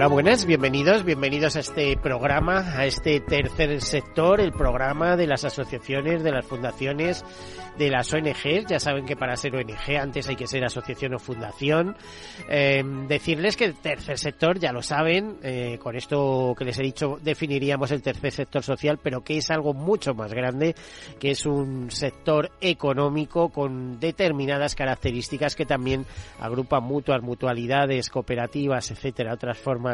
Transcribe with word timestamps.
Hola, 0.00 0.08
buenas, 0.08 0.46
bienvenidos, 0.46 1.04
bienvenidos 1.04 1.56
a 1.56 1.60
este 1.60 1.94
programa, 1.98 2.60
a 2.74 2.86
este 2.86 3.20
tercer 3.20 3.82
sector, 3.82 4.40
el 4.40 4.50
programa 4.50 5.14
de 5.14 5.26
las 5.26 5.44
asociaciones, 5.44 6.22
de 6.22 6.32
las 6.32 6.46
fundaciones, 6.46 7.22
de 7.76 7.90
las 7.90 8.10
ONGs. 8.10 8.64
Ya 8.66 8.80
saben 8.80 9.04
que 9.04 9.14
para 9.14 9.36
ser 9.36 9.54
ONG 9.54 9.98
antes 10.00 10.26
hay 10.26 10.36
que 10.36 10.46
ser 10.46 10.64
asociación 10.64 11.12
o 11.12 11.18
fundación. 11.18 11.98
Eh, 12.48 12.82
decirles 13.08 13.58
que 13.58 13.66
el 13.66 13.74
tercer 13.74 14.18
sector, 14.18 14.58
ya 14.58 14.72
lo 14.72 14.80
saben, 14.80 15.36
eh, 15.42 15.78
con 15.82 15.94
esto 15.94 16.54
que 16.56 16.64
les 16.64 16.78
he 16.78 16.82
dicho 16.82 17.18
definiríamos 17.22 17.90
el 17.90 18.00
tercer 18.00 18.32
sector 18.32 18.62
social, 18.62 18.98
pero 19.02 19.22
que 19.22 19.36
es 19.36 19.50
algo 19.50 19.74
mucho 19.74 20.14
más 20.14 20.32
grande, 20.32 20.74
que 21.18 21.32
es 21.32 21.44
un 21.44 21.90
sector 21.90 22.50
económico 22.62 23.50
con 23.50 24.00
determinadas 24.00 24.74
características 24.74 25.54
que 25.54 25.66
también 25.66 26.06
agrupa 26.38 26.80
mutuas, 26.80 27.20
mutualidades, 27.20 28.08
cooperativas, 28.08 28.90
etcétera, 28.90 29.34
otras 29.34 29.58
formas 29.58 29.89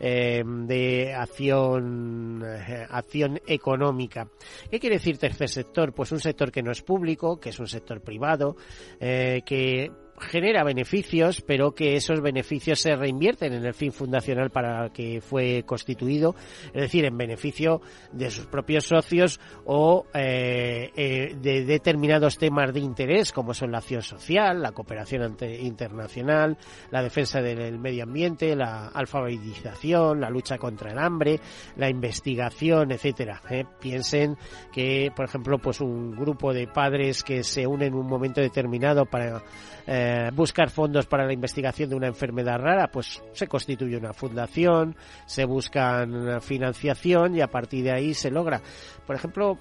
eh, 0.00 0.42
de 0.44 1.14
acción, 1.14 2.42
eh, 2.44 2.86
acción 2.88 3.40
económica. 3.46 4.28
¿Qué 4.70 4.80
quiere 4.80 4.96
decir 4.96 5.18
tercer 5.18 5.48
sector? 5.48 5.92
Pues 5.92 6.12
un 6.12 6.20
sector 6.20 6.50
que 6.50 6.62
no 6.62 6.70
es 6.70 6.82
público, 6.82 7.38
que 7.38 7.50
es 7.50 7.58
un 7.58 7.68
sector 7.68 8.00
privado, 8.00 8.56
eh, 9.00 9.42
que 9.44 9.90
genera 10.18 10.64
beneficios, 10.64 11.40
pero 11.40 11.72
que 11.72 11.96
esos 11.96 12.20
beneficios 12.20 12.80
se 12.80 12.94
reinvierten 12.94 13.52
en 13.52 13.64
el 13.64 13.74
fin 13.74 13.92
fundacional 13.92 14.50
para 14.50 14.90
que 14.90 15.20
fue 15.20 15.64
constituido, 15.64 16.34
es 16.66 16.82
decir, 16.82 17.04
en 17.04 17.16
beneficio 17.16 17.80
de 18.12 18.30
sus 18.30 18.46
propios 18.46 18.86
socios 18.86 19.40
o 19.64 20.06
eh, 20.14 20.90
eh, 20.96 21.36
de 21.40 21.64
determinados 21.64 22.38
temas 22.38 22.72
de 22.72 22.80
interés, 22.80 23.32
como 23.32 23.54
son 23.54 23.72
la 23.72 23.78
acción 23.78 24.02
social, 24.02 24.62
la 24.62 24.72
cooperación 24.72 25.36
internacional, 25.60 26.56
la 26.90 27.02
defensa 27.02 27.40
del 27.40 27.78
medio 27.78 28.04
ambiente, 28.04 28.54
la 28.54 28.88
alfabetización, 28.88 30.20
la 30.20 30.30
lucha 30.30 30.58
contra 30.58 30.92
el 30.92 30.98
hambre, 30.98 31.40
la 31.76 31.88
investigación, 31.88 32.92
etcétera. 32.92 33.42
¿eh? 33.50 33.64
Piensen 33.80 34.36
que, 34.72 35.10
por 35.14 35.24
ejemplo, 35.24 35.58
pues 35.58 35.80
un 35.80 36.12
grupo 36.12 36.52
de 36.52 36.66
padres 36.66 37.22
que 37.22 37.42
se 37.42 37.66
unen 37.66 37.88
en 37.88 37.94
un 37.94 38.06
momento 38.06 38.40
determinado 38.40 39.06
para 39.06 39.42
eh, 39.90 40.30
buscar 40.34 40.68
fondos 40.68 41.06
para 41.06 41.24
la 41.24 41.32
investigación 41.32 41.88
de 41.88 41.96
una 41.96 42.08
enfermedad 42.08 42.58
rara, 42.58 42.90
pues 42.90 43.22
se 43.32 43.46
constituye 43.46 43.96
una 43.96 44.12
fundación, 44.12 44.94
se 45.24 45.46
buscan 45.46 46.42
financiación 46.42 47.34
y 47.34 47.40
a 47.40 47.46
partir 47.46 47.84
de 47.84 47.92
ahí 47.92 48.12
se 48.12 48.30
logra. 48.30 48.60
Por 49.06 49.16
ejemplo, 49.16 49.56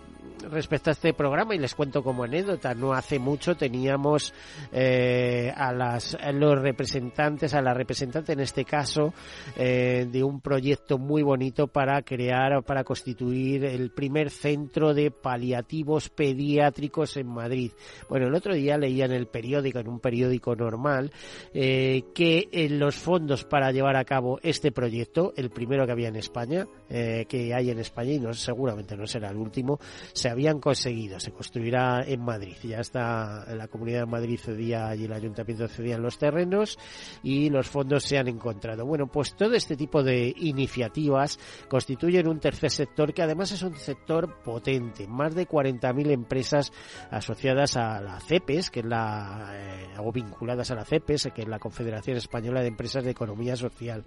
respecto 0.50 0.90
a 0.90 0.94
este 0.94 1.14
programa, 1.14 1.56
y 1.56 1.60
les 1.60 1.76
cuento 1.76 2.04
como 2.04 2.24
anécdota, 2.24 2.74
no 2.74 2.94
hace 2.94 3.20
mucho 3.20 3.56
teníamos 3.56 4.34
eh, 4.72 5.52
a, 5.56 5.74
las, 5.74 6.18
los 6.34 6.60
representantes, 6.60 7.54
a 7.54 7.62
la 7.62 7.74
representante 7.74 8.34
en 8.34 8.40
este 8.40 8.66
caso, 8.66 9.14
eh, 9.56 10.08
de 10.12 10.24
un 10.24 10.42
proyecto 10.42 10.98
muy 10.98 11.22
bonito 11.22 11.68
para 11.68 12.02
crear, 12.02 12.64
para 12.64 12.84
constituir 12.84 13.66
el 13.66 13.92
primer 13.92 14.30
centro 14.30 14.94
de 14.94 15.12
paliativos 15.12 16.10
pediátricos 16.10 17.18
en 17.18 17.28
Madrid. 17.28 17.72
Bueno, 18.10 18.28
el 18.28 18.36
otro 18.36 18.54
día 18.54 18.78
leía 18.78 19.06
en 19.06 19.12
el 19.12 19.28
periódico, 19.28 19.80
en 19.80 19.88
un 19.88 20.00
periódico, 20.00 20.56
normal, 20.56 21.12
eh, 21.54 22.04
que 22.14 22.50
en 22.52 22.80
los 22.80 22.96
fondos 22.96 23.44
para 23.44 23.72
llevar 23.72 23.96
a 23.96 24.06
cabo 24.06 24.40
este 24.44 24.72
proyecto, 24.72 25.34
el 25.36 25.50
primero 25.50 25.86
que 25.86 25.92
había 25.92 26.08
en 26.10 26.16
España, 26.16 26.68
eh, 26.90 27.26
que 27.28 27.54
hay 27.54 27.70
en 27.70 27.80
España 27.80 28.12
y 28.12 28.20
no, 28.20 28.34
seguramente 28.34 28.96
no 28.96 29.06
será 29.08 29.30
el 29.30 29.38
último, 29.38 29.80
se 30.18 30.30
habían 30.30 30.60
conseguido. 30.60 31.20
Se 31.20 31.32
construirá 31.32 32.04
en 32.06 32.22
Madrid. 32.22 32.56
Ya 32.64 32.80
está 32.80 33.46
la 33.56 33.68
Comunidad 33.68 34.02
de 34.02 34.06
Madrid 34.08 34.40
cedía 34.40 34.96
y 34.96 35.06
el 35.06 35.14
Ayuntamiento 35.14 35.68
cedían 35.68 36.02
los 36.02 36.18
terrenos 36.18 36.78
y 37.24 37.50
los 37.50 37.68
fondos 37.70 38.04
se 38.04 38.18
han 38.18 38.28
encontrado. 38.28 38.86
Bueno, 38.86 39.08
pues 39.08 39.36
todo 39.36 39.54
este 39.54 39.76
tipo 39.76 40.04
de 40.04 40.34
iniciativas 40.38 41.40
constituyen 41.70 42.28
un 42.28 42.40
tercer 42.40 42.72
sector 42.72 43.14
que 43.14 43.22
además 43.22 43.52
es 43.52 43.64
un 43.64 43.76
sector 43.76 44.42
potente. 44.44 45.08
Más 45.08 45.36
de 45.36 45.48
40.000 45.48 46.12
empresas 46.12 46.72
asociadas 47.12 47.78
a 47.78 48.02
la 48.02 48.20
CEPES, 48.20 48.70
que 48.70 48.80
es 48.82 48.86
la 48.86 49.52
eh, 49.54 49.88
o 50.00 50.12
vinculadas 50.12 50.72
a 50.72 50.76
la 50.76 50.86
CEPES, 50.86 51.30
que 51.34 51.44
es 51.44 51.48
la 51.48 51.60
Confederación 51.60 52.18
Española 52.18 52.62
de 52.62 52.68
Empresas 52.68 53.04
de 53.04 53.12
Economía 53.12 53.56
Social, 53.56 54.04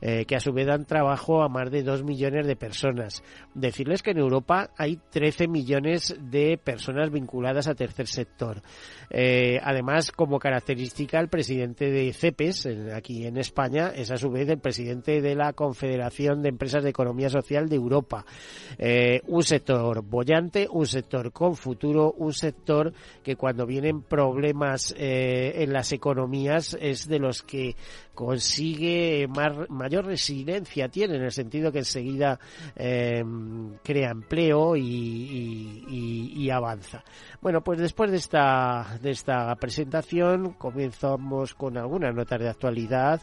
eh, 0.00 0.24
que 0.24 0.36
a 0.36 0.40
su 0.40 0.52
vez 0.52 0.66
dan 0.66 0.84
trabajo 0.84 1.42
a 1.42 1.48
más 1.48 1.70
de 1.70 1.82
dos 1.82 2.04
millones 2.04 2.46
de 2.46 2.56
personas. 2.56 3.22
Decirles 3.54 4.02
que 4.02 4.12
en 4.12 4.18
Europa 4.18 4.70
hay 4.76 5.00
13 5.10 5.47
millones 5.50 6.16
de 6.20 6.58
personas 6.58 7.10
vinculadas 7.10 7.68
a 7.68 7.74
tercer 7.74 8.06
sector. 8.06 8.62
Eh, 9.10 9.58
además, 9.62 10.12
como 10.12 10.38
característica, 10.38 11.18
el 11.18 11.28
presidente 11.28 11.90
de 11.90 12.12
CEPES, 12.12 12.68
aquí 12.94 13.26
en 13.26 13.38
España, 13.38 13.88
es 13.94 14.10
a 14.10 14.16
su 14.16 14.30
vez 14.30 14.48
el 14.48 14.58
presidente 14.58 15.20
de 15.20 15.34
la 15.34 15.52
Confederación 15.52 16.42
de 16.42 16.50
Empresas 16.50 16.82
de 16.82 16.90
Economía 16.90 17.30
Social 17.30 17.68
de 17.68 17.76
Europa. 17.76 18.24
Eh, 18.78 19.22
un 19.26 19.42
sector 19.42 20.02
bollante, 20.02 20.68
un 20.70 20.86
sector 20.86 21.32
con 21.32 21.56
futuro, 21.56 22.12
un 22.12 22.32
sector 22.32 22.92
que 23.22 23.36
cuando 23.36 23.66
vienen 23.66 24.02
problemas 24.02 24.94
eh, 24.96 25.62
en 25.62 25.72
las 25.72 25.92
economías 25.92 26.76
es 26.80 27.08
de 27.08 27.18
los 27.18 27.42
que 27.42 27.76
consigue 28.18 29.28
mayor 29.68 30.06
resiliencia 30.06 30.88
tiene 30.88 31.14
en 31.14 31.22
el 31.22 31.30
sentido 31.30 31.70
que 31.70 31.78
enseguida 31.78 32.36
eh, 32.74 33.22
crea 33.84 34.10
empleo 34.10 34.74
y, 34.74 36.50
avanza. 36.50 37.04
Bueno, 37.42 37.62
pues 37.62 37.78
después 37.78 38.10
de 38.10 38.16
esta, 38.16 38.98
de 39.02 39.10
esta 39.10 39.54
presentación 39.56 40.54
comenzamos 40.54 41.54
con 41.54 41.76
algunas 41.76 42.12
notas 42.14 42.40
de 42.40 42.48
actualidad 42.48 43.20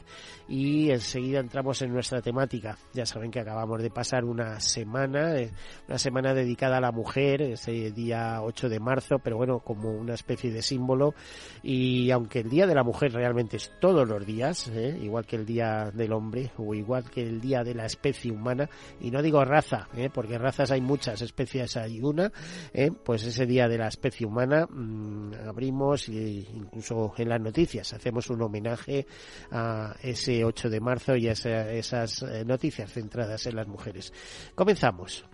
y 0.48 0.92
enseguida 0.92 1.40
entramos 1.40 1.82
en 1.82 1.92
nuestra 1.92 2.22
temática. 2.22 2.78
Ya 2.94 3.06
saben 3.06 3.32
que 3.32 3.40
acabamos 3.40 3.82
de 3.82 3.90
pasar 3.90 4.24
una 4.24 4.60
semana, 4.60 5.36
eh, 5.36 5.52
una 5.88 5.98
semana 5.98 6.34
dedicada 6.34 6.78
a 6.78 6.82
la 6.82 6.92
mujer, 6.92 7.42
ese 7.42 7.92
día 7.92 8.42
8 8.44 8.70
de 8.70 8.80
marzo, 8.80 9.18
pero 9.20 9.36
bueno, 9.38 9.60
como 9.60 9.90
una 9.92 10.14
especie 10.14 10.52
de 10.52 10.62
símbolo 10.62 11.16
y 11.64 12.12
aunque 12.12 12.40
el 12.40 12.50
Día 12.50 12.68
de 12.68 12.76
la 12.76 12.84
Mujer 12.84 13.12
realmente 13.12 13.58
es 13.58 13.72
todos 13.82 14.08
los 14.08 14.24
días, 14.24 14.68
eh, 14.68 14.85
¿eh? 14.86 15.00
igual 15.02 15.26
que 15.26 15.36
el 15.36 15.46
Día 15.46 15.92
del 15.94 16.14
Hombre 16.14 16.52
o 16.58 16.74
igual 16.74 17.10
que 17.10 17.22
el 17.22 17.42
Día 17.42 17.64
de 17.64 17.74
la 17.74 17.86
Especie 17.86 18.32
Humana, 18.32 18.70
y 19.00 19.12
no 19.12 19.22
digo 19.22 19.44
raza, 19.44 19.88
¿eh? 19.96 20.10
porque 20.14 20.38
razas 20.38 20.72
hay 20.72 20.82
muchas, 20.82 21.22
especies 21.22 21.78
hay 21.78 22.02
una, 22.02 22.32
¿eh? 22.74 22.92
pues 22.92 23.24
ese 23.24 23.46
Día 23.46 23.68
de 23.68 23.78
la 23.78 23.88
Especie 23.88 24.26
Humana 24.26 24.68
mmm, 24.70 25.34
abrimos 25.48 26.10
e 26.10 26.46
incluso 26.54 27.14
en 27.18 27.30
las 27.30 27.42
noticias 27.42 27.94
hacemos 27.94 28.30
un 28.30 28.42
homenaje 28.42 29.06
a 29.52 29.96
ese 30.02 30.44
8 30.44 30.70
de 30.70 30.80
marzo 30.80 31.16
y 31.16 31.28
a 31.28 31.32
esa, 31.32 31.72
esas 31.72 32.24
noticias 32.46 32.92
centradas 32.92 33.46
en 33.46 33.56
las 33.56 33.68
mujeres. 33.68 34.14
Comenzamos. 34.56 35.26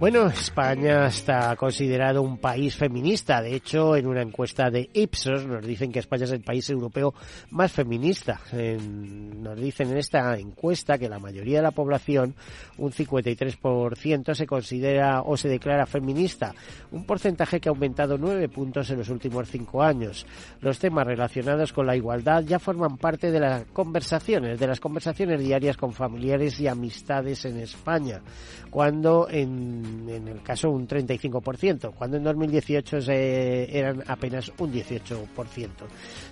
Bueno, 0.00 0.28
España 0.28 1.08
está 1.08 1.54
considerado 1.56 2.22
un 2.22 2.38
país 2.38 2.74
feminista. 2.74 3.42
De 3.42 3.54
hecho, 3.54 3.94
en 3.96 4.06
una 4.06 4.22
encuesta 4.22 4.70
de 4.70 4.88
Ipsos 4.94 5.44
nos 5.44 5.62
dicen 5.62 5.92
que 5.92 5.98
España 5.98 6.24
es 6.24 6.32
el 6.32 6.40
país 6.40 6.70
europeo 6.70 7.12
más 7.50 7.70
feminista. 7.70 8.40
nos 8.50 9.60
dicen 9.60 9.90
en 9.90 9.98
esta 9.98 10.38
encuesta 10.38 10.96
que 10.96 11.10
la 11.10 11.18
mayoría 11.18 11.58
de 11.58 11.64
la 11.64 11.72
población, 11.72 12.34
un 12.78 12.92
53%, 12.92 14.34
se 14.34 14.46
considera 14.46 15.20
o 15.20 15.36
se 15.36 15.50
declara 15.50 15.84
feminista. 15.84 16.54
Un 16.92 17.04
porcentaje 17.04 17.60
que 17.60 17.68
ha 17.68 17.72
aumentado 17.72 18.16
nueve 18.16 18.48
puntos 18.48 18.88
en 18.88 19.00
los 19.00 19.10
últimos 19.10 19.50
cinco 19.50 19.82
años. 19.82 20.24
Los 20.62 20.78
temas 20.78 21.06
relacionados 21.06 21.74
con 21.74 21.86
la 21.86 21.94
igualdad 21.94 22.42
ya 22.44 22.58
forman 22.58 22.96
parte 22.96 23.30
de 23.30 23.40
las 23.40 23.64
conversaciones, 23.66 24.58
de 24.58 24.66
las 24.66 24.80
conversaciones 24.80 25.40
diarias 25.40 25.76
con 25.76 25.92
familiares 25.92 26.58
y 26.58 26.68
amistades 26.68 27.44
en 27.44 27.58
España. 27.58 28.22
Cuando 28.70 29.28
en 29.28 29.89
en 30.08 30.28
el 30.28 30.42
caso 30.42 30.70
un 30.70 30.86
35%, 30.86 31.92
cuando 31.94 32.16
en 32.16 32.24
2018 32.24 32.98
eran 33.10 34.02
apenas 34.06 34.52
un 34.58 34.72
18%. 34.72 35.26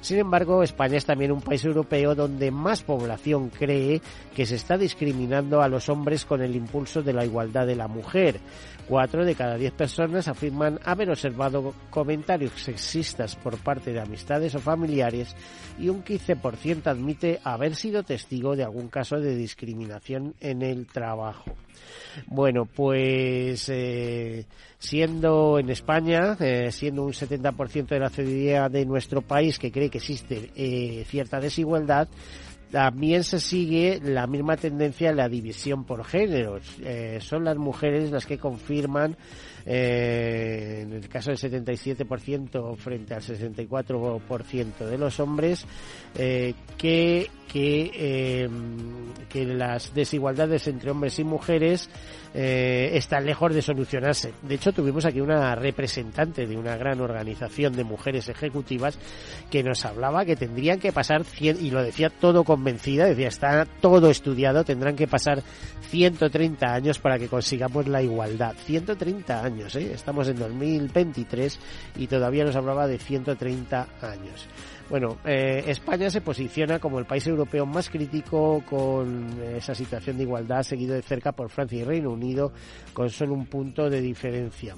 Sin 0.01 0.19
embargo, 0.19 0.63
España 0.63 0.97
es 0.97 1.05
también 1.05 1.33
un 1.33 1.43
país 1.43 1.65
europeo 1.65 2.15
donde 2.15 2.51
más 2.51 2.83
población 2.83 3.51
cree 3.51 4.01
que 4.35 4.47
se 4.47 4.57
está 4.57 4.79
discriminando 4.79 5.63
a 5.63 5.69
los 5.69 5.89
hombres 5.89 6.25
con 6.25 6.43
el 6.43 6.55
impulso 6.57 7.03
de 7.03 7.13
la 7.13 7.25
igualdad 7.25 7.67
de 7.67 7.77
la 7.77 7.89
mujer. 7.89 8.41
Cuatro 8.89 9.27
de 9.27 9.35
cada 9.35 9.59
diez 9.59 9.73
personas 9.73 10.29
afirman 10.29 10.81
haber 10.83 11.11
observado 11.11 11.75
comentarios 11.91 12.53
sexistas 12.55 13.37
por 13.37 13.59
parte 13.59 13.93
de 13.93 14.01
amistades 14.01 14.55
o 14.55 14.61
familiares 14.61 15.37
y 15.79 15.91
un 15.91 16.03
15% 16.03 16.87
admite 16.87 17.39
haber 17.45 17.75
sido 17.75 18.03
testigo 18.03 18.57
de 18.57 18.65
algún 18.65 18.89
caso 18.89 19.21
de 19.21 19.37
discriminación 19.37 20.35
en 20.41 20.63
el 20.63 20.87
trabajo. 20.87 21.55
Bueno, 22.29 22.65
pues 22.65 23.69
eh, 23.69 24.47
siendo 24.79 25.59
en 25.59 25.69
España, 25.69 26.39
eh, 26.41 26.73
siendo 26.73 27.05
un 27.05 27.13
70% 27.13 27.89
de 27.89 27.99
la 27.99 28.09
ciudadanía 28.09 28.69
de 28.71 28.87
nuestro 28.87 29.21
país 29.21 29.59
que 29.59 29.71
cree 29.71 29.91
que 29.91 29.99
existe 29.99 30.51
eh, 30.57 31.05
cierta 31.07 31.41
desigualdad, 31.41 32.09
también 32.71 33.25
se 33.25 33.41
sigue 33.41 34.01
la 34.03 34.27
misma 34.27 34.57
tendencia 34.57 35.11
en 35.11 35.17
la 35.17 35.29
división 35.29 35.85
por 35.85 36.05
géneros. 36.05 36.63
Eh, 36.83 37.19
son 37.21 37.45
las 37.45 37.57
mujeres 37.57 38.11
las 38.11 38.27
que 38.27 38.39
confirman, 38.39 39.17
eh, 39.65 40.81
en 40.83 40.93
el 40.93 41.09
caso 41.09 41.31
del 41.31 41.39
77% 41.39 42.77
frente 42.77 43.15
al 43.15 43.23
64% 43.23 44.87
de 44.87 44.99
los 44.99 45.19
hombres, 45.21 45.65
eh, 46.17 46.55
que, 46.77 47.31
que, 47.49 48.49
que 49.29 49.45
las 49.45 49.95
desigualdades 49.95 50.69
entre 50.69 50.91
hombres 50.91 51.19
y 51.19 51.25
mujeres 51.25 51.89
eh, 52.35 52.91
están 52.95 53.25
lejos 53.25 53.55
de 53.55 53.63
solucionarse. 53.63 54.33
De 54.43 54.57
hecho, 54.57 54.73
tuvimos 54.73 55.05
aquí 55.07 55.21
una 55.21 55.55
representante 55.55 56.47
de 56.47 56.57
una 56.57 56.77
gran 56.77 57.01
organización 57.01 57.75
de 57.75 57.85
mujeres 57.85 58.29
ejecutivas 58.29 58.99
que 59.51 59.63
nos 59.63 59.85
hablaba 59.85 60.25
que 60.25 60.37
tendrían 60.37 60.79
que 60.79 60.93
pasar, 60.93 61.25
y 61.41 61.71
lo 61.71 61.83
decía 61.83 62.11
todo 62.11 62.45
convencida, 62.45 63.07
decía, 63.07 63.29
está 63.29 63.67
todo 63.81 64.11
estudiado, 64.11 64.65
tendrán 64.65 64.97
que 64.97 65.09
pasar 65.09 65.43
130 65.91 66.67
años 66.67 66.99
para 66.99 67.19
que 67.19 67.29
consigamos 67.29 67.89
la 67.89 68.03
igualdad. 68.03 68.55
130 68.67 69.43
años, 69.43 69.75
¿eh? 69.77 69.93
estamos 69.95 70.29
en 70.29 70.39
2023 70.39 71.59
y 71.97 72.07
todavía 72.07 72.45
nos 72.45 72.57
hablaba 72.57 72.87
de 72.87 72.99
130 72.99 73.89
años. 74.03 74.47
Bueno, 74.91 75.19
eh, 75.27 75.65
España 75.67 76.09
se 76.09 76.23
posiciona 76.23 76.79
como 76.79 76.99
el 76.99 77.05
país 77.05 77.27
europeo 77.27 77.67
más 77.67 77.91
crítico 77.91 78.63
con 78.65 79.39
esa 79.55 79.75
situación 79.75 80.17
de 80.17 80.23
igualdad, 80.23 80.63
seguido 80.63 80.95
de 80.95 81.03
cerca 81.03 81.33
por 81.33 81.51
Francia 81.51 81.79
y 81.79 81.85
Reino 81.85 82.11
Unido, 82.11 82.53
con 82.95 83.11
solo 83.11 83.35
un 83.35 83.45
punto 83.47 83.91
de 83.91 84.01
diferencia. 84.01 84.75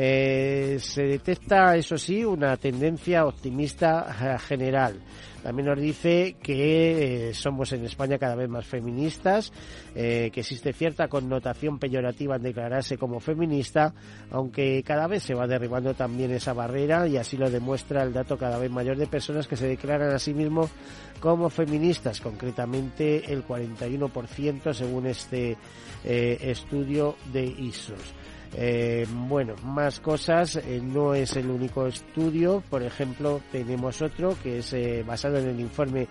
Eh, 0.00 0.78
se 0.80 1.02
detecta, 1.02 1.74
eso 1.74 1.98
sí, 1.98 2.24
una 2.24 2.56
tendencia 2.56 3.26
optimista 3.26 4.06
eh, 4.22 4.38
general. 4.38 4.94
También 5.42 5.66
nos 5.66 5.80
dice 5.80 6.36
que 6.40 7.30
eh, 7.30 7.34
somos 7.34 7.72
en 7.72 7.84
España 7.84 8.16
cada 8.16 8.36
vez 8.36 8.48
más 8.48 8.64
feministas, 8.64 9.52
que 9.94 10.30
existe 10.32 10.72
cierta 10.72 11.08
connotación 11.08 11.80
peyorativa 11.80 12.36
en 12.36 12.42
declararse 12.42 12.96
como 12.96 13.18
feminista, 13.18 13.92
aunque 14.30 14.84
cada 14.84 15.08
vez 15.08 15.24
se 15.24 15.34
va 15.34 15.48
derribando 15.48 15.94
también 15.94 16.30
esa 16.30 16.52
barrera 16.52 17.08
y 17.08 17.16
así 17.16 17.36
lo 17.36 17.50
demuestra 17.50 18.04
el 18.04 18.12
dato 18.12 18.38
cada 18.38 18.58
vez 18.58 18.70
mayor 18.70 18.96
de 18.96 19.08
personas 19.08 19.48
que 19.48 19.56
se 19.56 19.66
declaran 19.66 20.12
a 20.12 20.20
sí 20.20 20.34
mismos 20.34 20.70
como 21.18 21.50
feministas, 21.50 22.20
concretamente 22.20 23.32
el 23.32 23.44
41% 23.44 24.72
según 24.72 25.06
este 25.06 25.56
estudio 26.04 27.16
de 27.32 27.44
ISOS. 27.44 28.17
Eh, 28.54 29.06
bueno, 29.28 29.54
más 29.62 30.00
cosas, 30.00 30.56
eh, 30.56 30.80
no 30.82 31.14
es 31.14 31.36
el 31.36 31.50
único 31.50 31.86
estudio, 31.86 32.62
por 32.70 32.82
ejemplo, 32.82 33.40
tenemos 33.52 34.00
otro 34.00 34.36
que 34.42 34.58
es 34.58 34.72
eh, 34.72 35.04
basado 35.06 35.38
en 35.38 35.48
el 35.48 35.60
informe 35.60 36.08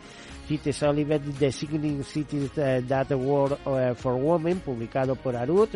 Cities 0.48 0.84
Oliver 0.84 1.19
Designing 1.19 2.04
Cities 2.04 2.51
That 2.54 3.12
World 3.12 3.57
for 3.98 4.13
Women, 4.13 4.60
publicado 4.60 5.16
por 5.16 5.36
ARUT 5.36 5.75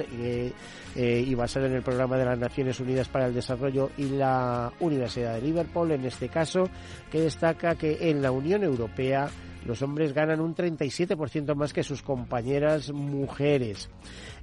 y 0.95 1.35
basado 1.35 1.65
en 1.65 1.73
el 1.73 1.81
programa 1.81 2.17
de 2.17 2.23
las 2.23 2.39
Naciones 2.39 2.79
Unidas 2.79 3.09
para 3.09 3.25
el 3.25 3.33
Desarrollo 3.33 3.89
y 3.97 4.05
la 4.05 4.71
Universidad 4.79 5.33
de 5.33 5.41
Liverpool, 5.41 5.91
en 5.91 6.05
este 6.05 6.29
caso, 6.29 6.69
que 7.11 7.19
destaca 7.19 7.75
que 7.75 8.09
en 8.09 8.21
la 8.21 8.31
Unión 8.31 8.63
Europea 8.63 9.29
los 9.65 9.81
hombres 9.81 10.13
ganan 10.13 10.39
un 10.39 10.55
37% 10.55 11.53
más 11.53 11.73
que 11.73 11.83
sus 11.83 12.01
compañeras 12.01 12.91
mujeres 12.91 13.89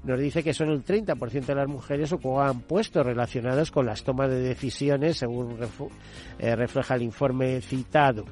nos 0.04 0.18
dice 0.18 0.42
que 0.42 0.54
son 0.54 0.70
el 0.70 0.84
30% 0.84 1.46
de 1.46 1.54
las 1.54 1.68
mujeres 1.68 2.12
ocupan 2.12 2.60
puestos 2.60 3.04
relacionados 3.04 3.70
con 3.70 3.86
las 3.86 4.04
tomas 4.04 4.30
de 4.30 4.40
decisiones, 4.40 5.18
según 5.18 5.58
eh, 6.38 6.56
refleja 6.56 6.94
el 6.94 7.02
informe 7.02 7.60
citado. 7.60 8.24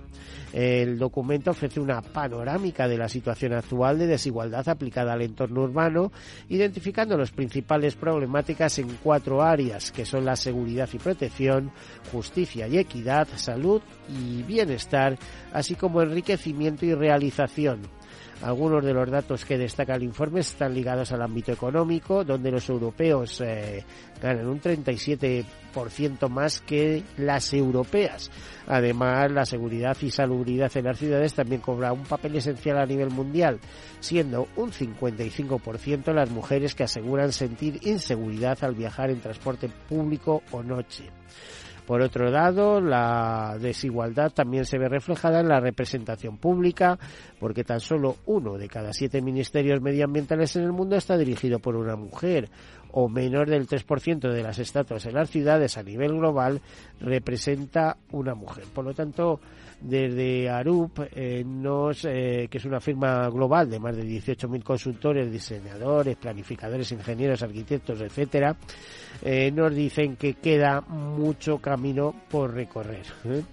El 0.52 0.98
documento 0.98 1.50
ofrece 1.50 1.80
una 1.80 2.00
panorámica 2.00 2.88
de 2.88 2.96
la 2.96 3.08
situación 3.08 3.52
actual 3.52 3.98
de 3.98 4.06
desigualdad 4.06 4.66
aplicada 4.68 5.12
al 5.12 5.22
entorno 5.22 5.62
urbano, 5.62 6.12
identificando 6.48 7.18
las 7.18 7.30
principales 7.30 7.94
problemáticas 7.94 8.78
en 8.78 8.88
cuatro 9.02 9.42
áreas, 9.42 9.90
que 9.92 10.06
son 10.06 10.24
la 10.24 10.36
seguridad 10.36 10.88
y 10.92 10.98
protección, 10.98 11.72
justicia 12.10 12.68
y 12.68 12.78
equidad, 12.78 13.28
salud 13.36 13.82
y 14.08 14.42
bienestar, 14.44 15.18
así 15.52 15.74
como 15.74 16.00
enriquecimiento 16.00 16.86
y 16.86 16.94
realización. 16.94 17.95
Algunos 18.42 18.84
de 18.84 18.92
los 18.92 19.10
datos 19.10 19.44
que 19.44 19.56
destaca 19.56 19.94
el 19.94 20.02
informe 20.02 20.40
están 20.40 20.74
ligados 20.74 21.10
al 21.12 21.22
ámbito 21.22 21.52
económico, 21.52 22.22
donde 22.22 22.50
los 22.50 22.68
europeos 22.68 23.40
eh, 23.40 23.82
ganan 24.20 24.46
un 24.46 24.60
37% 24.60 26.28
más 26.28 26.60
que 26.60 27.02
las 27.16 27.54
europeas. 27.54 28.30
Además, 28.66 29.32
la 29.32 29.46
seguridad 29.46 29.96
y 30.02 30.10
salubridad 30.10 30.70
en 30.76 30.84
las 30.84 30.98
ciudades 30.98 31.34
también 31.34 31.62
cobra 31.62 31.92
un 31.92 32.04
papel 32.04 32.36
esencial 32.36 32.78
a 32.78 32.86
nivel 32.86 33.10
mundial, 33.10 33.58
siendo 34.00 34.48
un 34.56 34.70
55% 34.70 36.12
las 36.12 36.30
mujeres 36.30 36.74
que 36.74 36.84
aseguran 36.84 37.32
sentir 37.32 37.78
inseguridad 37.82 38.58
al 38.62 38.74
viajar 38.74 39.10
en 39.10 39.20
transporte 39.20 39.70
público 39.88 40.42
o 40.52 40.62
noche. 40.62 41.04
Por 41.86 42.02
otro 42.02 42.28
lado, 42.30 42.80
la 42.80 43.56
desigualdad 43.60 44.32
también 44.32 44.64
se 44.64 44.76
ve 44.76 44.88
reflejada 44.88 45.40
en 45.40 45.48
la 45.48 45.60
representación 45.60 46.36
pública, 46.36 46.98
porque 47.38 47.62
tan 47.62 47.78
solo 47.78 48.16
uno 48.26 48.58
de 48.58 48.68
cada 48.68 48.92
siete 48.92 49.22
ministerios 49.22 49.80
medioambientales 49.80 50.56
en 50.56 50.64
el 50.64 50.72
mundo 50.72 50.96
está 50.96 51.16
dirigido 51.16 51.60
por 51.60 51.76
una 51.76 51.94
mujer, 51.94 52.50
o 52.90 53.08
menos 53.08 53.46
del 53.46 53.68
3% 53.68 54.32
de 54.32 54.42
las 54.42 54.58
estatuas 54.58 55.06
en 55.06 55.14
las 55.14 55.30
ciudades 55.30 55.76
a 55.76 55.82
nivel 55.82 56.12
global 56.16 56.60
representa 56.98 57.98
una 58.10 58.34
mujer. 58.34 58.64
Por 58.74 58.84
lo 58.84 58.94
tanto, 58.94 59.38
desde 59.80 60.48
ARUP, 60.48 61.00
eh, 61.14 61.44
nos, 61.44 62.04
eh, 62.04 62.48
que 62.50 62.58
es 62.58 62.64
una 62.64 62.80
firma 62.80 63.28
global 63.28 63.68
de 63.68 63.78
más 63.78 63.96
de 63.96 64.04
18.000 64.04 64.62
consultores, 64.62 65.30
diseñadores, 65.30 66.16
planificadores, 66.16 66.90
ingenieros, 66.92 67.42
arquitectos, 67.42 68.00
etcétera, 68.00 68.56
eh, 69.22 69.50
nos 69.50 69.74
dicen 69.74 70.16
que 70.16 70.34
queda 70.34 70.80
mucho 70.80 71.58
camino 71.58 72.14
por 72.30 72.54
recorrer. 72.54 73.06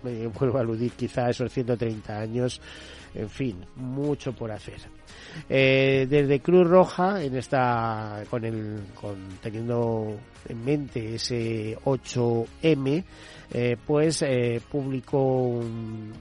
Me 0.03 0.27
vuelvo 0.27 0.57
a 0.57 0.61
aludir 0.61 0.91
quizá 0.93 1.25
a 1.25 1.29
esos 1.31 1.51
130 1.51 2.19
años, 2.19 2.61
en 3.13 3.29
fin, 3.29 3.65
mucho 3.75 4.33
por 4.33 4.51
hacer. 4.51 4.79
desde 5.47 6.39
Cruz 6.39 6.67
Roja, 6.67 7.23
en 7.23 7.35
esta, 7.35 8.23
con 8.29 8.45
el, 8.45 8.79
con, 8.95 9.17
teniendo 9.41 10.17
en 10.47 10.65
mente 10.65 11.15
ese 11.15 11.77
8M, 11.83 13.03
eh, 13.55 13.77
pues 13.85 14.23
eh, 14.23 14.61
publicó 14.71 15.61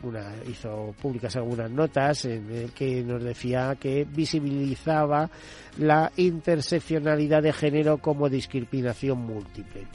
una, 0.02 0.34
hizo 0.48 0.94
públicas 1.00 1.34
algunas 1.36 1.70
notas 1.70 2.24
en 2.26 2.50
el 2.50 2.72
que 2.72 3.02
nos 3.02 3.22
decía 3.22 3.76
que 3.80 4.04
visibilizaba 4.04 5.30
la 5.78 6.12
interseccionalidad 6.16 7.42
de 7.42 7.52
género 7.52 7.98
como 7.98 8.28
discriminación 8.28 9.18
múltiple. 9.18 9.86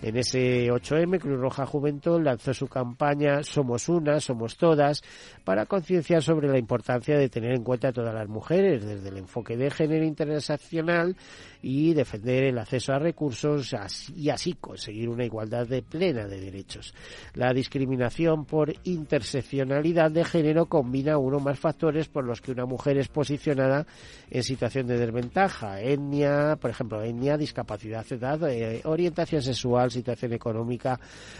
En 0.00 0.16
ese 0.16 0.70
8M, 0.70 1.18
Cruz 1.18 1.40
Roja 1.40 1.66
Juventud 1.66 2.22
lanzó 2.22 2.54
su 2.54 2.68
campaña 2.68 3.42
Somos 3.42 3.88
Una, 3.88 4.20
Somos 4.20 4.56
Todas, 4.56 5.02
para 5.42 5.66
concienciar 5.66 6.22
sobre 6.22 6.48
la 6.48 6.56
importancia 6.56 7.18
de 7.18 7.28
tener 7.28 7.52
en 7.52 7.64
cuenta 7.64 7.88
a 7.88 7.92
todas 7.92 8.14
las 8.14 8.28
mujeres, 8.28 8.86
desde 8.86 9.08
el 9.08 9.16
enfoque 9.16 9.56
de 9.56 9.70
género 9.70 10.04
interseccional 10.04 11.16
y 11.62 11.94
defender 11.94 12.44
el 12.44 12.58
acceso 12.58 12.92
a 12.92 12.98
recursos 12.98 13.74
y 14.14 14.30
así 14.30 14.54
conseguir 14.54 15.08
una 15.08 15.24
igualdad 15.24 15.66
de 15.66 15.82
plena 15.82 16.26
de 16.26 16.40
derechos. 16.40 16.94
La 17.34 17.52
discriminación 17.52 18.44
por 18.44 18.72
interseccionalidad 18.84 20.10
de 20.10 20.24
género 20.24 20.66
combina 20.66 21.18
uno 21.18 21.40
más 21.40 21.58
factores 21.58 22.08
por 22.08 22.24
los 22.24 22.40
que 22.40 22.52
una 22.52 22.66
mujer 22.66 22.98
es 22.98 23.08
posicionada 23.08 23.86
en 24.30 24.42
situación 24.42 24.86
de 24.86 24.98
desventaja, 24.98 25.80
etnia, 25.80 26.56
por 26.60 26.70
ejemplo, 26.70 27.02
etnia, 27.02 27.36
discapacidad, 27.36 28.04
edad, 28.10 28.50
eh, 28.50 28.80
orientación 28.84 29.42
sexual, 29.42 29.90
situación 29.90 30.32
económica 30.32 30.98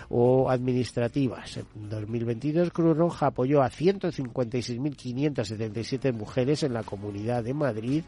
o 0.09 0.51
administrativas. 0.51 1.59
En 1.59 1.89
2022 1.89 2.71
Cruz 2.71 2.97
Roja 2.97 3.27
apoyó 3.27 3.63
a 3.63 3.71
156.577 3.71 6.13
mujeres 6.13 6.63
en 6.63 6.75
la 6.75 6.83
Comunidad 6.83 7.45
de 7.45 7.55
Madrid, 7.55 8.05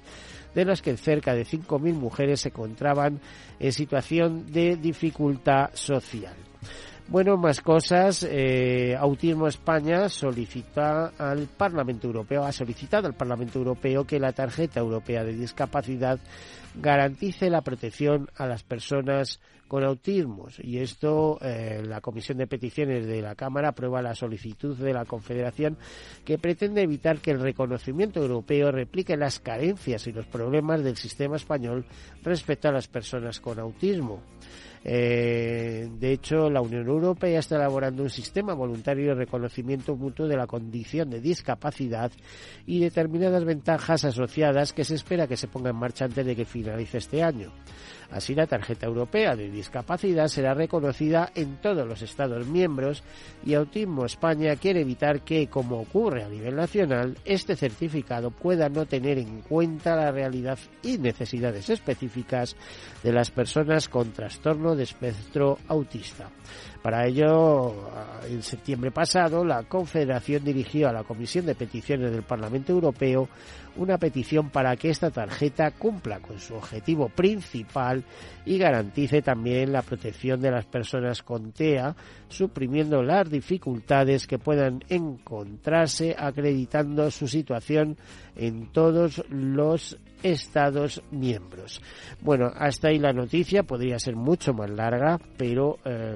de 0.54 0.64
las 0.64 0.82
que 0.82 0.96
cerca 0.96 1.34
de 1.34 1.44
5.000 1.44 1.92
mujeres 1.94 2.40
se 2.40 2.48
encontraban 2.48 3.20
en 3.58 3.72
situación 3.72 4.50
de 4.52 4.76
dificultad 4.76 5.70
social. 5.74 6.34
Bueno, 7.10 7.36
más 7.36 7.60
cosas. 7.60 8.24
Eh, 8.28 8.94
Autismo 8.96 9.48
España 9.48 10.08
solicita 10.08 11.12
al 11.18 11.48
Parlamento 11.48 12.06
Europeo, 12.06 12.44
ha 12.44 12.52
solicitado 12.52 13.08
al 13.08 13.14
Parlamento 13.14 13.58
Europeo 13.58 14.04
que 14.04 14.20
la 14.20 14.32
tarjeta 14.32 14.78
europea 14.78 15.24
de 15.24 15.32
discapacidad 15.32 16.20
garantice 16.76 17.50
la 17.50 17.62
protección 17.62 18.30
a 18.36 18.46
las 18.46 18.62
personas 18.62 19.40
con 19.70 19.84
autismos. 19.84 20.58
Y 20.58 20.78
esto, 20.78 21.38
eh, 21.40 21.80
la 21.86 22.00
Comisión 22.00 22.38
de 22.38 22.48
Peticiones 22.48 23.06
de 23.06 23.22
la 23.22 23.36
Cámara 23.36 23.68
aprueba 23.68 24.02
la 24.02 24.16
solicitud 24.16 24.76
de 24.76 24.92
la 24.92 25.04
Confederación 25.04 25.78
que 26.24 26.38
pretende 26.38 26.82
evitar 26.82 27.20
que 27.20 27.30
el 27.30 27.40
reconocimiento 27.40 28.20
europeo 28.20 28.72
replique 28.72 29.16
las 29.16 29.38
carencias 29.38 30.08
y 30.08 30.12
los 30.12 30.26
problemas 30.26 30.82
del 30.82 30.96
sistema 30.96 31.36
español 31.36 31.84
respecto 32.24 32.66
a 32.66 32.72
las 32.72 32.88
personas 32.88 33.38
con 33.38 33.60
autismo. 33.60 34.20
Eh, 34.82 35.88
de 36.00 36.12
hecho, 36.12 36.50
la 36.50 36.62
Unión 36.62 36.88
Europea 36.88 37.38
está 37.38 37.54
elaborando 37.54 38.02
un 38.02 38.10
sistema 38.10 38.54
voluntario 38.54 39.10
de 39.10 39.14
reconocimiento 39.14 39.94
mutuo 39.94 40.26
de 40.26 40.36
la 40.36 40.48
condición 40.48 41.10
de 41.10 41.20
discapacidad 41.20 42.10
y 42.66 42.80
determinadas 42.80 43.44
ventajas 43.44 44.04
asociadas 44.04 44.72
que 44.72 44.84
se 44.84 44.94
espera 44.96 45.28
que 45.28 45.36
se 45.36 45.48
ponga 45.48 45.70
en 45.70 45.76
marcha 45.76 46.06
antes 46.06 46.26
de 46.26 46.34
que 46.34 46.44
finalice 46.44 46.98
este 46.98 47.22
año. 47.22 47.52
Así, 48.10 48.34
la 48.34 48.46
tarjeta 48.46 48.86
europea 48.86 49.36
de 49.36 49.50
discapacidad 49.50 50.26
será 50.28 50.52
reconocida 50.52 51.30
en 51.34 51.56
todos 51.58 51.86
los 51.86 52.02
Estados 52.02 52.46
miembros 52.46 53.04
y 53.44 53.54
Autismo 53.54 54.04
España 54.04 54.56
quiere 54.56 54.80
evitar 54.80 55.20
que, 55.22 55.46
como 55.48 55.80
ocurre 55.80 56.24
a 56.24 56.28
nivel 56.28 56.56
nacional, 56.56 57.16
este 57.24 57.54
certificado 57.54 58.30
pueda 58.30 58.68
no 58.68 58.86
tener 58.86 59.18
en 59.18 59.42
cuenta 59.42 59.94
la 59.94 60.10
realidad 60.10 60.58
y 60.82 60.98
necesidades 60.98 61.70
específicas 61.70 62.56
de 63.02 63.12
las 63.12 63.30
personas 63.30 63.88
con 63.88 64.10
trastorno 64.12 64.74
de 64.74 64.84
espectro 64.84 65.58
autista. 65.68 66.30
Para 66.82 67.06
ello, 67.06 67.74
en 68.26 68.42
septiembre 68.42 68.90
pasado, 68.90 69.44
la 69.44 69.64
Confederación 69.64 70.42
dirigió 70.44 70.88
a 70.88 70.92
la 70.92 71.04
Comisión 71.04 71.44
de 71.44 71.54
Peticiones 71.54 72.10
del 72.10 72.22
Parlamento 72.22 72.72
Europeo 72.72 73.28
una 73.76 73.98
petición 73.98 74.50
para 74.50 74.74
que 74.76 74.88
esta 74.88 75.10
tarjeta 75.10 75.70
cumpla 75.72 76.20
con 76.20 76.38
su 76.38 76.54
objetivo 76.54 77.08
principal 77.08 78.02
y 78.46 78.58
garantice 78.58 79.20
también 79.20 79.72
la 79.72 79.82
protección 79.82 80.40
de 80.40 80.50
las 80.50 80.64
personas 80.64 81.22
con 81.22 81.52
TEA, 81.52 81.94
suprimiendo 82.28 83.02
las 83.02 83.30
dificultades 83.30 84.26
que 84.26 84.38
puedan 84.38 84.82
encontrarse 84.88 86.16
acreditando 86.18 87.10
su 87.10 87.28
situación 87.28 87.96
en 88.36 88.72
todos 88.72 89.22
los 89.28 89.98
Estados 90.22 91.02
miembros. 91.10 91.80
Bueno, 92.20 92.52
hasta 92.54 92.88
ahí 92.88 92.98
la 92.98 93.14
noticia, 93.14 93.62
podría 93.62 93.98
ser 93.98 94.16
mucho 94.16 94.52
más 94.52 94.68
larga, 94.68 95.18
pero 95.38 95.78
eh, 95.86 96.14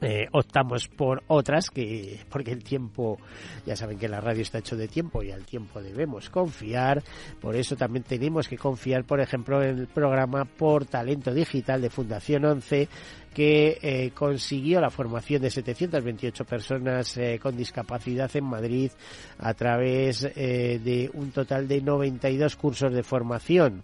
eh, 0.00 0.28
optamos 0.32 0.86
por 0.88 1.22
otras 1.26 1.70
que 1.70 2.20
porque 2.30 2.52
el 2.52 2.62
tiempo 2.62 3.18
ya 3.66 3.74
saben 3.74 3.98
que 3.98 4.08
la 4.08 4.20
radio 4.20 4.42
está 4.42 4.58
hecho 4.58 4.76
de 4.76 4.86
tiempo 4.86 5.22
y 5.22 5.32
al 5.32 5.44
tiempo 5.44 5.82
debemos 5.82 6.30
confiar. 6.30 7.02
Por 7.40 7.56
eso 7.56 7.76
también 7.76 8.04
tenemos 8.04 8.48
que 8.48 8.56
confiar 8.56 9.04
por 9.04 9.20
ejemplo 9.20 9.62
en 9.62 9.78
el 9.78 9.86
programa 9.88 10.44
por 10.44 10.86
talento 10.86 11.34
digital 11.34 11.80
de 11.80 11.90
Fundación 11.90 12.44
11 12.44 12.88
que 13.34 13.78
eh, 13.82 14.10
consiguió 14.14 14.80
la 14.80 14.90
formación 14.90 15.42
de 15.42 15.50
728 15.50 16.44
personas 16.44 17.16
eh, 17.16 17.38
con 17.40 17.56
discapacidad 17.56 18.30
en 18.34 18.44
Madrid 18.44 18.90
a 19.38 19.54
través 19.54 20.22
de 20.22 21.10
un 21.14 21.30
total 21.30 21.68
de 21.68 21.80
92 21.80 22.56
cursos 22.56 22.92
de 22.92 23.02
formación. 23.02 23.82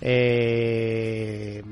Eh, 0.00 1.62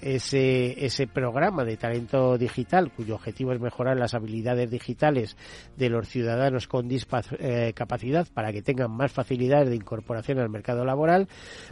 ese, 0.00 0.84
ese 0.84 1.06
programa 1.06 1.64
de 1.64 1.76
talento 1.76 2.38
digital, 2.38 2.90
cuyo 2.92 3.16
objetivo 3.16 3.52
es 3.52 3.60
mejorar 3.60 3.96
las 3.96 4.14
habilidades 4.14 4.70
digitales 4.70 5.36
de 5.76 5.90
los 5.90 6.08
ciudadanos 6.08 6.68
con 6.68 6.88
discapacidad 6.88 8.26
para 8.32 8.52
que 8.52 8.62
tengan 8.62 8.92
más 8.92 9.12
facilidades 9.12 9.68
de 9.68 9.76
incorporación 9.76 10.38
al 10.38 10.48
mercado 10.48 10.84
laboral, 10.84 11.28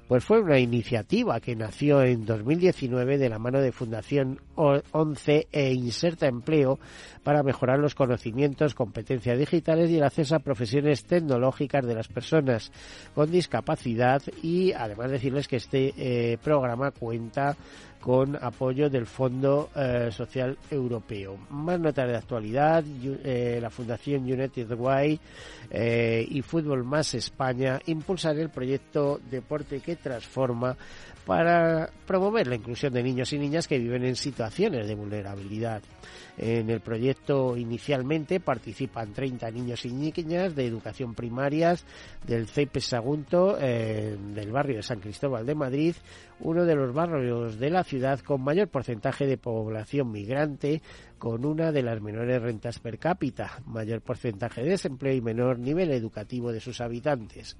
pues 0.08 0.24
fue 0.24 0.40
una 0.40 0.58
iniciativa 0.58 1.40
que 1.40 1.56
nació 1.56 2.02
en 2.02 2.26
2019 2.26 3.18
de 3.18 3.28
la 3.28 3.38
mano 3.38 3.60
de 3.60 3.72
Fundación 3.72 4.40
11 4.92 5.48
e 5.50 5.72
Inserta 5.72 6.26
Empleo 6.26 6.78
para 7.22 7.42
mejorar 7.42 7.78
los 7.78 7.94
conocimientos, 7.94 8.74
competencias 8.74 9.38
digitales 9.38 9.90
y 9.90 9.96
el 9.96 10.04
acceso 10.04 10.36
a 10.36 10.40
profesiones 10.40 11.04
tecnológicas 11.04 11.86
de 11.86 11.94
las 11.94 12.08
personas 12.08 12.70
con 13.14 13.30
discapacidad. 13.30 14.22
Y 14.42 14.72
además 14.72 15.10
decirles 15.10 15.48
que 15.48 15.56
este 15.56 15.94
eh, 15.96 16.38
programa 16.38 16.90
cuenta 16.90 17.56
con 18.04 18.36
apoyo 18.36 18.90
del 18.90 19.06
Fondo 19.06 19.70
eh, 19.74 20.10
Social 20.12 20.58
Europeo. 20.70 21.38
Más 21.48 21.80
notas 21.80 22.06
de 22.06 22.14
actualidad, 22.14 22.84
eh, 23.02 23.58
la 23.62 23.70
Fundación 23.70 24.24
United 24.24 24.70
Way 24.72 25.18
y 26.28 26.42
Fútbol 26.42 26.84
Más 26.84 27.14
España 27.14 27.80
impulsan 27.86 28.38
el 28.38 28.50
proyecto 28.50 29.18
Deporte 29.30 29.80
que 29.80 29.96
Transforma 29.96 30.76
para 31.24 31.88
promover 32.06 32.46
la 32.46 32.56
inclusión 32.56 32.92
de 32.92 33.02
niños 33.02 33.32
y 33.32 33.38
niñas 33.38 33.66
que 33.66 33.78
viven 33.78 34.04
en 34.04 34.16
situaciones 34.16 34.86
de 34.86 34.94
vulnerabilidad. 34.94 35.82
En 36.36 36.68
el 36.68 36.80
proyecto 36.80 37.56
inicialmente 37.56 38.40
participan 38.40 39.12
30 39.12 39.50
niños 39.52 39.84
y 39.84 39.92
niñas 39.92 40.54
de 40.54 40.66
educación 40.66 41.14
primarias 41.14 41.84
del 42.26 42.48
CEIP 42.48 42.78
Sagunto, 42.78 43.56
eh, 43.60 44.16
del 44.34 44.50
barrio 44.50 44.76
de 44.76 44.82
San 44.82 44.98
Cristóbal 44.98 45.46
de 45.46 45.54
Madrid, 45.54 45.94
uno 46.40 46.64
de 46.64 46.74
los 46.74 46.92
barrios 46.92 47.58
de 47.58 47.70
la 47.70 47.84
ciudad 47.84 48.18
con 48.20 48.42
mayor 48.42 48.68
porcentaje 48.68 49.26
de 49.26 49.36
población 49.36 50.10
migrante, 50.10 50.82
con 51.24 51.46
una 51.46 51.72
de 51.72 51.82
las 51.82 52.02
menores 52.02 52.42
rentas 52.42 52.78
per 52.80 52.98
cápita, 52.98 53.62
mayor 53.64 54.02
porcentaje 54.02 54.62
de 54.62 54.72
desempleo 54.72 55.14
y 55.14 55.22
menor 55.22 55.58
nivel 55.58 55.90
educativo 55.90 56.52
de 56.52 56.60
sus 56.60 56.82
habitantes. 56.82 57.56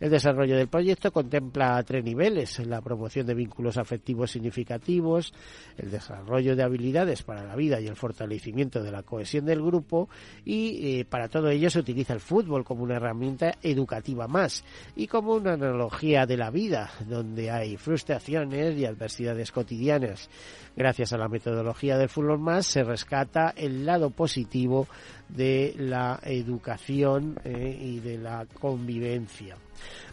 El 0.00 0.10
desarrollo 0.10 0.56
del 0.56 0.66
proyecto 0.66 1.12
contempla 1.12 1.80
tres 1.84 2.02
niveles, 2.02 2.58
la 2.66 2.80
promoción 2.80 3.24
de 3.24 3.34
vínculos 3.34 3.76
afectivos 3.76 4.32
significativos, 4.32 5.32
el 5.76 5.92
desarrollo 5.92 6.56
de 6.56 6.64
habilidades 6.64 7.22
para 7.22 7.44
la 7.44 7.54
vida 7.54 7.80
y 7.80 7.86
el 7.86 7.94
fortalecimiento 7.94 8.82
de 8.82 8.90
la 8.90 9.04
cohesión 9.04 9.44
del 9.44 9.62
grupo 9.62 10.08
y 10.44 10.98
eh, 10.98 11.04
para 11.04 11.28
todo 11.28 11.48
ello 11.48 11.70
se 11.70 11.78
utiliza 11.78 12.12
el 12.12 12.18
fútbol 12.18 12.64
como 12.64 12.82
una 12.82 12.96
herramienta 12.96 13.54
educativa 13.62 14.26
más 14.26 14.64
y 14.96 15.06
como 15.06 15.34
una 15.34 15.52
analogía 15.52 16.26
de 16.26 16.38
la 16.38 16.50
vida 16.50 16.90
donde 17.08 17.52
hay 17.52 17.76
frustraciones 17.76 18.76
y 18.76 18.84
adversidades 18.84 19.52
cotidianas. 19.52 20.28
Gracias 20.76 21.12
a 21.12 21.18
la 21.18 21.28
metodología 21.28 21.96
del 21.96 22.08
fútbol 22.08 22.40
más 22.40 22.66
se 22.66 22.95
rescata 22.96 23.52
el 23.54 23.84
lado 23.84 24.08
positivo 24.08 24.88
de 25.28 25.74
la 25.76 26.18
educación 26.22 27.38
eh, 27.44 27.78
y 27.78 28.00
de 28.00 28.16
la 28.16 28.46
convivencia. 28.58 29.54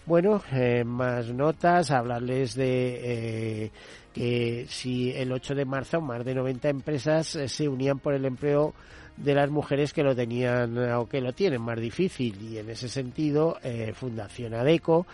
Bueno, 0.06 0.42
eh, 0.52 0.84
más 0.84 1.32
notas, 1.32 1.92
hablarles 1.92 2.56
de 2.56 3.64
eh, 3.66 3.72
que 4.14 4.66
si 4.68 5.14
el 5.14 5.32
8 5.32 5.56
de 5.56 5.64
marzo 5.64 6.02
más 6.02 6.26
de 6.26 6.36
90 6.36 6.68
empresas 6.68 7.40
se 7.46 7.70
unían 7.70 8.00
por 8.00 8.16
el 8.16 8.26
empleo 8.26 8.74
de 9.16 9.34
las 9.34 9.50
mujeres 9.50 9.94
que 9.94 10.04
lo 10.04 10.14
tenían 10.14 10.78
o 10.96 11.08
que 11.08 11.22
lo 11.22 11.32
tienen 11.32 11.62
más 11.62 11.80
difícil 11.80 12.36
y 12.42 12.58
en 12.58 12.70
ese 12.70 12.90
sentido 12.90 13.58
Fundación 13.94 14.56
ADECO 14.56 15.06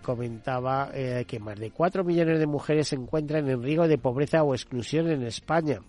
comentaba 0.00 0.90
que 1.26 1.40
más 1.40 1.58
de 1.58 1.72
4 1.72 2.04
millones 2.04 2.38
de 2.38 2.46
mujeres 2.46 2.88
se 2.88 2.94
encuentran 2.94 3.48
en 3.48 3.60
riesgo 3.60 3.88
de 3.88 3.98
pobreza 3.98 4.44
o 4.44 4.54
exclusión 4.54 5.10
en 5.10 5.24
España 5.24 5.80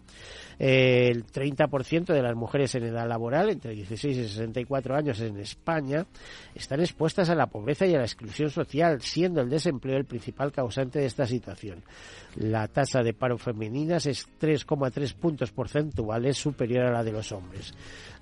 el 0.65 1.25
30% 1.25 2.13
de 2.13 2.21
las 2.21 2.37
mujeres 2.37 2.73
en 2.75 2.83
edad 2.85 3.05
laboral, 3.05 3.49
entre 3.49 3.73
16 3.73 4.17
y 4.17 4.27
64 4.29 4.95
años 4.95 5.19
en 5.19 5.37
España, 5.37 6.05
están 6.55 6.79
expuestas 6.79 7.29
a 7.29 7.35
la 7.35 7.47
pobreza 7.47 7.85
y 7.85 7.93
a 7.95 7.97
la 7.97 8.05
exclusión 8.05 8.49
social, 8.49 9.01
siendo 9.01 9.41
el 9.41 9.49
desempleo 9.49 9.97
el 9.97 10.05
principal 10.05 10.53
causante 10.53 10.99
de 10.99 11.07
esta 11.07 11.25
situación. 11.25 11.83
La 12.37 12.69
tasa 12.69 13.03
de 13.03 13.13
paro 13.13 13.37
femeninas 13.37 14.05
es 14.05 14.25
3,3 14.39 15.13
puntos 15.15 15.51
porcentuales 15.51 16.37
superior 16.37 16.85
a 16.85 16.93
la 16.93 17.03
de 17.03 17.11
los 17.11 17.33
hombres. 17.33 17.73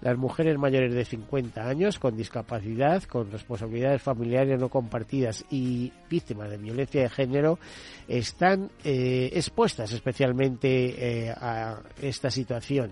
Las 0.01 0.17
mujeres 0.17 0.57
mayores 0.57 0.95
de 0.95 1.05
50 1.05 1.61
años 1.61 1.99
con 1.99 2.17
discapacidad, 2.17 3.03
con 3.03 3.31
responsabilidades 3.31 4.01
familiares 4.01 4.59
no 4.59 4.67
compartidas 4.67 5.45
y 5.51 5.93
víctimas 6.09 6.49
de 6.49 6.57
violencia 6.57 7.03
de 7.03 7.09
género 7.09 7.59
están 8.07 8.71
eh, 8.83 9.29
expuestas 9.33 9.91
especialmente 9.93 11.27
eh, 11.27 11.29
a 11.29 11.81
esta 12.01 12.30
situación. 12.31 12.91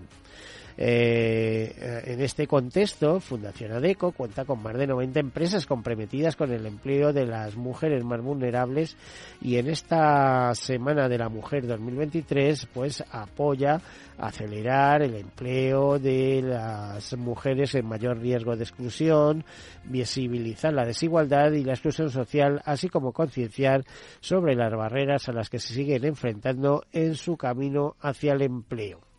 Eh, 0.82 2.02
en 2.06 2.22
este 2.22 2.46
contexto, 2.46 3.20
Fundación 3.20 3.72
ADECO 3.72 4.12
cuenta 4.12 4.46
con 4.46 4.62
más 4.62 4.78
de 4.78 4.86
90 4.86 5.20
empresas 5.20 5.66
comprometidas 5.66 6.36
con 6.36 6.50
el 6.52 6.64
empleo 6.64 7.12
de 7.12 7.26
las 7.26 7.54
mujeres 7.54 8.02
más 8.02 8.22
vulnerables 8.22 8.96
y 9.42 9.56
en 9.56 9.68
esta 9.68 10.54
Semana 10.54 11.06
de 11.10 11.18
la 11.18 11.28
Mujer 11.28 11.66
2023 11.66 12.66
pues 12.72 13.04
apoya 13.10 13.78
acelerar 14.16 15.02
el 15.02 15.16
empleo 15.16 15.98
de 15.98 16.40
las 16.42 17.14
mujeres 17.14 17.74
en 17.74 17.86
mayor 17.86 18.18
riesgo 18.18 18.56
de 18.56 18.64
exclusión, 18.64 19.44
visibilizar 19.84 20.72
la 20.72 20.86
desigualdad 20.86 21.52
y 21.52 21.62
la 21.62 21.72
exclusión 21.72 22.08
social, 22.08 22.62
así 22.64 22.88
como 22.88 23.12
concienciar 23.12 23.84
sobre 24.20 24.54
las 24.54 24.72
barreras 24.72 25.28
a 25.28 25.32
las 25.32 25.50
que 25.50 25.58
se 25.58 25.74
siguen 25.74 26.06
enfrentando 26.06 26.84
en 26.90 27.16
su 27.16 27.36
camino 27.36 27.96
hacia 28.00 28.32
el 28.32 28.40
empleo. 28.40 29.09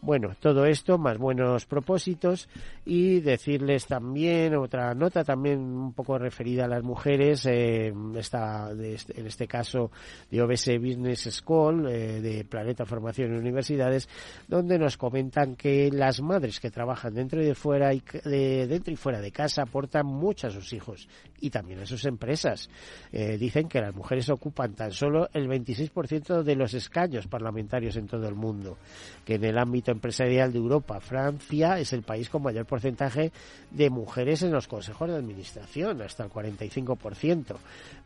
Bueno, 0.00 0.34
todo 0.40 0.66
esto 0.66 0.98
más 0.98 1.18
buenos 1.18 1.66
propósitos 1.66 2.48
y 2.84 3.20
decirles 3.20 3.86
también 3.86 4.54
otra 4.56 4.94
nota 4.94 5.24
también 5.24 5.60
un 5.60 5.92
poco 5.92 6.18
referida 6.18 6.64
a 6.64 6.68
las 6.68 6.82
mujeres, 6.82 7.46
eh, 7.46 7.92
esta, 8.16 8.70
en 8.70 9.26
este 9.26 9.46
caso 9.46 9.90
de 10.30 10.42
OBS 10.42 10.78
Business 10.78 11.28
School, 11.30 11.88
eh, 11.88 12.20
de 12.20 12.44
Planeta 12.44 12.84
Formación 12.84 13.34
y 13.34 13.38
Universidades, 13.38 14.08
donde 14.48 14.78
nos 14.78 14.96
comentan 14.96 15.56
que 15.56 15.90
las 15.90 16.20
madres 16.20 16.60
que 16.60 16.70
trabajan 16.70 17.14
dentro 17.14 17.42
y 17.42 17.46
de 17.46 17.54
fuera 17.54 17.92
y 17.92 18.02
de, 18.24 18.66
dentro 18.66 18.92
y 18.92 18.96
fuera 18.96 19.20
de 19.20 19.32
casa 19.32 19.62
aportan 19.62 20.06
mucho 20.06 20.46
a 20.46 20.50
sus 20.50 20.72
hijos 20.72 21.08
y 21.40 21.50
también 21.50 21.80
a 21.80 21.86
sus 21.86 22.04
empresas. 22.04 22.68
Eh, 23.12 23.36
dicen 23.38 23.68
que 23.68 23.80
las 23.80 23.94
mujeres 23.94 24.28
ocupan 24.28 24.74
tan 24.74 24.92
solo 24.92 25.28
el 25.32 25.48
26% 25.48 26.42
de 26.42 26.56
los 26.56 26.74
escaños 26.74 27.26
parlamentarios 27.26 27.96
en 27.96 28.06
todo 28.06 28.28
el 28.28 28.34
mundo, 28.34 28.78
que 29.24 29.38
en 29.40 29.46
el 29.46 29.58
ámbito 29.58 29.90
empresarial 29.90 30.52
de 30.52 30.58
Europa, 30.58 31.00
Francia 31.00 31.78
es 31.78 31.94
el 31.94 32.02
país 32.02 32.28
con 32.28 32.42
mayor 32.42 32.66
porcentaje 32.66 33.32
de 33.70 33.88
mujeres 33.88 34.42
en 34.42 34.52
los 34.52 34.68
consejos 34.68 35.08
de 35.08 35.16
administración, 35.16 36.02
hasta 36.02 36.24
el 36.24 36.30
45%, 36.30 37.56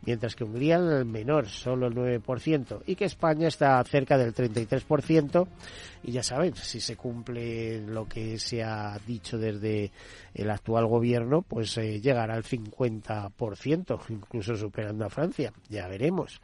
mientras 0.05 0.33
que 0.33 0.45
Hungría 0.45 0.77
el 0.77 1.03
menor, 1.03 1.49
solo 1.49 1.87
el 1.87 1.93
9%, 1.93 2.83
y 2.85 2.95
que 2.95 3.03
España 3.03 3.49
está 3.49 3.83
cerca 3.83 4.17
del 4.17 4.33
33%, 4.33 5.45
y 6.05 6.11
ya 6.11 6.21
saben, 6.21 6.55
si 6.55 6.79
se 6.79 6.95
cumple 6.95 7.81
lo 7.81 8.05
que 8.05 8.37
se 8.37 8.63
ha 8.63 8.95
dicho 9.07 9.39
desde 9.39 9.91
el 10.35 10.51
actual 10.51 10.85
gobierno, 10.85 11.41
pues 11.41 11.75
eh, 11.77 11.99
llegará 11.99 12.35
al 12.35 12.43
50%, 12.43 13.99
incluso 14.09 14.55
superando 14.55 15.05
a 15.05 15.09
Francia, 15.09 15.51
ya 15.67 15.87
veremos. 15.87 16.39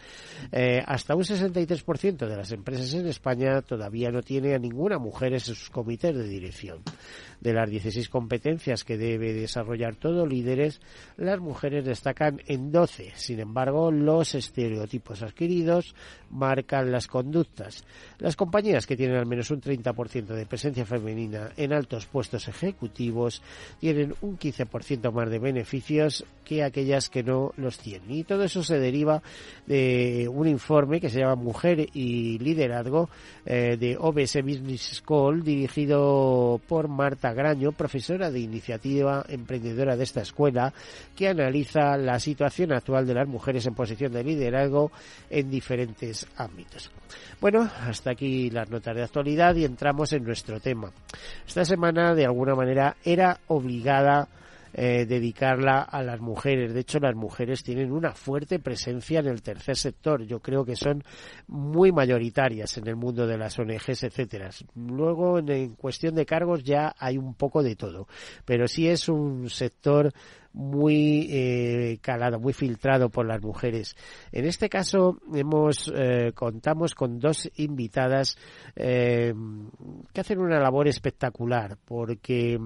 Eh, 0.51 0.81
hasta 0.83 1.15
un 1.15 1.21
63% 1.21 2.27
de 2.27 2.35
las 2.35 2.51
empresas 2.51 2.91
en 2.95 3.05
España 3.05 3.61
todavía 3.61 4.09
no 4.09 4.23
tiene 4.23 4.55
a 4.55 4.59
ninguna 4.59 4.97
mujer 4.97 5.33
en 5.33 5.39
sus 5.39 5.69
comités 5.69 6.15
de 6.15 6.27
dirección. 6.27 6.81
De 7.41 7.53
las 7.53 7.69
16 7.69 8.07
competencias 8.09 8.83
que 8.83 8.97
debe 8.97 9.33
desarrollar 9.33 9.95
todo 9.95 10.25
líderes, 10.25 10.79
las 11.17 11.39
mujeres 11.39 11.85
destacan 11.85 12.39
en 12.45 12.71
12. 12.71 13.13
Sin 13.15 13.39
embargo, 13.39 13.91
los 13.91 14.35
estereotipos 14.35 15.23
adquiridos 15.23 15.95
marcan 16.29 16.91
las 16.91 17.07
conductas. 17.07 17.83
Las 18.19 18.35
compañías 18.35 18.85
que 18.85 18.95
tienen 18.95 19.17
al 19.17 19.25
menos 19.25 19.51
un 19.51 19.59
30% 19.59 20.27
de 20.27 20.45
presencia 20.45 20.85
femenina 20.85 21.51
en 21.57 21.73
altos 21.73 22.05
puestos 22.05 22.47
ejecutivos 22.47 23.41
tienen 23.79 24.13
un 24.21 24.37
15% 24.37 25.11
más 25.11 25.29
de 25.29 25.39
beneficios 25.39 26.23
que 26.45 26.63
aquellas 26.63 27.09
que 27.09 27.23
no 27.23 27.53
los 27.57 27.79
tienen. 27.79 28.11
Y 28.11 28.23
todo 28.23 28.43
eso 28.43 28.63
se 28.63 28.79
deriva 28.79 29.21
de 29.65 30.29
un 30.31 30.47
informe 30.47 30.99
que 30.99 31.09
se 31.09 31.19
llama 31.19 31.35
Mujer 31.35 31.87
y 31.93 32.37
Liderazgo 32.39 33.09
eh, 33.45 33.77
de 33.79 33.97
OBS 33.97 34.41
Business 34.43 35.01
School 35.01 35.43
dirigido 35.43 36.59
por 36.67 36.87
Marta 36.87 37.30
Graño, 37.33 37.71
profesora 37.71 38.31
de 38.31 38.39
iniciativa 38.39 39.25
emprendedora 39.27 39.95
de 39.95 40.03
esta 40.03 40.21
escuela, 40.21 40.73
que 41.15 41.27
analiza 41.27 41.97
la 41.97 42.19
situación 42.19 42.73
actual 42.73 43.05
de 43.05 43.13
las 43.13 43.27
mujeres 43.27 43.65
en 43.65 43.75
posición 43.75 44.11
de 44.11 44.23
liderazgo 44.23 44.91
en 45.29 45.49
diferentes 45.49 46.27
ámbitos. 46.37 46.91
Bueno, 47.39 47.69
hasta 47.87 48.11
aquí 48.11 48.49
las 48.49 48.69
notas 48.69 48.95
de 48.95 49.03
actualidad 49.03 49.55
y 49.55 49.65
entramos 49.65 50.13
en 50.13 50.23
nuestro 50.23 50.59
tema. 50.59 50.91
Esta 51.47 51.65
semana, 51.65 52.13
de 52.13 52.25
alguna 52.25 52.55
manera, 52.55 52.95
era 53.03 53.39
obligada 53.47 54.27
eh, 54.73 55.05
dedicarla 55.05 55.81
a 55.81 56.03
las 56.03 56.19
mujeres. 56.19 56.73
De 56.73 56.81
hecho, 56.81 56.99
las 56.99 57.15
mujeres 57.15 57.63
tienen 57.63 57.91
una 57.91 58.13
fuerte 58.13 58.59
presencia 58.59 59.19
en 59.19 59.27
el 59.27 59.41
tercer 59.41 59.75
sector. 59.75 60.23
Yo 60.23 60.39
creo 60.39 60.65
que 60.65 60.75
son 60.75 61.03
muy 61.47 61.91
mayoritarias 61.91 62.77
en 62.77 62.87
el 62.87 62.95
mundo 62.95 63.27
de 63.27 63.37
las 63.37 63.57
ONGs, 63.59 64.03
etcétera. 64.03 64.49
Luego, 64.75 65.39
en 65.39 65.75
cuestión 65.75 66.15
de 66.15 66.25
cargos, 66.25 66.63
ya 66.63 66.95
hay 66.97 67.17
un 67.17 67.33
poco 67.35 67.63
de 67.63 67.75
todo. 67.75 68.07
Pero 68.45 68.67
sí 68.67 68.87
es 68.87 69.09
un 69.09 69.49
sector 69.49 70.11
muy 70.53 71.27
eh, 71.29 71.99
calado, 72.01 72.39
muy 72.39 72.53
filtrado 72.53 73.09
por 73.09 73.25
las 73.25 73.41
mujeres. 73.41 73.95
En 74.31 74.45
este 74.45 74.69
caso 74.69 75.17
hemos 75.33 75.91
eh, 75.95 76.31
contamos 76.33 76.95
con 76.95 77.19
dos 77.19 77.49
invitadas 77.55 78.37
eh, 78.75 79.33
que 80.13 80.21
hacen 80.21 80.39
una 80.39 80.59
labor 80.59 80.87
espectacular 80.87 81.77
porque 81.85 82.59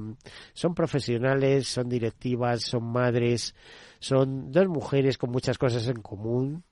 son 0.53 0.73
profesionales, 0.73 1.67
son 1.67 1.89
directivas, 1.89 2.63
son 2.63 2.85
madres, 2.91 3.55
son 3.99 4.51
dos 4.51 4.67
mujeres 4.67 5.17
con 5.17 5.31
muchas 5.31 5.57
cosas 5.57 5.87
en 5.87 6.01
común, 6.01 6.63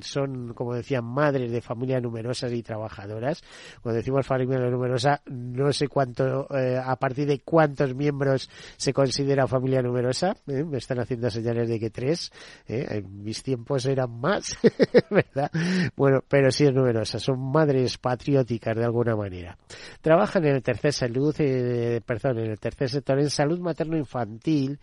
son, 0.00 0.54
como 0.54 0.74
decían, 0.74 1.04
madres 1.04 1.50
de 1.50 1.60
familias 1.60 2.02
numerosas 2.02 2.52
y 2.52 2.62
trabajadoras. 2.62 3.42
Cuando 3.82 3.98
decimos 3.98 4.26
familia 4.26 4.58
numerosa, 4.58 5.22
no 5.26 5.72
sé 5.72 5.88
cuánto, 5.88 6.46
eh, 6.56 6.80
a 6.82 6.96
partir 6.96 7.26
de 7.26 7.40
cuántos 7.40 7.94
miembros 7.94 8.50
se 8.76 8.92
considera 8.92 9.46
familia 9.46 9.82
numerosa. 9.82 10.34
¿eh? 10.46 10.64
Me 10.64 10.78
están 10.78 11.00
haciendo 11.00 11.30
señales 11.30 11.68
de 11.68 11.78
que 11.78 11.90
tres. 11.90 12.32
¿eh? 12.66 12.86
En 12.90 13.22
mis 13.22 13.42
tiempos 13.42 13.86
eran 13.86 14.10
más, 14.20 14.56
¿verdad? 15.10 15.50
Bueno, 15.96 16.20
pero 16.28 16.50
sí 16.50 16.64
es 16.64 16.72
numerosa. 16.72 17.18
Son 17.18 17.38
madres 17.38 17.98
patrióticas 17.98 18.76
de 18.76 18.84
alguna 18.84 19.16
manera. 19.16 19.56
Trabajan 20.00 20.44
en 20.46 20.56
el 20.56 20.62
tercer 20.62 20.92
salud, 20.92 21.34
perdón, 21.34 22.38
en 22.38 22.50
el 22.50 22.58
tercer 22.58 22.88
sector 22.88 23.18
en 23.20 23.30
salud 23.30 23.58
materno-infantil, 23.60 24.78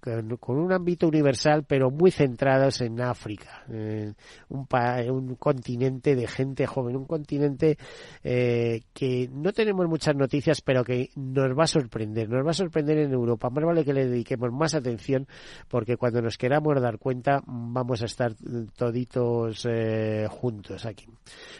con, 0.00 0.36
con 0.36 0.58
un 0.58 0.72
ámbito 0.72 1.06
universal, 1.08 1.64
pero 1.66 1.90
muy 1.90 2.10
centrados 2.10 2.80
en 2.80 3.01
África, 3.02 3.64
eh, 3.70 4.12
un, 4.48 4.66
un, 4.70 5.34
continente 5.36 6.14
de 6.14 6.26
gente 6.26 6.66
joven, 6.66 6.96
un 6.96 7.06
continente 7.06 7.78
eh, 8.22 8.82
que 8.92 9.28
no 9.32 9.52
tenemos 9.52 9.86
muchas 9.88 10.14
noticias, 10.14 10.60
pero 10.60 10.84
que 10.84 11.10
nos 11.16 11.56
va 11.58 11.64
a 11.64 11.66
sorprender, 11.66 12.28
nos 12.28 12.46
va 12.46 12.50
a 12.50 12.54
sorprender 12.54 12.98
en 12.98 13.12
Europa. 13.12 13.50
Más 13.50 13.64
vale 13.64 13.84
que 13.84 13.92
le 13.92 14.06
dediquemos 14.06 14.52
más 14.52 14.74
atención, 14.74 15.26
porque 15.68 15.96
cuando 15.96 16.22
nos 16.22 16.38
queramos 16.38 16.80
dar 16.80 16.98
cuenta 16.98 17.42
vamos 17.46 18.02
a 18.02 18.06
estar 18.06 18.34
toditos 18.76 19.66
eh, 19.68 20.26
juntos 20.30 20.86
aquí. 20.86 21.06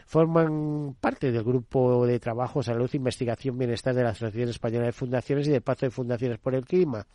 Forman 0.06 0.96
parte 1.00 1.30
del 1.30 1.42
grupo 1.42 2.06
de 2.06 2.18
trabajo 2.18 2.62
Salud, 2.62 2.90
Investigación, 2.92 3.58
Bienestar 3.58 3.94
de 3.94 4.02
la 4.02 4.10
Asociación 4.10 4.48
Española 4.48 4.86
de 4.86 4.92
Fundaciones 4.92 5.48
y 5.48 5.50
del 5.50 5.62
Pacto 5.62 5.86
de 5.86 5.90
Fundaciones 5.90 6.38
por 6.38 6.54
el 6.54 6.64
Clima 6.64 7.06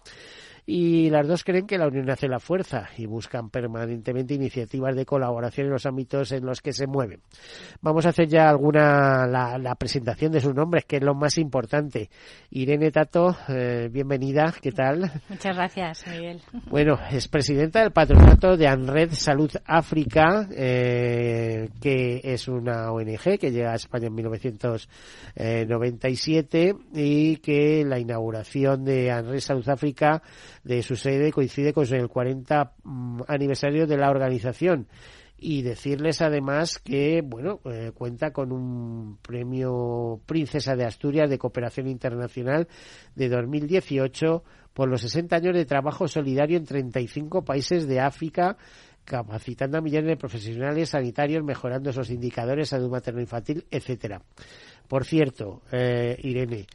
y 0.70 1.10
las 1.10 1.26
dos 1.26 1.46
creen 1.46 1.66
que 1.66 1.78
la 1.78 1.88
unión 1.88 2.10
hace 2.10 2.28
la 2.28 2.42
fuerza 2.42 2.90
y 2.98 3.06
buscan 3.06 3.50
permanentemente 3.50 4.34
iniciativas 4.34 4.98
de 4.98 5.06
colaboración 5.06 5.68
en 5.68 5.72
los 5.72 5.86
ámbitos 5.86 6.34
en 6.34 6.46
los 6.46 6.62
que 6.62 6.74
se 6.74 6.88
mueven. 6.88 7.22
Vamos 7.80 8.06
a 8.06 8.10
hacer 8.10 8.28
ya 8.28 8.50
alguna 8.50 9.26
la, 9.28 9.76
presentación 9.76 10.34
de 10.34 10.42
sus 10.42 10.54
nombres, 10.54 10.84
que 10.84 10.98
es 10.98 11.04
lo 11.04 11.16
más 11.16 11.38
importante. 11.38 12.10
Irene 12.50 12.92
Tato, 12.92 13.34
eh, 13.48 13.88
bienvenida, 13.90 14.54
¿qué 14.62 14.74
tal? 14.74 15.10
Muchas 15.30 15.56
gracias, 15.56 16.06
Miguel. 16.06 16.42
Bueno, 16.70 17.00
es 17.12 17.30
presidenta 17.30 17.80
del 17.80 17.94
patronato 17.94 18.58
de 18.58 18.68
ANRED 18.68 19.12
Salud 19.12 19.52
África, 19.66 20.50
eh, 20.52 21.70
que 21.80 22.20
es 22.22 22.50
una 22.50 22.92
ONG 22.92 23.38
que 23.40 23.52
llega 23.52 23.72
a 23.72 23.76
España 23.76 24.08
en 24.08 24.16
1997 24.16 26.76
y 26.94 27.38
que 27.38 27.86
la 27.86 28.00
inauguración 28.00 28.84
de 28.84 29.12
ANRED 29.12 29.40
Salud 29.40 29.70
África 29.70 30.22
de 30.64 30.82
su 30.84 30.96
sede 30.96 31.32
coincide 31.32 31.74
con 31.74 31.86
el 31.94 32.08
40 32.08 32.74
mm, 32.84 33.22
aniversario 33.28 33.88
de 33.88 33.98
la 33.98 34.10
organización 34.10 34.88
y 35.40 35.62
decirles 35.62 36.22
además 36.22 36.80
que 36.80 37.22
bueno 37.24 37.60
eh, 37.66 37.92
cuenta 37.94 38.32
con 38.32 38.52
un 38.52 39.20
premio 39.22 40.20
Princesa 40.26 40.76
de 40.76 40.86
Asturias 40.86 41.30
de 41.30 41.38
Cooperación 41.38 41.88
Internacional 41.88 42.68
de 43.16 43.30
2018 43.30 44.44
por 44.74 44.90
los 44.90 45.02
60 45.02 45.36
años 45.36 45.56
de 45.56 45.66
trabajo 45.66 46.08
solidario 46.08 46.58
en 46.58 46.66
35 46.66 47.46
países 47.46 47.88
de 47.88 48.00
África 48.00 48.58
capacitando 49.08 49.78
a 49.78 49.82
millones 49.82 50.10
de 50.10 50.18
profesionales 50.18 50.90
sanitarios, 50.90 51.42
mejorando 51.42 51.92
esos 51.92 52.10
indicadores, 52.10 52.68
salud 52.68 52.90
materno-infantil, 52.90 53.66
etcétera. 53.72 54.22
Por 54.90 55.06
cierto, 55.06 55.62
eh, 55.72 56.18
Irene, 56.24 56.68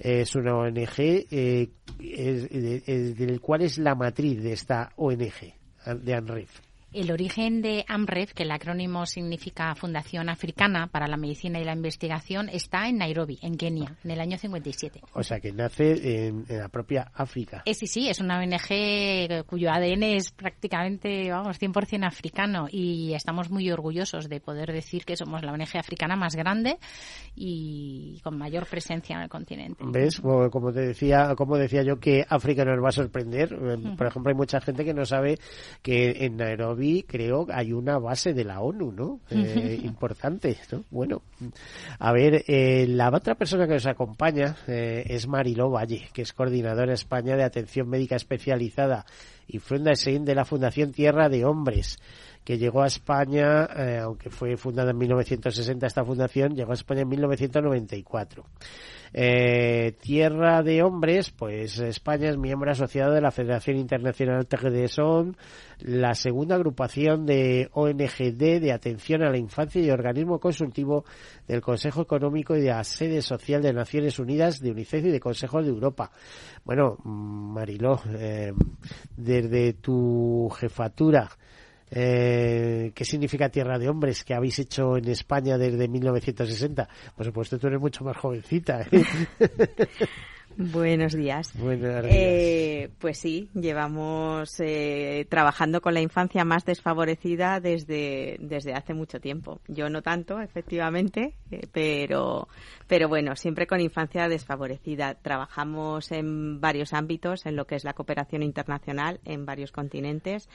es 0.00 0.34
una 0.34 0.56
ONG 0.56 0.98
eh, 0.98 1.70
del 1.98 3.40
cual 3.40 3.62
es 3.62 3.78
la 3.78 3.94
matriz 3.94 4.42
de 4.42 4.52
esta 4.52 4.92
ONG, 4.96 5.54
de 6.02 6.14
ANREF. 6.14 6.69
El 6.92 7.12
origen 7.12 7.62
de 7.62 7.84
AMREF, 7.86 8.34
que 8.34 8.42
el 8.42 8.50
acrónimo 8.50 9.06
significa 9.06 9.72
Fundación 9.76 10.28
Africana 10.28 10.88
para 10.88 11.06
la 11.06 11.16
Medicina 11.16 11.60
y 11.60 11.64
la 11.64 11.72
Investigación, 11.72 12.48
está 12.48 12.88
en 12.88 12.98
Nairobi, 12.98 13.38
en 13.42 13.56
Kenia, 13.56 13.96
en 14.02 14.10
el 14.10 14.20
año 14.20 14.36
57. 14.36 15.00
O 15.14 15.22
sea, 15.22 15.38
que 15.38 15.52
nace 15.52 16.26
en, 16.26 16.46
la 16.48 16.68
propia 16.68 17.12
África. 17.14 17.62
Eh, 17.64 17.74
sí, 17.74 17.86
sí, 17.86 18.08
es 18.08 18.18
una 18.18 18.40
ONG 18.40 19.44
cuyo 19.46 19.70
ADN 19.70 20.02
es 20.02 20.32
prácticamente, 20.32 21.30
vamos, 21.30 21.60
100% 21.60 22.04
africano 22.04 22.66
y 22.68 23.14
estamos 23.14 23.50
muy 23.50 23.70
orgullosos 23.70 24.28
de 24.28 24.40
poder 24.40 24.72
decir 24.72 25.04
que 25.04 25.14
somos 25.14 25.44
la 25.44 25.52
ONG 25.52 25.76
africana 25.76 26.16
más 26.16 26.34
grande 26.34 26.78
y 27.36 28.20
con 28.24 28.36
mayor 28.36 28.66
presencia 28.66 29.14
en 29.14 29.22
el 29.22 29.28
continente. 29.28 29.84
¿Ves? 29.86 30.20
Como 30.20 30.72
te 30.72 30.80
decía, 30.80 31.36
como 31.36 31.56
decía 31.56 31.84
yo 31.84 32.00
que 32.00 32.26
África 32.28 32.64
nos 32.64 32.82
va 32.82 32.88
a 32.88 32.92
sorprender. 32.92 33.56
Por 33.96 34.06
ejemplo, 34.08 34.30
hay 34.30 34.36
mucha 34.36 34.60
gente 34.60 34.84
que 34.84 34.92
no 34.92 35.04
sabe 35.04 35.38
que 35.82 36.24
en 36.24 36.36
Nairobi 36.36 36.79
creo 37.06 37.46
hay 37.52 37.72
una 37.72 37.98
base 37.98 38.32
de 38.32 38.44
la 38.44 38.60
ONU, 38.60 38.92
¿no? 38.92 39.20
Eh, 39.30 39.80
importante, 39.84 40.56
¿no? 40.72 40.84
Bueno, 40.90 41.22
a 41.98 42.12
ver, 42.12 42.44
eh, 42.46 42.86
la 42.88 43.10
otra 43.10 43.34
persona 43.34 43.66
que 43.66 43.74
nos 43.74 43.86
acompaña 43.86 44.56
eh, 44.66 45.04
es 45.06 45.26
Mariló 45.26 45.70
Valle, 45.70 46.08
que 46.12 46.22
es 46.22 46.32
coordinadora 46.32 46.94
España 46.94 47.36
de 47.36 47.44
Atención 47.44 47.88
Médica 47.88 48.16
Especializada 48.16 49.04
y 49.46 49.58
funda 49.58 49.92
de 49.92 50.34
la 50.34 50.44
Fundación 50.44 50.92
Tierra 50.92 51.28
de 51.28 51.44
Hombres 51.44 51.98
que 52.50 52.58
llegó 52.58 52.82
a 52.82 52.88
España, 52.88 53.68
aunque 54.02 54.28
fue 54.28 54.56
fundada 54.56 54.90
en 54.90 54.98
1960 54.98 55.86
esta 55.86 56.04
fundación, 56.04 56.56
llegó 56.56 56.72
a 56.72 56.74
España 56.74 57.02
en 57.02 57.08
1994. 57.10 58.44
Eh, 59.12 59.92
Tierra 60.00 60.60
de 60.64 60.82
Hombres, 60.82 61.30
pues 61.30 61.78
España 61.78 62.28
es 62.28 62.36
miembro 62.36 62.72
asociado 62.72 63.12
de 63.12 63.20
la 63.20 63.30
Federación 63.30 63.76
Internacional 63.76 64.48
TGD 64.48 64.88
la 65.82 66.14
segunda 66.14 66.56
agrupación 66.56 67.24
de 67.24 67.70
ONGD 67.72 68.60
de 68.60 68.72
atención 68.72 69.22
a 69.22 69.30
la 69.30 69.38
infancia 69.38 69.80
y 69.80 69.90
organismo 69.90 70.40
consultivo 70.40 71.04
del 71.46 71.60
Consejo 71.60 72.02
Económico 72.02 72.56
y 72.56 72.62
de 72.62 72.70
la 72.70 72.82
sede 72.82 73.22
social 73.22 73.62
de 73.62 73.72
Naciones 73.72 74.18
Unidas, 74.18 74.58
de 74.58 74.72
UNICEF 74.72 75.04
y 75.04 75.10
de 75.10 75.20
Consejo 75.20 75.62
de 75.62 75.68
Europa. 75.68 76.10
Bueno, 76.64 76.96
Mariló, 77.04 78.00
eh, 78.18 78.52
desde 79.16 79.74
tu 79.74 80.50
jefatura, 80.58 81.30
eh, 81.90 82.92
¿Qué 82.94 83.04
significa 83.04 83.48
Tierra 83.48 83.78
de 83.78 83.88
Hombres 83.88 84.24
que 84.24 84.34
habéis 84.34 84.58
hecho 84.58 84.96
en 84.96 85.08
España 85.08 85.58
desde 85.58 85.88
1960? 85.88 86.88
Por 87.16 87.26
supuesto, 87.26 87.58
tú 87.58 87.66
eres 87.66 87.80
mucho 87.80 88.04
más 88.04 88.16
jovencita. 88.16 88.82
¿eh? 88.82 89.04
Buenos 90.56 91.14
días. 91.14 91.52
Buenos 91.58 92.02
días. 92.02 92.14
Eh, 92.14 92.90
pues 92.98 93.18
sí, 93.18 93.48
llevamos 93.54 94.58
eh, 94.60 95.26
trabajando 95.28 95.80
con 95.80 95.94
la 95.94 96.00
infancia 96.00 96.44
más 96.44 96.64
desfavorecida 96.64 97.60
desde, 97.60 98.36
desde 98.40 98.74
hace 98.74 98.92
mucho 98.92 99.20
tiempo. 99.20 99.60
Yo 99.68 99.88
no 99.88 100.02
tanto, 100.02 100.40
efectivamente, 100.40 101.34
eh, 101.50 101.66
pero, 101.72 102.48
pero 102.86 103.08
bueno, 103.08 103.36
siempre 103.36 103.66
con 103.66 103.80
infancia 103.80 104.28
desfavorecida. 104.28 105.14
Trabajamos 105.14 106.12
en 106.12 106.60
varios 106.60 106.92
ámbitos, 106.92 107.46
en 107.46 107.56
lo 107.56 107.66
que 107.66 107.76
es 107.76 107.84
la 107.84 107.94
cooperación 107.94 108.42
internacional 108.42 109.20
en 109.24 109.46
varios 109.46 109.72
continentes 109.72 110.48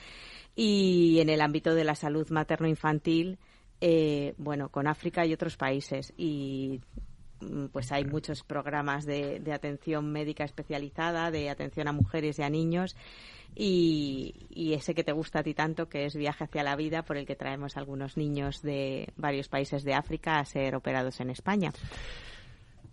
y 0.54 1.18
en 1.20 1.30
el 1.30 1.40
ámbito 1.40 1.74
de 1.74 1.84
la 1.84 1.94
salud 1.94 2.28
materno-infantil. 2.30 3.38
bueno, 4.36 4.68
con 4.68 4.86
África 4.86 5.26
y 5.26 5.32
otros 5.32 5.56
países. 5.56 6.12
Y 6.16 6.80
pues 7.72 7.92
hay 7.92 8.04
muchos 8.04 8.42
programas 8.42 9.04
de, 9.06 9.42
atención 9.52 10.10
médica 10.12 10.44
especializada, 10.44 11.30
de 11.30 11.50
atención 11.50 11.88
a 11.88 11.92
mujeres 11.92 12.38
y 12.38 12.42
a 12.42 12.50
niños, 12.50 12.96
y, 13.54 14.46
y, 14.50 14.74
ese 14.74 14.94
que 14.94 15.04
te 15.04 15.12
gusta 15.12 15.40
a 15.40 15.42
ti 15.42 15.54
tanto, 15.54 15.88
que 15.88 16.04
es 16.04 16.14
Viaje 16.14 16.44
hacia 16.44 16.62
la 16.62 16.76
Vida, 16.76 17.02
por 17.04 17.16
el 17.16 17.26
que 17.26 17.36
traemos 17.36 17.76
algunos 17.76 18.16
niños 18.16 18.60
de 18.62 19.12
varios 19.16 19.48
países 19.48 19.82
de 19.84 19.94
África 19.94 20.38
a 20.38 20.44
ser 20.44 20.74
operados 20.74 21.20
en 21.20 21.30
España. 21.30 21.72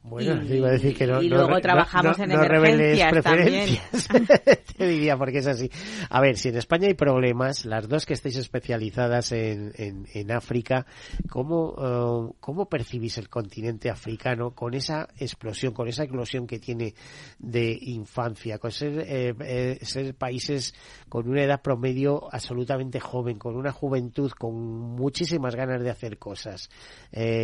Bueno, 0.04 0.44
y, 0.44 0.58
iba 0.58 0.68
a 0.68 0.72
decir 0.72 0.98
que 0.98 1.08
no. 1.08 1.22
Y 1.22 1.30
luego 1.30 1.60
trabajamos 1.62 2.20
en 2.20 2.32
emergencias 2.32 3.24
también. 3.24 3.78
Te 4.78 4.86
diría, 4.86 5.16
porque 5.16 5.38
es 5.38 5.48
así. 5.48 5.70
A 6.10 6.20
ver, 6.20 6.36
si 6.36 6.50
en 6.50 6.58
España 6.58 6.88
hay 6.88 6.94
problemas, 6.94 7.66
las 7.66 7.88
dos 7.88 8.06
que 8.06 8.14
estáis 8.14 8.36
especializadas 8.36 9.32
en, 9.32 9.72
en, 9.76 10.06
en 10.14 10.32
África, 10.32 10.86
¿cómo, 11.30 11.76
eh, 11.78 12.34
¿cómo 12.42 12.68
percibís 12.68 13.18
el 13.18 13.30
continente 13.30 13.90
africano 13.90 14.52
con 14.52 14.74
esa 14.74 15.08
explosión, 15.18 15.74
con 15.74 15.88
esa 15.88 16.04
eclosión 16.04 16.48
que 16.48 16.60
tiene 16.60 16.94
de 17.40 17.78
infancia, 17.84 18.58
con 18.58 18.72
ser, 18.72 19.06
eh, 19.08 19.34
eh, 19.40 19.78
ser 19.84 20.16
países 20.16 20.76
con 21.08 21.30
una 21.30 21.44
edad 21.44 21.62
promedio 21.62 22.28
absolutamente 22.30 23.00
joven, 23.00 23.38
con 23.38 23.56
una 23.56 23.72
juventud 23.72 24.32
con 24.32 24.54
muchísimas 24.54 25.56
ganas 25.56 25.82
de 25.82 25.90
hacer 25.90 26.18
cosas? 26.18 26.70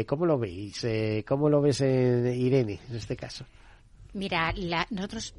¿Cómo 0.07 0.25
lo 0.25 0.37
veis? 0.37 0.85
¿Cómo 1.25 1.47
lo 1.47 1.61
ves 1.61 1.81
en 1.81 2.48
Irene, 2.49 2.79
en 2.89 2.95
este 2.95 3.15
caso? 3.15 3.45
Mira, 4.13 4.53
nosotros 4.89 5.33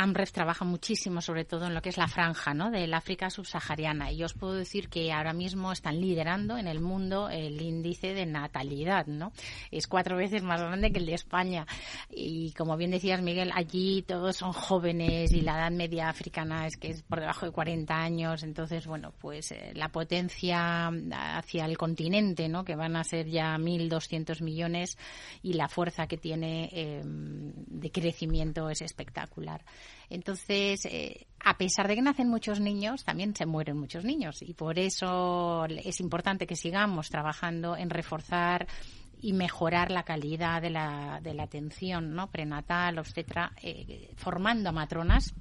AMREF 0.00 0.32
trabaja 0.32 0.64
muchísimo, 0.64 1.20
sobre 1.20 1.44
todo 1.44 1.66
en 1.66 1.74
lo 1.74 1.82
que 1.82 1.90
es 1.90 1.98
la 1.98 2.08
franja 2.08 2.54
¿no? 2.54 2.70
del 2.70 2.94
África 2.94 3.28
subsahariana. 3.28 4.10
Y 4.10 4.16
yo 4.16 4.24
os 4.24 4.32
puedo 4.32 4.54
decir 4.54 4.88
que 4.88 5.12
ahora 5.12 5.34
mismo 5.34 5.72
están 5.72 6.00
liderando 6.00 6.56
en 6.56 6.66
el 6.68 6.80
mundo 6.80 7.28
el 7.28 7.60
índice 7.60 8.14
de 8.14 8.24
natalidad. 8.24 9.06
¿no? 9.06 9.32
Es 9.70 9.86
cuatro 9.86 10.16
veces 10.16 10.42
más 10.42 10.58
grande 10.58 10.90
que 10.90 11.00
el 11.00 11.06
de 11.06 11.12
España. 11.12 11.66
Y 12.08 12.52
como 12.52 12.78
bien 12.78 12.92
decías, 12.92 13.20
Miguel, 13.20 13.52
allí 13.54 14.00
todos 14.00 14.36
son 14.36 14.54
jóvenes 14.54 15.32
y 15.32 15.42
la 15.42 15.58
edad 15.58 15.70
media 15.70 16.08
africana 16.08 16.66
es 16.66 16.78
que 16.78 16.88
es 16.88 17.02
por 17.02 17.20
debajo 17.20 17.44
de 17.44 17.52
40 17.52 17.94
años. 17.94 18.42
Entonces, 18.42 18.86
bueno, 18.86 19.12
pues 19.20 19.52
eh, 19.52 19.72
la 19.74 19.90
potencia 19.90 20.90
hacia 21.36 21.66
el 21.66 21.76
continente, 21.76 22.48
¿no? 22.48 22.64
que 22.64 22.74
van 22.74 22.96
a 22.96 23.04
ser 23.04 23.26
ya 23.26 23.54
1.200 23.58 24.40
millones, 24.40 24.96
y 25.42 25.52
la 25.52 25.68
fuerza 25.68 26.06
que 26.06 26.16
tiene 26.16 26.70
eh, 26.72 27.02
de 27.04 27.90
crecimiento 27.90 28.70
es 28.70 28.80
espectacular. 28.80 29.62
Entonces, 30.08 30.84
eh, 30.86 31.26
a 31.40 31.56
pesar 31.56 31.88
de 31.88 31.94
que 31.94 32.02
nacen 32.02 32.28
muchos 32.28 32.60
niños, 32.60 33.04
también 33.04 33.34
se 33.34 33.46
mueren 33.46 33.78
muchos 33.78 34.04
niños 34.04 34.42
y 34.42 34.54
por 34.54 34.78
eso 34.78 35.64
es 35.66 36.00
importante 36.00 36.46
que 36.46 36.56
sigamos 36.56 37.08
trabajando 37.10 37.76
en 37.76 37.90
reforzar 37.90 38.66
y 39.22 39.32
mejorar 39.32 39.90
la 39.90 40.02
calidad 40.02 40.62
de 40.62 40.70
la, 40.70 41.20
de 41.22 41.34
la 41.34 41.44
atención 41.44 42.14
¿no? 42.14 42.30
prenatal, 42.30 42.98
obstetra, 42.98 43.52
eh, 43.62 44.12
formando 44.16 44.70
a 44.70 44.72
matronas 44.72 45.34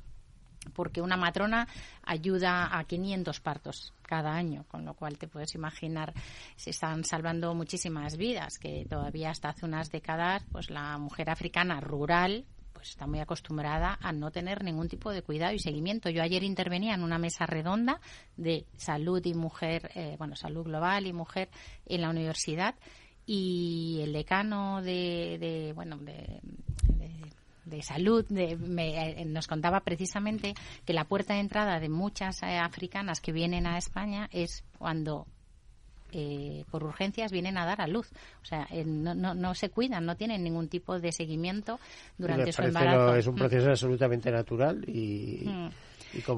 porque 0.73 1.01
una 1.01 1.17
matrona 1.17 1.67
ayuda 2.03 2.77
a 2.77 2.83
500 2.83 3.39
partos 3.39 3.93
cada 4.01 4.33
año, 4.33 4.65
con 4.67 4.85
lo 4.85 4.93
cual 4.93 5.17
te 5.17 5.27
puedes 5.27 5.55
imaginar 5.55 6.13
se 6.55 6.71
están 6.71 7.03
salvando 7.03 7.53
muchísimas 7.53 8.17
vidas, 8.17 8.59
que 8.59 8.85
todavía 8.89 9.29
hasta 9.29 9.49
hace 9.49 9.65
unas 9.65 9.91
décadas 9.91 10.43
pues 10.51 10.69
la 10.69 10.97
mujer 10.97 11.29
africana 11.29 11.79
rural 11.79 12.45
pues 12.79 12.91
está 12.91 13.07
muy 13.07 13.19
acostumbrada 13.19 13.99
a 14.01 14.13
no 14.13 14.31
tener 14.31 14.63
ningún 14.63 14.87
tipo 14.87 15.11
de 15.11 15.21
cuidado 15.21 15.53
y 15.53 15.59
seguimiento. 15.59 16.09
Yo 16.09 16.23
ayer 16.23 16.43
intervenía 16.43 16.93
en 16.93 17.03
una 17.03 17.17
mesa 17.17 17.45
redonda 17.45 17.99
de 18.37 18.65
salud 18.77 19.21
y 19.25 19.33
mujer, 19.33 19.91
eh, 19.95 20.15
bueno, 20.17 20.37
salud 20.37 20.63
global 20.63 21.05
y 21.05 21.11
mujer 21.11 21.49
en 21.85 21.99
la 21.99 22.09
universidad 22.09 22.75
y 23.25 23.99
el 24.01 24.13
decano 24.13 24.81
de, 24.81 25.73
bueno, 25.75 25.97
de, 25.97 27.81
salud 27.81 28.25
eh, 28.31 29.25
nos 29.25 29.47
contaba 29.47 29.81
precisamente 29.81 30.53
que 30.85 30.93
la 30.93 31.03
puerta 31.03 31.33
de 31.33 31.41
entrada 31.41 31.81
de 31.81 31.89
muchas 31.89 32.41
eh, 32.43 32.59
africanas 32.59 33.19
que 33.19 33.33
vienen 33.33 33.67
a 33.67 33.77
España 33.77 34.29
es 34.31 34.63
cuando 34.77 35.27
eh, 36.11 36.65
por 36.69 36.83
urgencias 36.83 37.31
vienen 37.31 37.57
a 37.57 37.65
dar 37.65 37.81
a 37.81 37.87
luz. 37.87 38.09
O 38.41 38.45
sea, 38.45 38.67
eh, 38.71 38.83
no, 38.85 39.13
no, 39.13 39.33
no, 39.33 39.53
se 39.55 39.69
cuidan, 39.69 40.05
no 40.05 40.15
tienen 40.15 40.43
ningún 40.43 40.67
tipo 40.67 40.99
de 40.99 41.11
seguimiento 41.11 41.79
durante 42.17 42.51
su 42.51 42.61
embarazo. 42.61 43.15
es 43.15 43.27
un 43.27 43.35
mm. 43.35 43.37
proceso 43.37 43.69
absolutamente 43.69 44.31
natural 44.31 44.83
y... 44.87 45.43
Mm. 45.45 45.69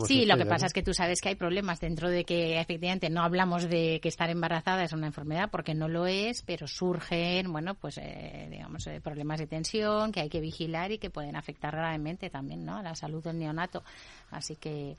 sí, 0.05 0.25
lo 0.25 0.37
que 0.37 0.45
pasa 0.45 0.65
es 0.65 0.73
que 0.73 0.83
tú 0.83 0.93
sabes 0.93 1.21
que 1.21 1.29
hay 1.29 1.35
problemas 1.35 1.79
dentro 1.79 2.09
de 2.09 2.25
que 2.25 2.59
efectivamente 2.59 3.09
no 3.09 3.23
hablamos 3.23 3.69
de 3.69 3.99
que 4.01 4.09
estar 4.09 4.29
embarazada 4.29 4.83
es 4.83 4.93
una 4.93 5.07
enfermedad 5.07 5.49
porque 5.51 5.73
no 5.73 5.87
lo 5.87 6.07
es, 6.07 6.41
pero 6.43 6.67
surgen, 6.67 7.51
bueno, 7.51 7.75
pues 7.75 7.97
eh, 7.97 8.47
digamos 8.49 8.87
problemas 9.03 9.39
de 9.39 9.47
tensión 9.47 10.11
que 10.11 10.21
hay 10.21 10.29
que 10.29 10.41
vigilar 10.41 10.91
y 10.91 10.97
que 10.97 11.09
pueden 11.09 11.35
afectar 11.35 11.71
gravemente 11.75 12.29
también, 12.29 12.65
¿no? 12.65 12.77
A 12.77 12.83
la 12.83 12.95
salud 12.95 13.23
del 13.23 13.39
neonato. 13.39 13.83
Así 14.29 14.55
que 14.55 14.97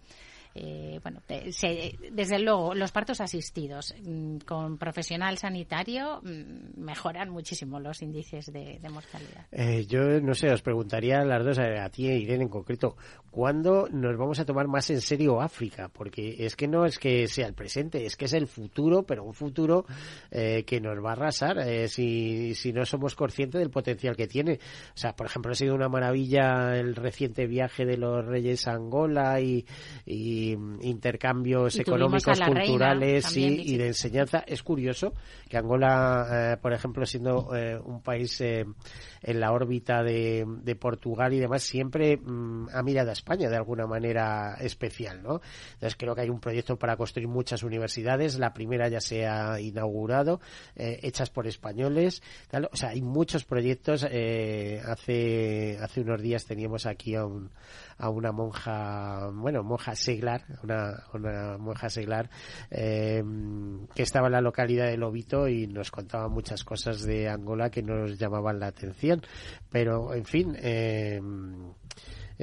eh, 0.54 1.00
bueno, 1.02 1.22
desde 1.26 2.38
luego, 2.38 2.74
los 2.74 2.92
partos 2.92 3.20
asistidos 3.20 3.94
mm, 4.04 4.38
con 4.38 4.76
profesional 4.76 5.38
sanitario 5.38 6.20
mm, 6.22 6.80
mejoran 6.80 7.30
muchísimo 7.30 7.80
los 7.80 8.02
índices 8.02 8.52
de, 8.52 8.78
mortalidad. 8.90 9.46
Eh, 9.50 9.86
yo 9.86 10.20
no 10.20 10.34
sé, 10.34 10.50
os 10.52 10.62
preguntaría 10.62 11.20
a 11.20 11.24
las 11.24 11.44
dos, 11.44 11.58
a 11.58 11.88
ti 11.88 12.08
e 12.08 12.18
Irene 12.18 12.44
en 12.44 12.48
concreto, 12.50 12.96
¿cuándo 13.30 13.88
nos 13.90 14.16
vamos 14.18 14.38
a 14.40 14.44
tomar 14.44 14.68
más 14.68 14.90
en 14.90 15.00
serio 15.00 15.40
África? 15.40 15.88
Porque 15.88 16.44
es 16.44 16.56
que 16.56 16.68
no 16.68 16.84
es 16.84 16.98
que 16.98 17.26
sea 17.28 17.46
el 17.46 17.54
presente, 17.54 18.04
es 18.04 18.16
que 18.16 18.26
es 18.26 18.34
el 18.34 18.46
futuro, 18.46 19.04
pero 19.04 19.24
un 19.24 19.34
futuro 19.34 19.86
eh, 20.30 20.64
que 20.66 20.80
nos 20.80 21.02
va 21.02 21.10
a 21.10 21.12
arrasar 21.12 21.88
si, 21.88 22.54
si 22.54 22.72
no 22.72 22.84
somos 22.84 23.14
conscientes 23.14 23.58
del 23.58 23.70
potencial 23.70 24.16
que 24.16 24.26
tiene. 24.26 24.58
O 24.94 24.96
sea, 24.96 25.16
por 25.16 25.26
ejemplo, 25.26 25.52
ha 25.52 25.54
sido 25.54 25.74
una 25.74 25.88
maravilla 25.88 26.76
el 26.78 26.94
reciente 26.94 27.46
viaje 27.46 27.86
de 27.86 27.96
los 27.96 28.24
reyes 28.26 28.66
a 28.68 28.72
Angola 28.72 29.40
y 29.40 29.64
hay 30.50 30.58
intercambios 30.82 31.78
económicos, 31.78 32.40
culturales 32.40 33.36
y, 33.36 33.76
de 33.76 33.88
enseñanza. 33.88 34.44
Es 34.46 34.62
curioso 34.62 35.12
que 35.48 35.56
Angola, 35.56 36.58
por 36.60 36.72
ejemplo, 36.72 37.06
siendo 37.06 37.50
un 37.84 38.02
país 38.02 38.40
en 38.40 38.74
la 39.40 39.52
órbita 39.52 40.02
de, 40.02 40.76
Portugal 40.80 41.32
y 41.32 41.38
demás, 41.38 41.62
siempre 41.62 42.16
mm, 42.16 42.68
ha 42.72 42.82
mirado 42.82 43.10
a 43.10 43.12
España 43.12 43.48
de 43.48 43.56
alguna 43.56 43.86
manera 43.86 44.56
especial, 44.58 45.22
¿no? 45.22 45.40
Entonces 45.74 45.96
creo 45.96 46.14
que 46.14 46.22
hay 46.22 46.30
un 46.30 46.40
proyecto 46.40 46.76
para 46.76 46.96
construir 46.96 47.28
muchas 47.28 47.62
universidades. 47.62 48.38
La 48.38 48.52
primera 48.52 48.88
ya 48.88 49.00
se 49.00 49.26
ha 49.26 49.60
inaugurado, 49.60 50.40
hechas 50.74 51.30
por 51.30 51.46
españoles. 51.46 52.22
O 52.72 52.76
sea, 52.76 52.90
hay 52.90 53.02
muchos 53.02 53.44
proyectos. 53.44 54.04
hace 54.04 55.78
hace 55.80 56.00
unos 56.00 56.20
días 56.20 56.46
teníamos 56.46 56.86
aquí 56.86 57.14
a, 57.14 57.24
un, 57.24 57.50
a 57.98 58.08
una 58.08 58.32
monja, 58.32 59.28
bueno, 59.32 59.62
monja 59.62 59.94
seglar, 59.94 60.31
una, 60.62 61.04
una 61.12 61.58
monja 61.58 61.90
seglar 61.90 62.30
eh, 62.70 63.22
que 63.94 64.02
estaba 64.02 64.28
en 64.28 64.32
la 64.32 64.40
localidad 64.40 64.86
de 64.86 64.96
Lobito 64.96 65.48
y 65.48 65.66
nos 65.66 65.90
contaba 65.90 66.28
muchas 66.28 66.64
cosas 66.64 67.02
de 67.02 67.28
Angola 67.28 67.70
que 67.70 67.82
nos 67.82 68.18
llamaban 68.18 68.60
la 68.60 68.68
atención. 68.68 69.22
Pero, 69.70 70.14
en 70.14 70.24
fin, 70.24 70.56
eh, 70.58 71.20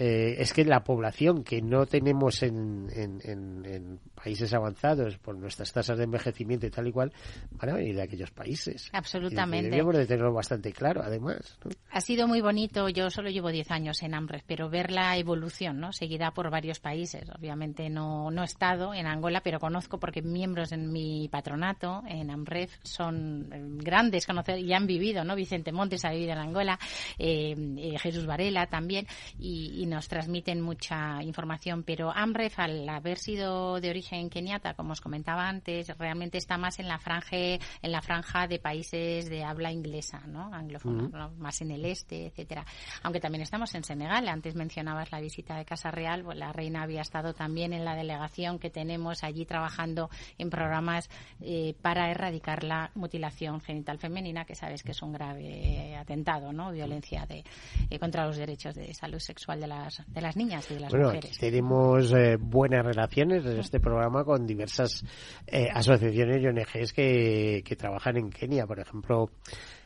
eh, 0.01 0.41
es 0.41 0.53
que 0.53 0.63
la 0.63 0.81
población 0.81 1.43
que 1.43 1.61
no 1.61 1.85
tenemos 1.85 2.41
en, 2.41 2.87
en, 2.95 3.99
países 4.15 4.53
avanzados 4.53 5.17
por 5.17 5.35
nuestras 5.37 5.73
tasas 5.73 5.97
de 5.97 6.05
envejecimiento 6.05 6.65
y 6.65 6.69
tal 6.69 6.87
y 6.87 6.91
cual 6.93 7.11
van 7.51 7.69
a 7.69 7.73
venir 7.73 7.95
de 7.95 8.03
aquellos 8.03 8.31
países. 8.31 8.89
Absolutamente. 8.93 9.69
debemos 9.69 9.97
de 9.97 10.05
tenerlo 10.05 10.33
bastante 10.33 10.71
claro, 10.71 11.01
además. 11.03 11.57
Ha 11.91 11.99
sido 11.99 12.27
muy 12.29 12.39
bonito. 12.39 12.87
Yo 12.87 13.09
solo 13.09 13.29
llevo 13.29 13.49
10 13.49 13.71
años 13.71 14.01
en 14.01 14.13
AMREF, 14.13 14.43
pero 14.45 14.69
ver 14.69 14.91
la 14.91 15.17
evolución, 15.17 15.81
¿no? 15.81 15.91
Seguida 15.91 16.31
por 16.31 16.49
varios 16.49 16.79
países. 16.79 17.29
Obviamente 17.37 17.89
no, 17.89 18.31
no 18.31 18.43
he 18.43 18.45
estado 18.45 18.93
en 18.93 19.05
Angola, 19.05 19.41
pero 19.41 19.59
conozco 19.59 19.99
porque 19.99 20.21
miembros 20.21 20.71
en 20.71 20.93
mi 20.93 21.27
patronato, 21.27 22.03
en 22.07 22.29
AMREF, 22.29 22.77
son 22.83 23.49
eh, 23.51 23.59
grandes 23.83 24.25
conocedores 24.25 24.65
y 24.65 24.71
han 24.71 24.87
vivido, 24.87 25.25
¿no? 25.25 25.35
Vicente 25.35 25.73
Montes 25.73 26.05
ha 26.05 26.11
vivido 26.11 26.31
en 26.31 26.39
Angola, 26.39 26.79
eh, 27.17 27.55
Jesús 27.99 28.25
Varela 28.25 28.67
también, 28.67 29.05
y, 29.37 29.83
y 29.83 29.88
nos 29.89 30.07
transmiten 30.07 30.61
mucha 30.61 31.21
información. 31.23 31.83
Pero 31.83 32.11
AMREF, 32.11 32.59
al 32.59 32.87
haber 32.87 33.17
sido 33.17 33.79
de 33.79 33.89
origen 33.89 34.29
keniata, 34.29 34.73
como 34.73 34.93
os 34.93 35.01
comentaba 35.01 35.47
antes, 35.47 35.89
realmente 35.97 36.37
está 36.37 36.57
más 36.57 36.79
en 36.79 36.87
la 36.87 36.99
franja, 36.99 37.35
en 37.35 37.91
la 37.91 38.01
franja 38.01 38.47
de 38.47 38.59
países 38.59 39.29
de 39.29 39.43
habla 39.43 39.71
inglesa, 39.71 40.21
¿no? 40.27 40.53
Anglófono, 40.53 41.09
más 41.37 41.61
en 41.61 41.71
el 41.71 41.85
este, 41.85 42.27
etcétera. 42.27 42.65
Aunque 43.03 43.19
también 43.19 43.41
estamos 43.41 43.73
en 43.75 43.83
Senegal. 43.83 44.27
Antes 44.27 44.55
mencionabas 44.55 45.11
la 45.11 45.19
visita 45.19 45.57
de 45.57 45.65
Casa 45.65 45.91
Real. 45.91 46.23
Pues 46.23 46.37
la 46.37 46.53
reina 46.53 46.83
había 46.83 47.01
estado 47.01 47.33
también 47.33 47.73
en 47.73 47.85
la 47.85 47.95
delegación 47.95 48.59
que 48.59 48.69
tenemos 48.69 49.23
allí 49.23 49.45
trabajando 49.45 50.09
en 50.37 50.49
programas 50.49 51.09
eh, 51.41 51.75
para 51.81 52.09
erradicar 52.11 52.63
la 52.63 52.91
mutilación 52.95 53.61
genital 53.61 53.97
femenina, 53.97 54.45
que 54.45 54.55
sabes 54.55 54.83
que 54.83 54.91
es 54.91 55.01
un 55.01 55.13
grave 55.13 55.95
atentado, 55.97 56.51
¿no? 56.53 56.71
Violencia 56.71 57.25
de, 57.25 57.43
eh, 57.89 57.99
contra 57.99 58.25
los 58.25 58.37
derechos 58.37 58.75
de 58.75 58.93
salud 58.93 59.19
sexual 59.19 59.59
de 59.59 59.67
las, 59.69 60.03
de 60.07 60.21
las 60.21 60.35
niñas 60.35 60.69
y 60.69 60.73
de 60.73 60.79
las 60.81 60.91
bueno, 60.91 61.07
mujeres. 61.07 61.37
Tenemos 61.37 62.11
eh, 62.11 62.35
buenas 62.37 62.85
relaciones 62.85 63.45
en 63.45 63.59
este 63.59 63.79
programa 63.79 64.25
con 64.25 64.45
diversas 64.45 65.05
eh, 65.47 65.69
asociaciones 65.73 66.41
y 66.41 66.47
ONGs 66.47 66.93
que, 66.93 67.63
que 67.63 67.75
trabajan 67.75 68.17
en 68.17 68.29
Kenia. 68.29 68.65
Por 68.67 68.79
ejemplo, 68.79 69.29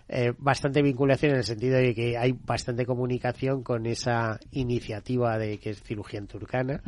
eh, 0.09 0.33
bastante 0.37 0.81
vinculación 0.81 1.31
en 1.31 1.37
el 1.37 1.43
sentido 1.45 1.77
de 1.77 1.95
que 1.95 2.17
hay 2.17 2.33
bastante 2.33 2.85
comunicación 2.85 3.63
con 3.63 3.85
esa 3.85 4.37
iniciativa 4.51 5.37
de 5.37 5.57
que 5.59 5.69
es 5.69 5.81
cirugía 5.81 6.19
en 6.19 6.27
turcana 6.27 6.81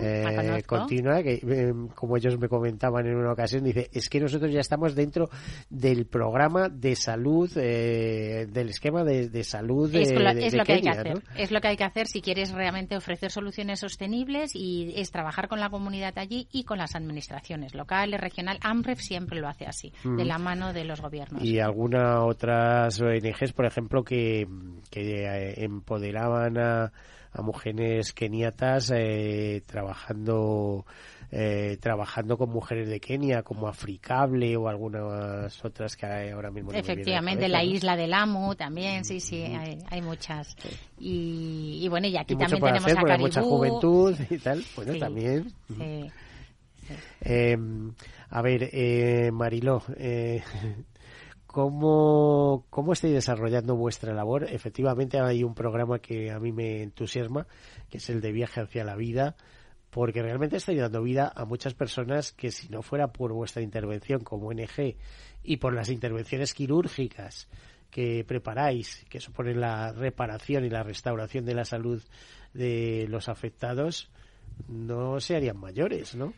eh, 0.00 0.62
continua 0.66 1.20
que 1.22 1.40
eh, 1.42 1.74
como 1.96 2.16
ellos 2.16 2.38
me 2.38 2.48
comentaban 2.48 3.06
en 3.06 3.16
una 3.16 3.32
ocasión 3.32 3.64
dice 3.64 3.90
es 3.92 4.08
que 4.08 4.20
nosotros 4.20 4.52
ya 4.52 4.60
estamos 4.60 4.94
dentro 4.94 5.28
del 5.68 6.06
programa 6.06 6.68
de 6.68 6.94
salud 6.94 7.50
del 7.50 8.68
esquema 8.68 9.02
de, 9.02 9.42
salud 9.42 9.90
de, 9.90 10.02
es, 10.02 10.12
lo, 10.54 10.64
que 10.64 10.72
hay 10.74 10.80
que 10.80 10.90
hacer 10.90 11.22
es 11.36 11.50
lo 11.50 11.60
que 11.60 11.68
hay 11.68 11.76
que 11.76 11.84
hacer 11.84 12.06
si 12.06 12.22
quieres 12.22 12.52
realmente 12.52 12.96
ofrecer 12.96 13.32
soluciones 13.32 13.80
sostenibles 13.80 14.54
y 14.54 14.92
es 14.94 15.10
trabajar 15.10 15.48
con 15.48 15.58
la 15.58 15.70
comunidad 15.70 16.16
allí 16.18 16.46
y 16.52 16.62
con 16.62 16.78
las 16.78 16.94
administraciones 16.94 17.74
locales 17.74 18.20
regional 18.20 18.58
AMREF 18.62 19.00
siempre 19.00 19.40
lo 19.40 19.48
hace 19.48 19.66
así 19.66 19.92
de 20.04 20.24
la 20.24 20.38
mano 20.38 20.72
de 20.72 20.84
los 20.84 21.00
gobiernos. 21.00 21.42
Y 21.42 21.58
alguna 21.58 22.24
otra 22.24 22.59
ONGs, 23.00 23.52
por 23.52 23.66
ejemplo, 23.66 24.02
que, 24.04 24.46
que 24.90 25.54
empoderaban 25.58 26.58
a, 26.58 26.92
a 27.32 27.42
mujeres 27.42 28.12
keniatas 28.12 28.90
eh, 28.94 29.62
trabajando 29.66 30.84
eh, 31.32 31.76
trabajando 31.80 32.36
con 32.36 32.50
mujeres 32.50 32.88
de 32.88 32.98
Kenia 32.98 33.42
como 33.42 33.68
Africable 33.68 34.56
o 34.56 34.68
algunas 34.68 35.64
otras 35.64 35.96
que 35.96 36.06
hay 36.06 36.30
ahora 36.30 36.50
mismo 36.50 36.72
efectivamente 36.72 37.48
la, 37.48 37.62
isla 37.62 37.96
del 37.96 38.12
Amu 38.14 38.56
también 38.56 39.04
sí 39.04 39.20
sí 39.20 39.42
hay, 39.42 39.78
hay 39.88 40.02
muchas. 40.02 40.56
Y, 40.98 41.86
bueno 41.88 42.08
y 42.08 42.16
aquí 42.16 42.34
también 42.34 42.60
tenemos 42.60 42.90
a 42.90 43.02
Caribú. 43.02 43.26
mucha 43.28 43.42
juventud 43.42 44.16
y 44.28 44.38
tal 44.38 44.64
bueno 44.74 44.98
también. 44.98 45.52
eh, 47.20 47.56
a 48.30 48.42
ver 48.42 48.68
eh, 48.72 49.30
Mariló 49.32 49.84
eh, 49.96 50.42
¿Cómo, 51.52 52.64
¿Cómo 52.70 52.92
estáis 52.92 53.12
desarrollando 53.12 53.74
vuestra 53.74 54.14
labor? 54.14 54.44
Efectivamente 54.44 55.18
hay 55.18 55.42
un 55.42 55.56
programa 55.56 55.98
que 55.98 56.30
a 56.30 56.38
mí 56.38 56.52
me 56.52 56.80
entusiasma, 56.80 57.48
que 57.90 57.98
es 57.98 58.08
el 58.08 58.20
de 58.20 58.30
viaje 58.30 58.60
hacia 58.60 58.84
la 58.84 58.94
vida, 58.94 59.34
porque 59.90 60.22
realmente 60.22 60.58
estáis 60.58 60.78
dando 60.78 61.02
vida 61.02 61.32
a 61.34 61.44
muchas 61.46 61.74
personas 61.74 62.30
que 62.30 62.52
si 62.52 62.68
no 62.68 62.82
fuera 62.82 63.08
por 63.08 63.32
vuestra 63.32 63.62
intervención 63.62 64.22
como 64.22 64.46
ONG 64.46 64.94
y 65.42 65.56
por 65.56 65.74
las 65.74 65.88
intervenciones 65.88 66.54
quirúrgicas 66.54 67.48
que 67.90 68.24
preparáis, 68.24 69.04
que 69.08 69.18
suponen 69.18 69.60
la 69.60 69.92
reparación 69.92 70.64
y 70.64 70.70
la 70.70 70.84
restauración 70.84 71.44
de 71.46 71.54
la 71.54 71.64
salud 71.64 72.00
de 72.54 73.06
los 73.08 73.28
afectados, 73.28 74.08
no 74.68 75.18
se 75.18 75.34
harían 75.34 75.58
mayores, 75.58 76.14
¿no? 76.14 76.32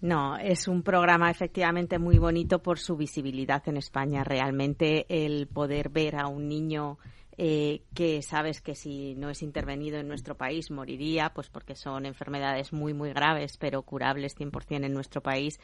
No, 0.00 0.36
es 0.36 0.68
un 0.68 0.82
programa 0.82 1.30
efectivamente 1.30 1.98
muy 1.98 2.18
bonito 2.18 2.62
por 2.62 2.78
su 2.78 2.96
visibilidad 2.96 3.66
en 3.66 3.78
España. 3.78 4.24
Realmente 4.24 5.06
el 5.08 5.46
poder 5.46 5.88
ver 5.88 6.16
a 6.16 6.26
un 6.26 6.48
niño 6.48 6.98
eh, 7.38 7.82
que 7.94 8.22
sabes 8.22 8.62
que 8.62 8.74
si 8.74 9.14
no 9.14 9.28
es 9.28 9.42
intervenido 9.42 9.98
en 9.98 10.08
nuestro 10.08 10.36
país 10.36 10.70
moriría, 10.70 11.32
pues 11.34 11.50
porque 11.50 11.74
son 11.74 12.06
enfermedades 12.06 12.72
muy, 12.72 12.94
muy 12.94 13.12
graves, 13.12 13.58
pero 13.58 13.82
curables 13.82 14.34
100% 14.38 14.86
en 14.86 14.94
nuestro 14.94 15.22
país, 15.22 15.60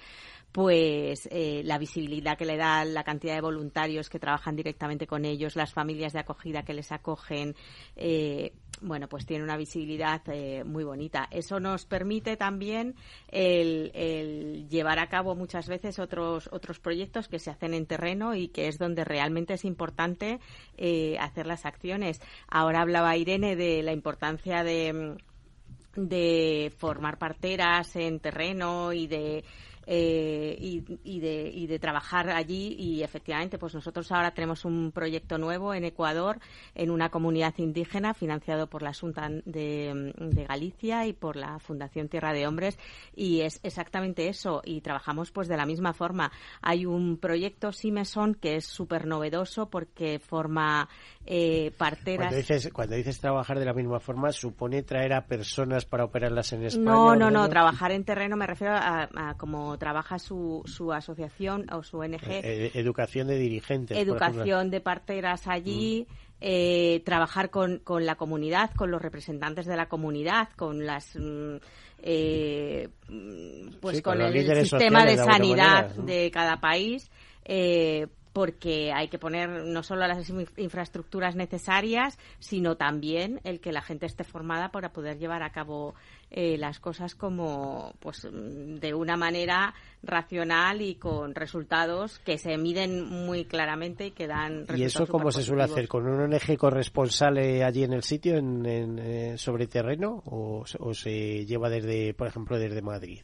pues 0.53 1.27
eh, 1.33 1.62
la 1.64 1.79
visibilidad 1.79 2.37
que 2.37 2.45
le 2.45 2.59
da 2.59 2.85
la 2.85 3.05
cantidad 3.05 3.35
de 3.35 3.40
voluntarios 3.40 4.11
que 4.11 4.18
trabajan 4.18 4.55
directamente 4.55 5.07
con 5.07 5.25
ellos, 5.25 5.57
las 5.57 5.73
familias 5.73 6.12
de 6.12 6.18
acogida 6.21 6.62
que 6.62 6.75
les 6.75 6.92
acogen, 6.92 7.55
eh, 7.97 8.53
bueno, 8.83 9.09
pues 9.09 9.27
tiene 9.27 9.45
una 9.45 9.57
visibilidad 9.57 10.21
eh, 10.27 10.64
muy 10.64 10.85
bonita. 10.85 11.29
Eso 11.31 11.61
nos 11.61 11.87
permite 11.87 12.37
también 12.37 12.95
el, 13.29 14.68
llevar 14.68 14.99
a 14.99 15.09
cabo 15.09 15.35
muchas 15.35 15.68
veces 15.68 15.99
otros 15.99 16.49
otros 16.53 16.79
proyectos 16.79 17.29
que 17.29 17.38
se 17.38 17.51
hacen 17.51 17.75
en 17.75 17.87
terreno 17.87 18.35
y 18.35 18.49
que 18.49 18.68
es 18.68 18.79
donde 18.79 19.05
realmente 19.05 19.55
es 19.55 19.64
importante 19.64 20.40
hacer 21.18 21.47
las 21.47 21.64
acciones. 21.64 22.21
Ahora 22.49 22.83
hablaba 22.83 23.16
Irene 23.16 23.57
de 23.57 23.83
la 23.83 23.92
importancia 23.92 24.64
de 24.64 25.16
formar 26.77 27.18
parteras 27.18 27.97
en 27.97 28.21
terreno 28.21 28.92
y 28.92 29.07
de 29.07 29.45
eh, 29.87 30.57
y, 30.59 31.21
de, 31.21 31.51
y 31.53 31.66
de 31.66 31.79
trabajar 31.79 32.31
allí. 32.31 32.75
Y 32.79 33.03
efectivamente 33.03 33.59
pues 33.59 33.75
nosotros 33.75 34.11
ahora 34.12 34.33
tenemos 34.33 34.64
un 34.64 34.92
proyecto 34.92 35.38
nuevo 35.38 35.75
en 35.75 35.85
Ecuador 35.85 36.38
en 36.75 36.90
una 36.90 37.11
comunidad 37.11 37.55
indígena 37.59 38.14
financiado 38.14 38.68
por 38.68 38.83
la 38.83 38.92
Junta 38.92 39.29
de, 39.45 40.45
Galicia 40.49 41.07
y 41.07 41.12
por 41.12 41.37
la 41.37 41.59
Fundación 41.59 42.09
Tierra 42.09 42.33
de 42.33 42.47
Hombres. 42.47 42.79
Y 43.14 43.40
es 43.40 43.61
exactamente 43.62 44.29
eso. 44.29 44.62
Y 44.64 44.81
trabajamos 44.81 45.31
pues 45.31 45.49
de 45.49 45.57
la 45.57 45.66
misma 45.66 45.92
forma. 45.92 46.33
Hay 46.61 46.87
un 46.87 47.18
proyecto 47.18 47.73
Simeson 47.73 48.35
que 48.35 48.57
es 48.57 48.66
súper 48.66 49.07
novedoso 49.07 49.68
porque 49.68 50.18
forma 50.18 50.88
eh, 51.27 51.73
parteras 51.77 52.29
cuando 52.29 52.37
dices, 52.37 52.73
cuando 52.73 52.97
dices 52.97 53.21
trabajar 53.21 53.59
de 53.59 53.64
la 53.64 53.73
misma 53.73 54.01
forma 54.01 54.33
supone 54.33 54.83
traer 54.83 55.12
a 55.12 55.27
personas 55.27 55.85
para 55.85 56.05
operarlas 56.05 56.53
en 56.53 56.64
España 56.64 56.85
no 56.85 57.14
no. 57.14 57.31
No 57.31 57.49
trabajar 57.49 57.92
en 57.92 58.05
terreno 58.05 58.37
me 58.37 58.47
refiero 58.47 58.75
a, 58.75 59.09
a 59.14 59.35
como 59.37 59.72
trabaja 59.79 60.19
su, 60.19 60.63
su 60.67 60.93
asociación 60.93 61.67
o 61.73 61.83
su 61.83 61.99
ONG. 61.99 62.23
Eh, 62.29 62.41
eh, 62.43 62.71
educación 62.75 63.29
de 63.29 63.39
dirigentes. 63.39 63.97
Educación 63.97 64.71
de 64.71 64.81
parteras 64.81 65.47
allí. 65.47 66.07
Mm. 66.09 66.15
Eh, 66.45 67.03
trabajar 67.05 67.51
con, 67.51 67.79
con, 67.79 68.05
la 68.05 68.17
comunidad, 68.17 68.73
con 68.75 68.91
los 68.91 69.01
representantes 69.01 69.65
de 69.65 69.77
la 69.77 69.89
comunidad, 69.89 70.49
con 70.57 70.85
las 70.85 71.15
mm, 71.15 71.59
pues 73.81 74.03
con, 74.03 74.21
el 74.21 74.67
sistema 74.67 75.05
de, 75.05 75.19
sanidad 75.19 75.95
de 75.95 76.33
cada 76.33 76.61
país 76.61 77.13
porque 78.33 78.92
hay 78.92 79.09
que 79.09 79.18
poner 79.18 79.64
no 79.64 79.83
solo 79.83 80.07
las 80.07 80.31
infraestructuras 80.57 81.37
necesarias, 81.37 82.18
sino 82.38 82.77
también 82.77 83.40
el 83.45 83.61
que 83.61 83.73
la 83.73 83.83
gente 83.83 84.07
esté 84.07 84.25
formada 84.25 84.71
para 84.71 84.92
poder 84.92 85.18
llevar 85.18 85.42
a 85.42 85.51
cabo 85.51 85.95
eh, 86.31 86.57
las 86.57 86.81
cosas 86.81 87.14
como 87.14 87.95
pues 88.01 88.27
de 88.31 88.95
una 88.95 89.16
manera 89.16 89.75
racional 90.03 90.81
y 90.81 90.95
con 90.95 91.35
resultados 91.35 92.18
que 92.21 92.38
se 92.38 92.57
miden 92.57 93.05
muy 93.05 93.45
claramente 93.45 94.07
y 94.07 94.11
que 94.12 94.27
dan 94.27 94.64
¿Y 94.75 94.85
eso 94.85 95.07
cómo 95.07 95.31
se 95.31 95.42
suele 95.42 95.64
hacer? 95.64 95.88
¿Con 95.88 96.07
un 96.07 96.21
ONG 96.21 96.57
corresponsal 96.57 97.37
allí 97.38 97.85
en 97.85 97.92
el 97.92 98.03
sitio, 98.03 98.37
en, 98.37 98.99
eh, 98.99 99.37
sobre 99.37 99.66
terreno, 99.66 100.23
o, 100.25 100.64
o 100.79 100.95
se 100.95 101.45
lleva 101.45 101.68
desde, 101.68 102.14
por 102.14 102.27
ejemplo, 102.29 102.59
desde 102.59 102.81
Madrid? 102.81 103.21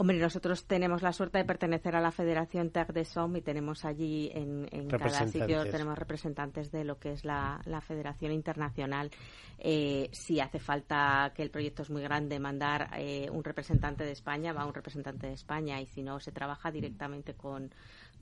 Hombre, 0.00 0.18
nosotros 0.18 0.64
tenemos 0.64 1.02
la 1.02 1.12
suerte 1.12 1.36
de 1.36 1.44
pertenecer 1.44 1.94
a 1.94 2.00
la 2.00 2.10
Federación 2.10 2.70
Terre 2.70 2.94
de 2.94 3.04
Somme 3.04 3.40
y 3.40 3.42
tenemos 3.42 3.84
allí 3.84 4.30
en, 4.32 4.66
cada 4.88 5.28
sitio 5.28 5.70
tenemos 5.70 5.98
representantes 5.98 6.72
de 6.72 6.84
lo 6.84 6.98
que 6.98 7.12
es 7.12 7.22
la, 7.26 7.60
Federación 7.86 8.32
Internacional. 8.32 9.10
Eh, 9.58 10.08
si 10.10 10.40
hace 10.40 10.58
falta 10.58 11.30
que 11.36 11.42
el 11.42 11.50
proyecto 11.50 11.82
es 11.82 11.90
muy 11.90 12.00
grande, 12.00 12.40
mandar 12.40 12.88
eh, 12.96 13.28
un 13.30 13.44
representante 13.44 14.04
de 14.04 14.12
España, 14.12 14.54
va 14.54 14.64
un 14.64 14.72
representante 14.72 15.26
de 15.26 15.34
España 15.34 15.78
y 15.82 15.86
si 15.86 16.02
no, 16.02 16.18
se 16.18 16.32
trabaja 16.32 16.70
directamente 16.70 17.34
con, 17.34 17.70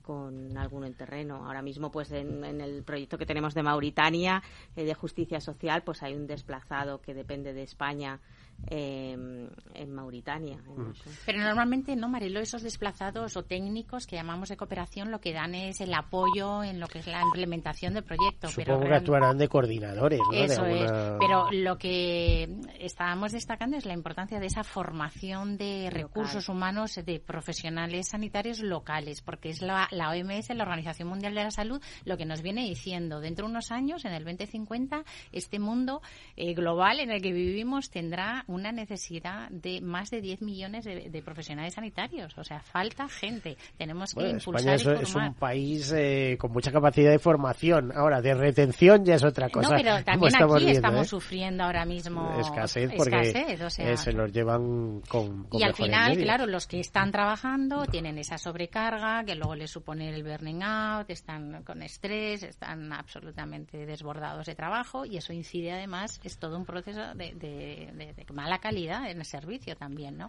con 0.01 0.57
alguno 0.57 0.85
en 0.85 0.95
terreno. 0.95 1.45
Ahora 1.45 1.61
mismo, 1.61 1.91
pues 1.91 2.11
en, 2.11 2.43
el 2.59 2.83
proyecto 2.83 3.17
que 3.17 3.25
tenemos 3.25 3.53
de 3.53 3.63
Mauritania, 3.63 4.43
eh, 4.75 4.83
de 4.83 4.93
justicia 4.95 5.39
social, 5.39 5.83
pues 5.83 6.03
hay 6.03 6.13
un 6.13 6.27
desplazado 6.27 6.99
que 6.99 7.13
depende 7.13 7.53
de 7.53 7.63
España 7.63 8.19
Em, 8.67 9.49
en 9.73 9.93
Mauritania. 9.93 10.57
Mm. 10.57 10.91
Pero 11.25 11.39
normalmente, 11.39 11.95
¿no, 11.95 12.07
Marilo? 12.07 12.39
Esos 12.39 12.61
desplazados 12.61 13.35
o 13.37 13.43
técnicos 13.43 14.05
que 14.05 14.15
llamamos 14.17 14.49
de 14.49 14.57
cooperación 14.57 15.09
lo 15.09 15.19
que 15.19 15.33
dan 15.33 15.55
es 15.55 15.81
el 15.81 15.93
apoyo 15.93 16.63
en 16.63 16.79
lo 16.79 16.87
que 16.87 16.99
es 16.99 17.07
la 17.07 17.21
implementación 17.21 17.93
del 17.93 18.03
proyecto. 18.03 18.49
Supongo 18.49 18.81
que 18.81 18.93
actuarán 18.93 19.37
de 19.37 19.47
coordinadores, 19.47 20.19
¿no? 20.19 20.37
Eso 20.37 20.65
es. 20.65 20.91
Pero 21.19 21.49
lo 21.51 21.77
que 21.77 22.59
estábamos 22.79 23.31
destacando 23.31 23.77
es 23.77 23.85
la 23.85 23.93
importancia 23.93 24.39
de 24.39 24.45
esa 24.45 24.63
formación 24.63 25.57
de 25.57 25.89
recursos 25.89 26.47
humanos 26.49 26.99
de 27.03 27.19
profesionales 27.19 28.09
sanitarios 28.09 28.59
locales, 28.59 29.21
porque 29.21 29.49
es 29.49 29.61
la, 29.61 29.87
la 29.91 30.11
OMS, 30.11 30.49
la 30.53 30.63
Organización 30.63 31.07
Mundial 31.07 31.33
de 31.33 31.43
la 31.43 31.51
Salud, 31.51 31.81
lo 32.05 32.17
que 32.17 32.25
nos 32.25 32.43
viene 32.43 32.65
diciendo. 32.65 33.19
Dentro 33.19 33.45
de 33.45 33.51
unos 33.51 33.71
años, 33.71 34.05
en 34.05 34.13
el 34.13 34.25
2050, 34.25 35.03
este 35.31 35.57
mundo 35.57 36.01
eh, 36.35 36.53
global 36.53 36.99
en 36.99 37.09
el 37.09 37.21
que 37.21 37.31
vivimos 37.31 37.89
tendrá 37.89 38.43
una 38.49 38.71
necesidad 38.71 39.47
de 39.51 39.79
más 39.79 40.09
de 40.09 40.21
10 40.21 40.41
millones 40.41 40.83
de, 40.85 41.21
profesionales 41.23 41.75
sanitarios. 41.75 42.35
O 42.37 42.43
sea, 42.43 42.59
falta 42.59 43.07
gente. 43.07 43.57
Tenemos 43.77 44.15
que 44.15 44.27
impulsar 44.27 44.75
España 44.75 45.01
es, 45.01 45.15
un 45.15 45.33
país 45.35 45.93
eh, 45.95 46.35
con 46.39 46.51
mucha 46.51 46.71
capacidad 46.71 47.11
de 47.11 47.19
formación. 47.19 47.91
Ahora, 47.95 48.21
de 48.21 48.33
retención 48.33 49.05
ya 49.05 49.15
es 49.15 49.23
otra 49.23 49.49
cosa. 49.49 49.69
No, 49.69 49.75
pero 49.77 50.03
también 50.03 50.33
aquí 50.35 50.69
estamos 50.71 51.05
¿eh? 51.05 51.09
sufriendo 51.09 51.63
ahora 51.63 51.85
mismo 51.85 52.39
escasez 52.39 52.91
porque 52.97 53.57
eh, 53.77 53.97
se 53.97 54.13
los 54.13 54.31
llevan 54.31 55.01
con, 55.07 55.47
Y 55.51 55.63
al 55.63 55.75
final, 55.75 56.17
claro, 56.17 56.47
los 56.47 56.65
que 56.65 56.79
están 56.79 57.11
trabajando 57.11 57.85
tienen 57.85 58.17
esa 58.17 58.39
sobrecarga 58.39 59.23
que 59.25 59.35
luego 59.35 59.55
les 59.55 59.69
supone 59.69 60.09
el 60.09 60.23
burning 60.23 60.63
out, 60.63 61.09
están 61.09 61.63
con 61.63 61.83
estrés, 61.83 62.41
están 62.41 62.91
absolutamente 62.93 63.85
desbordados 63.85 64.47
de 64.47 64.55
trabajo 64.55 65.05
y 65.05 65.17
eso 65.17 65.33
incide 65.33 65.71
además, 65.71 66.19
es 66.23 66.39
todo 66.39 66.57
un 66.57 66.65
proceso 66.65 67.13
de, 67.13 67.33
de, 67.35 67.91
de, 67.93 68.13
de 68.13 68.25
mala 68.39 68.59
calidad 68.59 69.09
en 69.09 69.19
el 69.19 69.25
servicio 69.25 69.75
también, 69.75 70.17
¿no? 70.17 70.27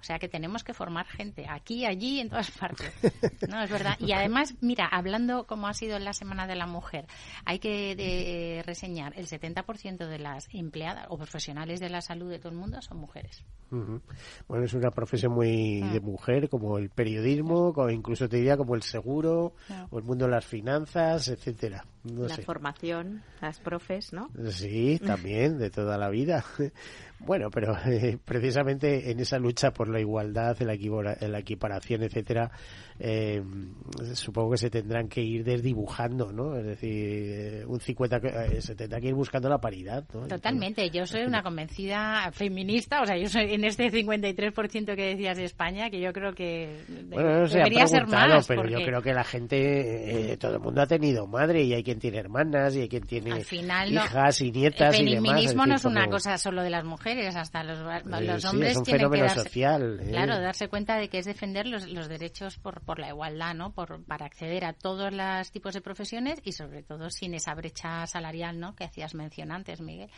O 0.00 0.04
sea 0.04 0.20
que 0.20 0.28
tenemos 0.28 0.62
que 0.62 0.74
formar 0.74 1.06
gente 1.06 1.46
aquí, 1.48 1.84
allí, 1.84 2.20
en 2.20 2.28
todas 2.28 2.50
partes. 2.52 2.92
No, 3.48 3.60
es 3.62 3.70
verdad. 3.70 3.96
Y 3.98 4.12
además, 4.12 4.54
mira, 4.60 4.86
hablando 4.86 5.44
como 5.44 5.66
ha 5.66 5.74
sido 5.74 5.98
la 5.98 6.12
Semana 6.12 6.46
de 6.46 6.54
la 6.54 6.66
Mujer, 6.66 7.06
hay 7.44 7.58
que 7.58 8.62
reseñar, 8.64 9.12
el 9.16 9.26
70% 9.26 10.06
de 10.06 10.18
las 10.18 10.48
empleadas 10.52 11.06
o 11.08 11.16
profesionales 11.16 11.80
de 11.80 11.88
la 11.88 12.00
salud 12.00 12.30
de 12.30 12.38
todo 12.38 12.52
el 12.52 12.58
mundo 12.58 12.80
son 12.80 12.98
mujeres. 12.98 13.44
Bueno, 13.70 14.64
es 14.64 14.72
una 14.72 14.90
profesión 14.90 15.32
muy 15.32 15.82
mm. 15.82 15.92
de 15.92 16.00
mujer, 16.00 16.48
como 16.48 16.78
el 16.78 16.90
periodismo, 16.90 17.72
como 17.72 17.90
incluso 17.90 18.28
te 18.28 18.36
diría 18.36 18.56
como 18.56 18.74
el 18.74 18.82
seguro, 18.82 19.54
o 19.90 19.98
el 19.98 20.04
mundo 20.04 20.26
de 20.26 20.30
las 20.30 20.46
finanzas, 20.46 21.28
etcétera. 21.28 21.84
La 22.16 22.36
formación, 22.38 23.22
las 23.40 23.58
profes, 23.60 24.12
¿no? 24.12 24.30
Sí, 24.50 24.98
también, 25.04 25.58
de 25.58 25.70
toda 25.70 25.98
la 25.98 26.08
vida. 26.08 26.44
Bueno, 27.20 27.50
pero 27.50 27.76
eh, 27.84 28.16
precisamente 28.24 29.10
en 29.10 29.18
esa 29.18 29.40
lucha 29.40 29.72
por 29.72 29.88
la 29.88 29.98
igualdad, 29.98 30.56
la, 30.60 31.38
equiparación, 31.40 32.04
etcétera, 32.04 32.52
eh, 32.98 33.42
supongo 34.14 34.52
que 34.52 34.58
se 34.58 34.70
tendrán 34.70 35.08
que 35.08 35.20
ir 35.20 35.44
desdibujando, 35.44 36.32
¿no? 36.32 36.56
Es 36.56 36.64
decir, 36.64 36.90
eh, 36.90 37.64
un 37.66 37.80
50 37.80 38.20
se 38.60 38.74
tendrá 38.74 39.00
que 39.00 39.08
ir 39.08 39.14
buscando 39.14 39.48
la 39.48 39.58
paridad, 39.58 40.04
¿no? 40.12 40.26
Totalmente. 40.26 40.90
Yo 40.90 41.06
soy 41.06 41.22
una 41.26 41.42
convencida 41.42 42.30
feminista, 42.32 43.02
o 43.02 43.06
sea, 43.06 43.16
yo 43.16 43.28
soy 43.28 43.54
en 43.54 43.64
este 43.64 43.90
53% 43.90 44.96
que 44.96 45.04
decías 45.04 45.36
de 45.36 45.44
España, 45.44 45.90
que 45.90 46.00
yo 46.00 46.12
creo 46.12 46.32
que 46.32 46.80
debería 46.88 47.86
ser 47.86 48.06
más. 48.06 48.46
Pero 48.46 48.68
yo 48.68 48.78
creo 48.84 49.02
que 49.02 49.12
la 49.12 49.24
gente, 49.24 50.36
todo 50.40 50.54
el 50.54 50.60
mundo 50.60 50.82
ha 50.82 50.86
tenido 50.86 51.26
madre 51.26 51.62
y 51.62 51.74
hay 51.74 51.82
quien 51.82 51.98
tiene 51.98 52.18
hermanas 52.18 52.74
y 52.76 52.80
hay 52.80 52.88
quien 52.88 53.04
tiene 53.04 53.40
hijas 53.40 54.40
y 54.40 54.50
nietas 54.50 54.98
y 54.98 55.04
demás. 55.04 55.18
El 55.18 55.34
feminismo 55.34 55.66
no 55.66 55.74
es 55.74 55.84
una 55.84 56.08
cosa 56.08 56.38
solo 56.38 56.62
de 56.62 56.70
las 56.70 56.84
mujeres 56.84 57.36
hasta 57.36 57.62
los, 57.62 57.78
los 58.04 58.44
hombres 58.44 58.82
tienen 58.82 59.10
que 59.10 59.20
darse, 59.20 59.42
social, 59.42 60.00
¿eh? 60.00 60.10
claro, 60.10 60.40
darse 60.40 60.68
cuenta 60.68 60.96
de 60.96 61.08
que 61.08 61.18
es 61.18 61.26
defender 61.26 61.66
los, 61.66 61.88
los 61.88 62.08
derechos 62.08 62.56
por, 62.58 62.80
por 62.88 63.00
la 63.00 63.08
igualdad, 63.08 63.54
¿no? 63.54 63.74
Por, 63.74 64.02
para 64.06 64.24
acceder 64.24 64.64
a 64.64 64.72
todos 64.72 65.12
los 65.12 65.52
tipos 65.52 65.74
de 65.74 65.82
profesiones 65.82 66.40
y 66.42 66.52
sobre 66.52 66.82
todo 66.82 67.10
sin 67.10 67.34
esa 67.34 67.54
brecha 67.54 68.06
salarial, 68.06 68.58
¿no? 68.58 68.74
Que 68.74 68.84
hacías 68.84 69.14
mención 69.14 69.52
antes, 69.52 69.82
Miguel. 69.82 70.08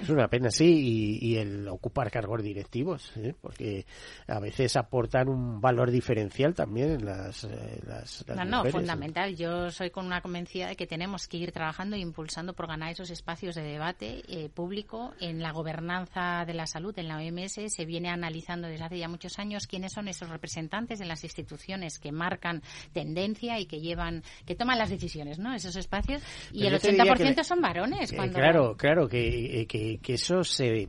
Es 0.00 0.08
una 0.08 0.28
pena, 0.28 0.50
sí, 0.50 1.18
y, 1.20 1.36
el 1.36 1.68
ocupar 1.68 2.10
cargos 2.10 2.42
directivos, 2.42 3.12
¿eh? 3.16 3.34
porque 3.40 3.84
a 4.26 4.40
veces 4.40 4.76
aportan 4.76 5.28
un 5.28 5.60
valor 5.60 5.90
diferencial 5.90 6.54
también 6.54 6.92
en 6.92 7.04
las, 7.04 7.44
eh, 7.44 7.80
las, 7.86 8.24
No, 8.28 8.44
no, 8.44 8.64
fundamental. 8.66 9.36
Yo 9.36 9.70
soy 9.70 9.90
con 9.90 10.06
una 10.06 10.20
convencida 10.20 10.68
de 10.68 10.76
que 10.76 10.86
tenemos 10.86 11.28
que 11.28 11.36
ir 11.36 11.52
trabajando 11.52 11.96
e 11.96 11.98
impulsando 11.98 12.54
por 12.54 12.68
ganar 12.68 12.92
esos 12.92 13.10
espacios 13.10 13.54
de 13.54 13.62
debate 13.62 14.22
eh, 14.28 14.48
público 14.48 15.12
en 15.20 15.42
la 15.42 15.52
gobernanza 15.52 16.44
de 16.46 16.54
la 16.54 16.66
salud. 16.66 16.98
En 16.98 17.08
la 17.08 17.18
OMS 17.18 17.60
se 17.66 17.84
viene 17.84 18.08
analizando 18.08 18.68
desde 18.68 18.84
hace 18.84 18.98
ya 18.98 19.08
muchos 19.08 19.38
años 19.38 19.66
quiénes 19.66 19.92
son 19.92 20.08
esos 20.08 20.30
representantes 20.30 20.98
de 20.98 21.06
las 21.06 21.22
instituciones 21.24 21.98
que 21.98 22.12
marcan 22.12 22.62
tendencia 22.92 23.58
y 23.58 23.66
que 23.66 23.80
llevan, 23.80 24.22
que 24.46 24.54
toman 24.54 24.78
las 24.78 24.90
decisiones, 24.90 25.38
¿no? 25.38 25.54
Esos 25.54 25.76
espacios. 25.76 26.22
Y 26.52 26.66
el 26.66 26.74
80% 26.74 27.42
son 27.44 27.60
varones. 27.60 28.12
cuando 28.12 28.38
claro, 28.38 28.76
claro, 28.76 29.08
que, 29.08 29.66
que 29.68 29.81
que, 30.02 30.14
eso 30.14 30.44
se 30.44 30.88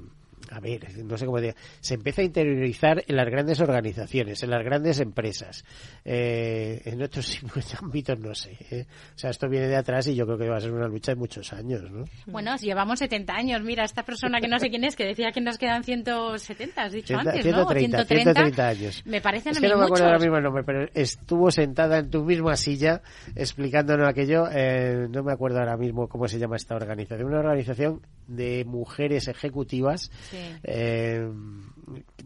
a 0.52 0.60
ver, 0.60 0.88
no 1.04 1.18
sé 1.18 1.26
cómo 1.26 1.40
decir, 1.40 1.56
se 1.80 1.96
empieza 1.96 2.22
a 2.22 2.26
interiorizar 2.26 3.04
en 3.08 3.16
las 3.16 3.28
grandes 3.28 3.60
organizaciones, 3.60 4.44
en 4.44 4.50
las 4.50 4.64
grandes 4.64 5.00
empresas. 5.00 5.64
Eh, 6.06 6.82
en 6.86 7.02
otros 7.02 7.40
ámbitos 7.82 8.20
no 8.20 8.36
sé. 8.36 8.58
¿eh? 8.70 8.86
O 9.16 9.18
sea, 9.18 9.30
esto 9.30 9.48
viene 9.50 9.68
de 9.68 9.76
atrás 9.76 10.08
y 10.08 10.16
yo 10.16 10.26
creo 10.26 10.38
que 10.38 10.50
va 10.50 10.58
a 10.58 10.62
ser 10.62 10.72
una 10.72 10.88
lucha 10.88 11.14
de 11.14 11.16
muchos 11.16 11.54
años, 11.54 11.90
¿no? 11.92 12.06
Bueno, 12.26 12.56
llevamos 12.58 13.00
70 13.00 13.34
años. 13.34 13.62
Mira, 13.64 13.84
esta 13.84 14.04
persona 14.04 14.40
que 14.40 14.48
no 14.48 14.60
sé 14.60 14.70
quién 14.70 14.84
es, 14.84 14.96
que 14.96 15.06
decía 15.06 15.32
que 15.32 15.42
nos 15.42 15.58
quedan 15.58 15.84
170, 15.84 16.82
has 16.82 16.92
dicho 16.92 17.18
antes, 17.18 17.46
¿no? 17.46 17.68
130, 17.70 18.06
130 18.06 18.68
años. 18.68 19.04
Me 19.06 19.22
parecen 19.22 19.54
es 19.54 19.60
que 19.60 19.68
no 19.68 19.78
me 19.78 19.86
acuerdo 19.86 20.06
ahora 20.06 20.20
mismo 20.20 20.38
el 20.38 20.44
nombre, 20.44 20.64
pero 20.64 20.88
estuvo 20.94 21.52
sentada 21.52 22.00
en 22.00 22.10
tu 22.10 22.24
misma 22.24 22.56
silla 22.56 23.02
explicándonos 23.36 24.08
aquello. 24.08 24.46
Eh, 24.52 25.08
no 25.10 25.24
me 25.24 25.34
acuerdo 25.34 25.60
ahora 25.60 25.78
mismo 25.78 26.08
cómo 26.08 26.28
se 26.28 26.40
llama 26.40 26.58
esta 26.58 26.76
organización. 26.76 27.28
Una 27.28 27.40
organización 27.40 28.02
de 28.28 28.66
mujeres 28.66 29.28
ejecutivas 29.28 30.12
eh, 30.64 31.28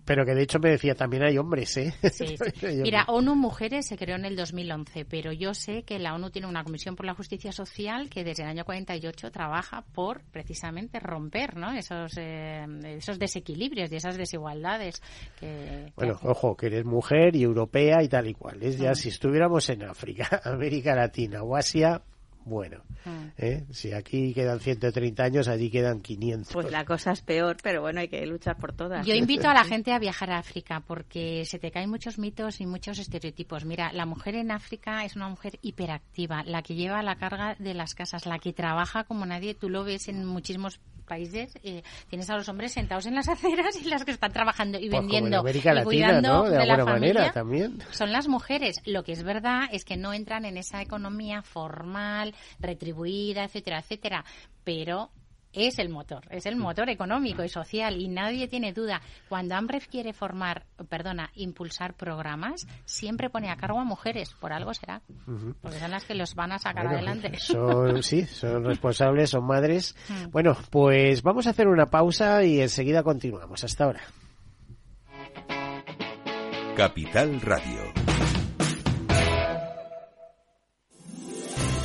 pero 0.06 0.26
que 0.26 0.36
de 0.36 0.44
hecho 0.44 0.60
me 0.60 0.70
decía 0.70 0.96
también 0.96 1.24
hay 1.24 1.38
hombres, 1.38 1.76
¿eh? 1.78 1.94
Mira, 2.82 3.06
ONU 3.08 3.36
Mujeres 3.36 3.88
se 3.88 3.98
creó 3.98 4.16
en 4.16 4.26
el 4.26 4.36
2011, 4.36 5.06
pero 5.06 5.32
yo 5.32 5.54
sé 5.54 5.84
que 5.84 6.00
la 6.00 6.14
ONU 6.16 6.30
tiene 6.30 6.48
una 6.48 6.64
comisión 6.64 6.96
por 6.96 7.06
la 7.06 7.14
justicia 7.14 7.52
social 7.52 8.10
que 8.10 8.24
desde 8.24 8.44
el 8.44 8.50
año 8.50 8.66
48 8.66 9.32
trabaja 9.32 9.84
por 9.94 10.24
precisamente 10.32 11.00
romper, 11.00 11.58
¿no? 11.58 11.74
Esos 11.74 12.14
eh, 12.18 12.66
esos 12.86 13.20
desequilibrios 13.20 13.92
y 13.92 13.96
esas 13.96 14.18
desigualdades. 14.18 15.02
Que, 15.40 15.92
bueno, 15.96 16.18
ojo, 16.24 16.56
que 16.56 16.68
eres 16.68 16.86
mujer 16.86 17.36
y 17.36 17.44
europea 17.44 18.02
y 18.02 18.08
tal 18.08 18.28
y 18.28 18.34
cual. 18.34 18.62
Es 18.62 18.78
ya 18.78 18.96
si 18.96 19.10
estuviéramos 19.10 19.70
en 19.70 19.84
África, 19.84 20.42
América 20.46 20.96
Latina 20.96 21.44
o 21.44 21.56
Asia, 21.56 22.02
Bueno, 22.48 22.82
mm. 23.04 23.26
¿eh? 23.38 23.66
si 23.72 23.92
aquí 23.92 24.34
quedan 24.34 24.60
130 24.60 25.24
años, 25.24 25.48
allí 25.50 25.70
quedan 25.70 26.00
500. 26.00 26.54
Pues 26.54 26.72
la 26.72 26.86
cosa 26.86 27.12
es 27.12 27.22
peor, 27.22 27.58
pero 27.62 27.82
bueno, 27.82 28.00
hay 28.00 28.08
que 28.08 28.26
luchar 28.26 28.58
por 28.58 28.74
todas. 28.74 29.06
Yo 29.06 29.14
invito 29.14 29.50
a 29.50 29.54
la 29.54 29.64
gente 29.66 29.92
a 29.92 30.00
viajar 30.00 30.32
a 30.32 30.38
África 30.38 30.82
porque 30.86 31.44
se 31.46 31.60
te 31.60 31.72
caen 31.72 31.90
muchos 31.90 32.18
mitos 32.18 32.62
y 32.62 32.66
muchos 32.66 33.00
estereotipos. 33.00 33.66
Mira, 33.66 33.92
la 33.92 34.06
mujer 34.06 34.36
en 34.36 34.52
África 34.52 35.04
es 35.04 35.16
una 35.16 35.28
mujer 35.28 35.60
hiperactiva, 35.62 36.44
la 36.44 36.62
que 36.62 36.76
lleva 36.76 37.04
la 37.04 37.18
carga 37.18 37.56
de 37.60 37.74
las 37.74 37.96
casas, 37.96 38.26
la 38.26 38.40
que 38.40 38.54
trabaja 38.54 39.04
como 39.04 39.26
nadie. 39.26 39.54
Tú 39.54 39.70
lo 39.70 39.84
ves 39.84 40.08
en 40.08 40.26
muchísimos 40.26 40.80
países 41.08 41.58
eh, 41.64 41.82
tienes 42.10 42.30
a 42.30 42.36
los 42.36 42.48
hombres 42.50 42.74
sentados 42.74 43.06
en 43.08 43.16
las 43.16 43.28
aceras 43.30 43.76
y 43.82 43.86
las 43.86 44.06
que 44.06 44.12
están 44.12 44.32
trabajando 44.32 44.78
y 44.78 44.90
pues 44.90 45.02
vendiendo 45.02 45.44
y 45.48 45.84
cuidando 45.84 46.44
de, 46.44 46.66
la 46.66 46.86
familia 46.86 47.32
también. 47.32 47.80
son 47.92 48.12
las 48.12 48.28
mujeres. 48.28 48.82
Lo 48.86 49.04
que 49.04 49.14
es 49.14 49.24
verdad 49.24 49.64
es 49.72 49.86
que 49.86 49.98
no 49.98 50.14
entran 50.14 50.46
en 50.46 50.58
esa 50.58 50.82
economía 50.82 51.42
formal, 51.42 52.36
retribuida, 52.60 53.44
etcétera, 53.44 53.80
etcétera. 53.80 54.26
Pero 54.64 55.12
es 55.54 55.80
el 55.80 55.90
motor, 55.90 56.22
es 56.30 56.46
el 56.46 56.56
motor 56.56 56.90
económico 56.90 57.44
y 57.44 57.50
social 57.50 58.00
y 58.00 58.08
nadie 58.08 58.48
tiene 58.48 58.74
duda. 58.74 59.02
Cuando 59.30 59.56
AMREF 59.56 59.88
quiere 59.88 60.14
formar, 60.14 60.66
perdona, 60.90 61.32
impulsar 61.36 61.96
programas, 61.96 62.68
siempre 62.86 63.30
pone 63.30 63.50
a 63.50 63.58
cargo 63.58 63.80
a 63.80 63.84
mujeres, 63.84 64.34
por 64.40 64.54
algo 64.54 64.74
será, 64.74 65.02
porque 65.62 65.80
son 65.80 65.92
las 65.92 66.06
que 66.06 66.16
los 66.16 66.36
van 66.36 66.52
a 66.52 66.60
sacar 66.60 66.88
adelante. 66.88 67.32
Son, 67.40 68.04
sí, 68.04 68.26
son 68.26 68.66
responsables, 68.66 69.32
son 69.32 69.46
madres. 69.46 69.96
Mm. 70.10 70.32
Bueno, 70.32 70.56
pues 70.70 71.24
vamos 71.24 71.48
a 71.48 71.52
hacer 71.52 71.68
una 71.68 71.88
pausa 71.88 72.44
y 72.44 72.62
enseguida 72.62 73.04
continuamos. 73.04 73.64
Hasta 73.64 73.86
ahora. 73.86 74.02
Capital 76.76 77.42
Radio. 77.42 77.82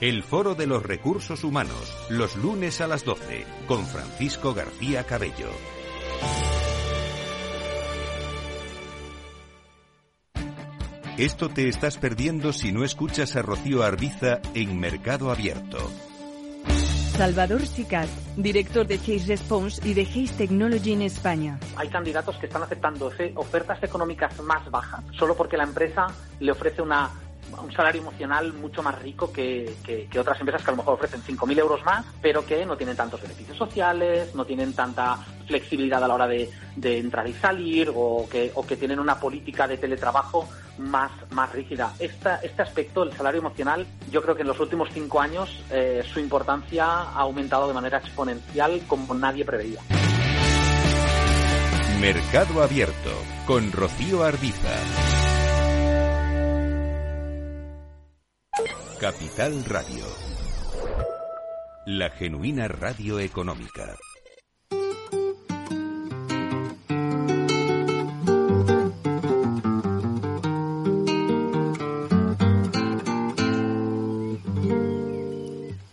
El 0.00 0.22
Foro 0.22 0.54
de 0.54 0.66
los 0.66 0.82
Recursos 0.82 1.44
Humanos, 1.44 1.94
los 2.08 2.34
lunes 2.36 2.80
a 2.80 2.86
las 2.86 3.04
12, 3.04 3.44
con 3.66 3.84
Francisco 3.84 4.54
García 4.54 5.04
Cabello. 5.04 5.50
Esto 11.18 11.50
te 11.50 11.68
estás 11.68 11.98
perdiendo 11.98 12.54
si 12.54 12.72
no 12.72 12.82
escuchas 12.82 13.36
a 13.36 13.42
Rocío 13.42 13.82
Arbiza 13.82 14.40
en 14.54 14.80
Mercado 14.80 15.30
Abierto. 15.30 15.76
Salvador 17.18 17.66
Sicat, 17.66 18.08
director 18.38 18.86
de 18.86 18.96
Chase 18.96 19.26
Response 19.26 19.86
y 19.86 19.92
de 19.92 20.06
Chase 20.06 20.32
Technology 20.38 20.94
en 20.94 21.02
España. 21.02 21.60
Hay 21.76 21.88
candidatos 21.88 22.38
que 22.38 22.46
están 22.46 22.62
aceptando 22.62 23.12
ofertas 23.34 23.82
económicas 23.82 24.40
más 24.40 24.70
bajas 24.70 25.04
solo 25.18 25.36
porque 25.36 25.58
la 25.58 25.64
empresa 25.64 26.06
le 26.38 26.52
ofrece 26.52 26.80
una 26.80 27.10
un 27.62 27.72
salario 27.72 28.02
emocional 28.02 28.52
mucho 28.52 28.82
más 28.82 29.00
rico 29.00 29.32
que, 29.32 29.76
otras 30.18 30.38
empresas 30.40 30.62
que 30.62 30.70
a 30.70 30.72
lo 30.72 30.78
mejor 30.78 30.94
ofrecen 30.94 31.22
5.000 31.22 31.58
euros 31.58 31.84
más, 31.84 32.04
pero 32.20 32.44
que 32.44 32.64
no 32.66 32.76
tienen 32.76 32.96
tantos 32.96 33.22
beneficios 33.22 33.56
sociales, 33.56 34.34
no 34.34 34.44
tienen 34.44 34.72
tanta 34.72 35.18
flexibilidad 35.46 36.02
a 36.02 36.08
la 36.08 36.14
hora 36.14 36.26
de, 36.26 36.50
entrar 36.82 37.28
y 37.28 37.34
salir 37.34 37.90
o 37.94 38.28
que, 38.30 38.52
o 38.54 38.66
que 38.66 38.76
tienen 38.76 38.98
una 38.98 39.18
política 39.18 39.66
de 39.66 39.76
teletrabajo 39.76 40.48
más, 40.78 41.10
más 41.30 41.52
rígida. 41.52 41.92
Esta, 41.98 42.36
este 42.36 42.62
aspecto, 42.62 43.02
el 43.02 43.12
salario 43.12 43.40
emocional, 43.40 43.86
yo 44.10 44.22
creo 44.22 44.34
que 44.34 44.42
en 44.42 44.48
los 44.48 44.60
últimos 44.60 44.88
cinco 44.92 45.20
años 45.20 45.62
eh, 45.70 46.02
su 46.12 46.20
importancia 46.20 46.86
ha 46.86 47.20
aumentado 47.20 47.68
de 47.68 47.74
manera 47.74 47.98
exponencial 47.98 48.80
como 48.86 49.14
nadie 49.14 49.44
preveía. 49.44 49.80
Mercado 52.00 52.62
Abierto 52.62 53.10
con 53.46 53.70
Rocío 53.72 54.24
Arbiza. 54.24 55.09
Capital 59.00 59.64
Radio. 59.64 60.04
La 61.86 62.10
genuina 62.10 62.68
radio 62.68 63.18
económica. 63.18 63.96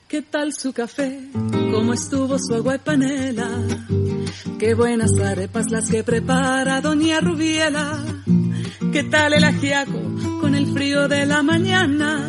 ¿Qué 0.10 0.22
tal 0.24 0.52
su 0.54 0.74
café? 0.74 1.18
¿Cómo 1.72 1.94
estuvo 1.94 2.38
su 2.38 2.56
agua 2.56 2.76
y 2.76 2.80
panela? 2.80 3.50
Qué 4.60 4.74
buenas 4.74 5.18
arepas 5.18 5.72
las 5.72 5.90
que 5.90 6.04
prepara 6.04 6.82
Doña 6.82 7.22
Rubiela. 7.22 8.04
¿Qué 8.92 9.04
tal 9.04 9.32
el 9.32 9.46
ajiaco 9.46 9.98
con 10.42 10.56
el 10.56 10.74
frío 10.74 11.08
de 11.08 11.26
la 11.26 11.42
mañana? 11.42 12.27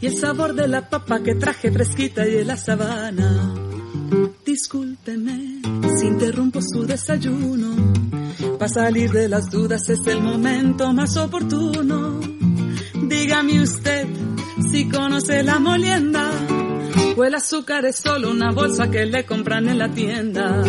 Y 0.00 0.06
el 0.06 0.16
sabor 0.16 0.54
de 0.54 0.68
la 0.68 0.88
papa 0.88 1.22
que 1.22 1.34
traje 1.34 1.72
fresquita 1.72 2.26
y 2.26 2.32
de 2.32 2.44
la 2.44 2.56
sabana. 2.56 3.54
Discúlpeme 4.44 5.60
si 5.98 6.06
interrumpo 6.06 6.60
su 6.62 6.86
desayuno. 6.86 7.92
Para 8.58 8.68
salir 8.68 9.10
de 9.10 9.28
las 9.28 9.50
dudas 9.50 9.88
es 9.88 10.06
el 10.06 10.22
momento 10.22 10.92
más 10.92 11.16
oportuno. 11.16 12.20
Dígame 12.94 13.60
usted 13.62 14.06
si 14.70 14.88
conoce 14.88 15.42
la 15.42 15.58
molienda 15.58 16.30
o 17.16 17.24
el 17.24 17.34
azúcar 17.34 17.84
es 17.84 17.96
solo 17.96 18.30
una 18.30 18.52
bolsa 18.52 18.90
que 18.90 19.04
le 19.04 19.26
compran 19.26 19.68
en 19.68 19.78
la 19.78 19.88
tienda. 19.88 20.62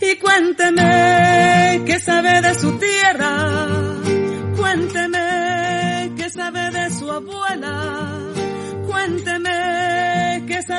Y 0.00 0.16
cuénteme 0.18 1.82
qué 1.86 2.00
sabe 2.00 2.40
de 2.40 2.54
su 2.54 2.72
tierra. 2.78 3.46
Cuénteme 4.56 6.12
qué 6.16 6.30
sabe 6.30 6.70
de 6.70 6.90
su 6.90 7.10
abuela 7.10 7.89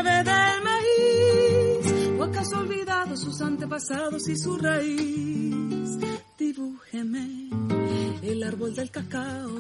Sabe 0.02 0.24
del 0.24 0.64
maíz, 0.64 2.20
o 2.20 2.24
acaso 2.24 2.58
olvidado 2.58 3.16
sus 3.16 3.40
antepasados 3.40 4.28
y 4.30 4.36
su 4.36 4.58
raíz. 4.58 6.00
Dibújeme 6.40 7.50
el 8.24 8.42
árbol 8.42 8.74
del 8.74 8.90
cacao, 8.90 9.52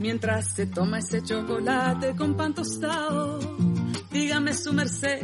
mientras 0.00 0.56
se 0.56 0.66
toma 0.66 0.98
ese 0.98 1.22
chocolate 1.22 2.16
con 2.16 2.36
pan 2.36 2.52
tostado. 2.52 3.38
Dígame 4.10 4.54
su 4.54 4.72
merced, 4.72 5.22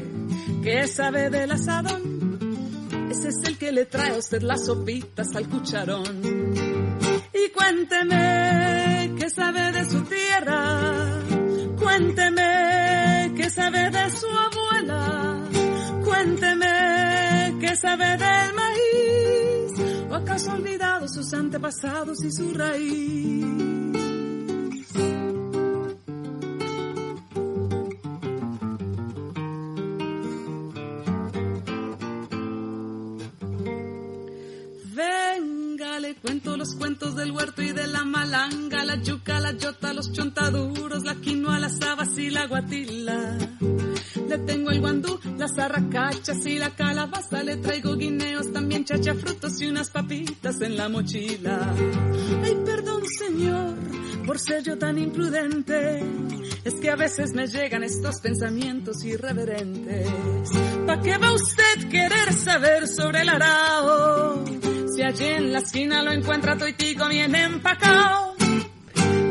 ¿qué 0.63 0.87
sabe 0.87 1.29
del 1.29 1.51
asadón? 1.51 2.39
Ese 3.11 3.31
es 3.31 3.43
el 3.49 3.59
que 3.59 3.73
le 3.73 3.87
trae 3.87 4.15
a 4.15 4.19
usted 4.19 4.43
las 4.43 4.65
sopitas 4.65 5.35
al 5.35 5.49
cucharón. 5.49 6.55
Y 7.35 7.51
cuénteme 7.51 9.13
qué 9.19 9.29
sabe 9.29 9.73
de 9.73 9.91
su 9.91 10.03
tierra 10.03 11.15
Cuénteme 11.85 12.84
qué 13.45 13.51
sabe 13.51 13.91
de 13.91 14.11
su 14.11 14.27
abuela. 14.27 15.51
Cuénteme 16.03 17.57
qué 17.61 17.77
sabe 17.77 18.17
del 18.17 18.55
maíz. 18.55 20.11
¿O 20.11 20.15
acaso 20.15 20.51
ha 20.51 20.55
olvidado 20.55 21.07
sus 21.09 21.35
antepasados 21.35 22.25
y 22.25 22.33
su 22.33 22.55
raíz? 22.55 23.65
Cuento 36.25 36.57
los 36.57 36.75
cuentos 36.77 37.17
del 37.17 37.33
huerto 37.33 37.61
y 37.61 37.73
de 37.73 37.87
la 37.87 38.03
malanga, 38.03 38.83
la 38.87 38.97
yuca, 38.97 39.41
la 39.41 39.53
yota, 39.53 39.93
los 39.93 40.11
chontaduros, 40.11 41.05
la 41.05 41.17
quinoa, 41.17 41.59
las 41.59 41.83
habas 41.83 42.17
y 42.17 42.31
la 42.31 42.47
guatila. 42.47 43.04
Las 45.45 45.59
arracachas 45.59 46.47
y 46.47 46.59
la 46.59 46.71
calabaza. 46.71 47.43
Le 47.43 47.57
traigo 47.57 47.97
guineos, 47.97 48.51
también 48.51 48.85
chacha, 48.85 49.15
frutos 49.15 49.61
y 49.61 49.67
unas 49.67 49.91
papitas 49.91 50.59
en 50.63 50.77
la 50.77 50.89
mochila. 50.89 51.75
Ay, 52.43 52.57
perdón, 52.65 53.03
señor, 53.19 53.75
por 54.25 54.39
ser 54.39 54.63
yo 54.63 54.79
tan 54.79 54.97
imprudente. 54.97 56.03
Es 56.65 56.75
que 56.81 56.89
a 56.89 56.97
veces 56.97 57.35
me 57.35 57.47
llegan 57.47 57.85
estos 57.85 58.21
pensamientos 58.23 59.05
irreverentes. 59.05 60.09
¿Pa' 60.87 61.01
qué 61.03 61.19
va 61.19 61.35
usted 61.35 61.89
querer 61.91 62.33
saber 62.33 62.89
sobre 62.89 63.21
el 63.21 63.29
arao? 63.29 64.45
Si 64.97 65.03
allí 65.03 65.27
en 65.27 65.53
la 65.53 65.59
esquina 65.59 66.03
lo 66.03 66.13
encuentra 66.13 66.57
toitico 66.57 67.07
bien 67.09 67.35
empacado. 67.35 68.34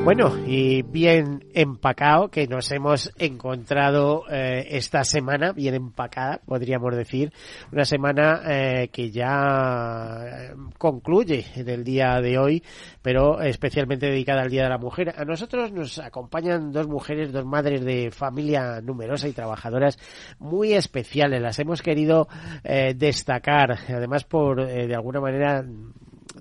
Bueno, 0.04 0.34
y 0.46 0.82
bien 0.82 1.46
empacado 1.54 2.28
que 2.28 2.46
nos 2.46 2.70
hemos 2.74 3.10
encontrado 3.18 4.26
eh, 4.30 4.68
esta 4.72 5.06
semana, 5.06 5.54
bien 5.54 5.76
empacada, 5.76 6.42
podríamos 6.46 6.94
decir, 6.94 7.32
una 7.72 7.86
semana 7.86 8.42
eh, 8.46 8.90
que 8.90 9.12
ya 9.12 10.26
eh, 10.26 10.56
concluye 10.78 11.46
en 11.56 11.70
el 11.70 11.86
día 11.86 12.20
de 12.20 12.38
hoy, 12.38 12.62
pero 13.02 13.40
especialmente 13.40 14.08
dedicada 14.08 14.42
al 14.42 14.50
Día 14.50 14.64
de 14.64 14.70
la 14.72 14.78
Mujer. 14.78 15.14
A 15.18 15.24
nosotros 15.24 15.72
nos 15.72 15.98
acompañan 16.00 16.74
dos 16.74 16.90
mujeres, 16.90 17.32
dos 17.32 17.46
madres 17.46 17.86
de 17.86 18.12
familia 18.12 18.82
numerosa 18.82 19.30
y 19.30 19.32
trabajadoras 19.32 19.98
muy 20.38 20.74
especiales. 20.74 21.42
Las 21.42 21.60
hemos 21.60 21.82
querido 21.82 22.28
destacar, 22.96 23.78
además 23.88 24.26
por, 24.26 24.66
de 24.66 24.94
alguna 24.94 25.22
manera, 25.22 25.64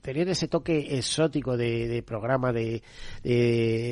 tener 0.03 0.29
ese 0.29 0.49
toque 0.49 0.99
exótico 0.99 1.57
de, 1.57 2.03
programa, 2.05 2.53
de, 2.53 2.83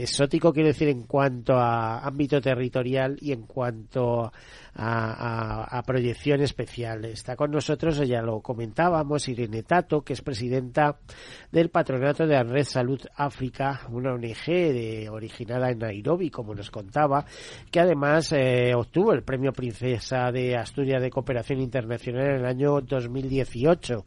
exótico 0.03 0.53
quiero 0.53 0.69
decir 0.69 0.89
en 0.89 1.05
cuanto 1.05 1.55
a 1.55 2.01
ámbito 2.01 2.41
territorial 2.41 3.17
y 3.21 3.33
en 3.33 3.43
cuanto 3.43 4.33
a, 4.75 5.83
proyección 5.87 6.41
especial. 6.43 7.05
Está 7.05 7.37
con 7.37 7.51
nosotros, 7.51 7.97
ya 8.07 8.23
lo 8.23 8.41
comentábamos, 8.41 9.29
Irene 9.29 9.63
Tato, 9.63 10.03
que 10.03 10.13
es 10.13 10.23
presidenta 10.23 10.99
del 11.51 11.71
Patronato 11.71 12.27
de 12.27 12.35
la 12.35 12.43
Red 12.43 12.65
Salud 12.65 13.01
África, 13.17 13.83
una 13.91 14.13
ONG 14.13 14.47
de, 14.47 15.09
originada 15.11 15.71
en 15.71 15.79
Nairobi, 15.79 16.31
como 16.31 16.55
nos 16.55 16.71
contaba, 16.71 17.25
que 17.71 17.81
además 17.81 18.33
eh, 18.33 18.73
obtuvo 18.75 19.13
el 19.13 19.23
Premio 19.23 19.53
Princesa 19.53 20.31
de 20.31 20.57
Asturias 20.57 21.03
de 21.03 21.11
Cooperación 21.11 21.61
Internacional 21.61 22.27
en 22.27 22.37
el 22.37 22.47
año 22.47 22.81
2018. 22.81 24.05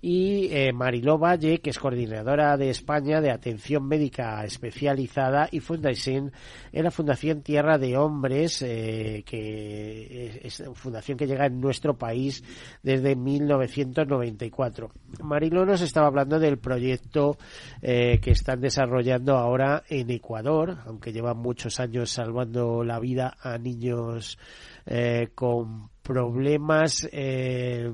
Y 0.00 0.48
eh, 0.50 0.72
Mariló 0.72 1.18
Que 1.38 1.70
es 1.70 1.78
coordinadora 1.78 2.58
de 2.58 2.68
España 2.68 3.22
de 3.22 3.30
Atención 3.30 3.88
Médica 3.88 4.44
Especializada 4.44 5.48
y 5.50 5.60
fundación 5.60 6.30
en 6.72 6.84
la 6.84 6.90
Fundación 6.90 7.40
Tierra 7.40 7.78
de 7.78 7.96
Hombres, 7.96 8.60
eh, 8.60 9.22
que 9.24 10.42
es 10.44 10.62
fundación 10.74 11.16
que 11.16 11.26
llega 11.26 11.46
en 11.46 11.58
nuestro 11.58 11.96
país 11.96 12.44
desde 12.82 13.16
1994. 13.16 14.90
Marilo 15.22 15.64
nos 15.64 15.80
estaba 15.80 16.08
hablando 16.08 16.38
del 16.38 16.58
proyecto 16.58 17.38
eh, 17.80 18.20
que 18.20 18.32
están 18.32 18.60
desarrollando 18.60 19.38
ahora 19.38 19.84
en 19.88 20.10
Ecuador, 20.10 20.76
aunque 20.84 21.12
llevan 21.12 21.38
muchos 21.38 21.80
años 21.80 22.10
salvando 22.10 22.84
la 22.84 23.00
vida 23.00 23.38
a 23.40 23.56
niños 23.56 24.38
eh, 24.86 25.30
con 25.34 25.90
problemas 26.02 27.08
eh, 27.12 27.90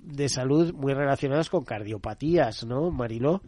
de 0.00 0.28
salud 0.28 0.72
muy 0.74 0.94
relacionados 0.94 1.50
con 1.50 1.64
cardiopatías, 1.64 2.64
¿no, 2.64 2.90
Marilo? 2.90 3.42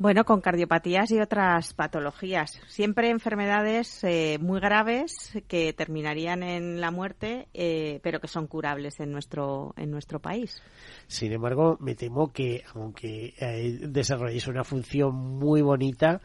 Bueno, 0.00 0.24
con 0.24 0.40
cardiopatías 0.40 1.10
y 1.10 1.20
otras 1.20 1.74
patologías. 1.74 2.58
Siempre 2.68 3.10
enfermedades 3.10 4.02
eh, 4.02 4.38
muy 4.40 4.58
graves 4.58 5.30
que 5.46 5.74
terminarían 5.74 6.42
en 6.42 6.80
la 6.80 6.90
muerte, 6.90 7.48
eh, 7.52 8.00
pero 8.02 8.18
que 8.18 8.26
son 8.26 8.46
curables 8.46 8.98
en 9.00 9.12
nuestro, 9.12 9.74
en 9.76 9.90
nuestro 9.90 10.18
país. 10.18 10.62
Sin 11.06 11.32
embargo, 11.32 11.76
me 11.80 11.94
temo 11.96 12.32
que, 12.32 12.64
aunque 12.74 13.34
eh, 13.38 13.78
desarrolléis 13.88 14.48
una 14.48 14.64
función 14.64 15.14
muy 15.14 15.60
bonita, 15.60 16.22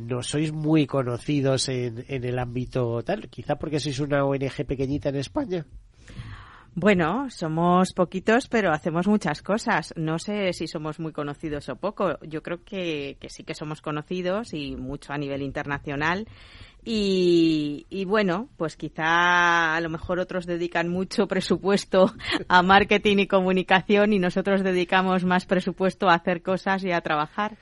no 0.00 0.22
sois 0.22 0.50
muy 0.50 0.86
conocidos 0.86 1.68
en, 1.68 2.06
en 2.08 2.24
el 2.24 2.38
ámbito 2.38 3.02
tal. 3.02 3.28
Quizá 3.28 3.56
porque 3.56 3.78
sois 3.78 4.00
una 4.00 4.24
ONG 4.24 4.64
pequeñita 4.66 5.10
en 5.10 5.16
España. 5.16 5.66
Bueno, 6.74 7.28
somos 7.28 7.92
poquitos, 7.92 8.48
pero 8.48 8.72
hacemos 8.72 9.06
muchas 9.06 9.42
cosas. 9.42 9.92
No 9.94 10.18
sé 10.18 10.54
si 10.54 10.66
somos 10.66 10.98
muy 10.98 11.12
conocidos 11.12 11.68
o 11.68 11.76
poco. 11.76 12.18
Yo 12.22 12.42
creo 12.42 12.64
que, 12.64 13.18
que 13.20 13.28
sí 13.28 13.44
que 13.44 13.54
somos 13.54 13.82
conocidos 13.82 14.54
y 14.54 14.74
mucho 14.74 15.12
a 15.12 15.18
nivel 15.18 15.42
internacional. 15.42 16.26
Y, 16.82 17.86
y, 17.90 18.06
bueno, 18.06 18.48
pues 18.56 18.76
quizá 18.76 19.76
a 19.76 19.80
lo 19.80 19.88
mejor 19.90 20.18
otros 20.18 20.46
dedican 20.46 20.88
mucho 20.88 21.26
presupuesto 21.28 22.12
a 22.48 22.62
marketing 22.62 23.18
y 23.18 23.26
comunicación 23.26 24.14
y 24.14 24.18
nosotros 24.18 24.64
dedicamos 24.64 25.24
más 25.24 25.44
presupuesto 25.44 26.08
a 26.08 26.14
hacer 26.14 26.42
cosas 26.42 26.82
y 26.84 26.90
a 26.90 27.02
trabajar 27.02 27.58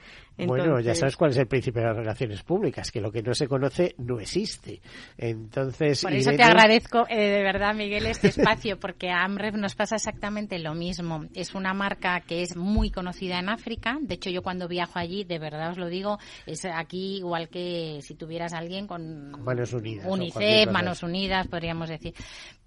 bueno, 0.47 0.80
ya 0.80 0.95
sabes 0.95 1.16
cuál 1.16 1.30
es 1.30 1.38
el 1.38 1.47
principio 1.47 1.82
de 1.82 1.88
las 1.88 1.97
relaciones 1.97 2.43
públicas, 2.43 2.91
que 2.91 3.01
lo 3.01 3.11
que 3.11 3.22
no 3.22 3.34
se 3.34 3.49
conoce 3.49 3.95
no 3.99 4.20
existe. 4.20 4.80
Entonces, 5.16 6.03
por 6.03 6.12
eso 6.12 6.30
te 6.32 6.43
agradezco 6.43 7.07
eh, 7.09 7.30
de 7.30 7.43
verdad, 7.43 7.74
Miguel, 7.74 8.07
este 8.07 8.28
espacio, 8.28 8.78
porque 8.78 9.11
a 9.11 9.24
AMREF 9.24 9.55
nos 9.55 9.74
pasa 9.74 9.97
exactamente 9.97 10.59
lo 10.59 10.74
mismo. 10.74 11.24
Es 11.34 11.55
una 11.55 11.74
marca 11.74 12.20
que 12.20 12.43
es 12.43 12.57
muy 12.57 12.91
conocida 12.91 13.38
en 13.38 13.49
África. 13.49 13.99
De 14.01 14.14
hecho, 14.14 14.30
yo 14.30 14.43
cuando 14.43 14.68
viajo 14.68 14.99
allí, 14.99 15.24
de 15.24 15.38
verdad 15.38 15.70
os 15.70 15.78
lo 15.78 15.88
digo, 15.88 16.18
es 16.47 16.64
aquí 16.64 17.18
igual 17.18 17.49
que 17.49 18.01
si 18.03 18.14
tuvieras 18.14 18.53
alguien 18.53 18.86
con, 18.86 19.30
manos 19.43 19.72
unidas, 19.72 20.07
UNICEF, 20.09 20.70
manos 20.70 21.03
unidas, 21.03 21.47
podríamos 21.49 21.88
decir 21.88 22.14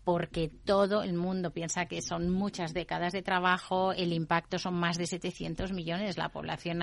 porque 0.04 0.52
todo 0.66 1.04
el 1.04 1.14
mundo 1.14 1.52
piensa 1.52 1.86
que 1.86 2.02
son 2.02 2.30
muchas 2.30 2.74
décadas 2.74 3.14
de 3.14 3.22
trabajo, 3.22 3.94
el 3.94 4.12
impacto 4.12 4.60
son 4.60 4.76
más 4.76 4.98
de 4.98 5.06
700 5.06 5.72
millones, 5.72 6.18
la 6.18 6.30
población, 6.30 6.80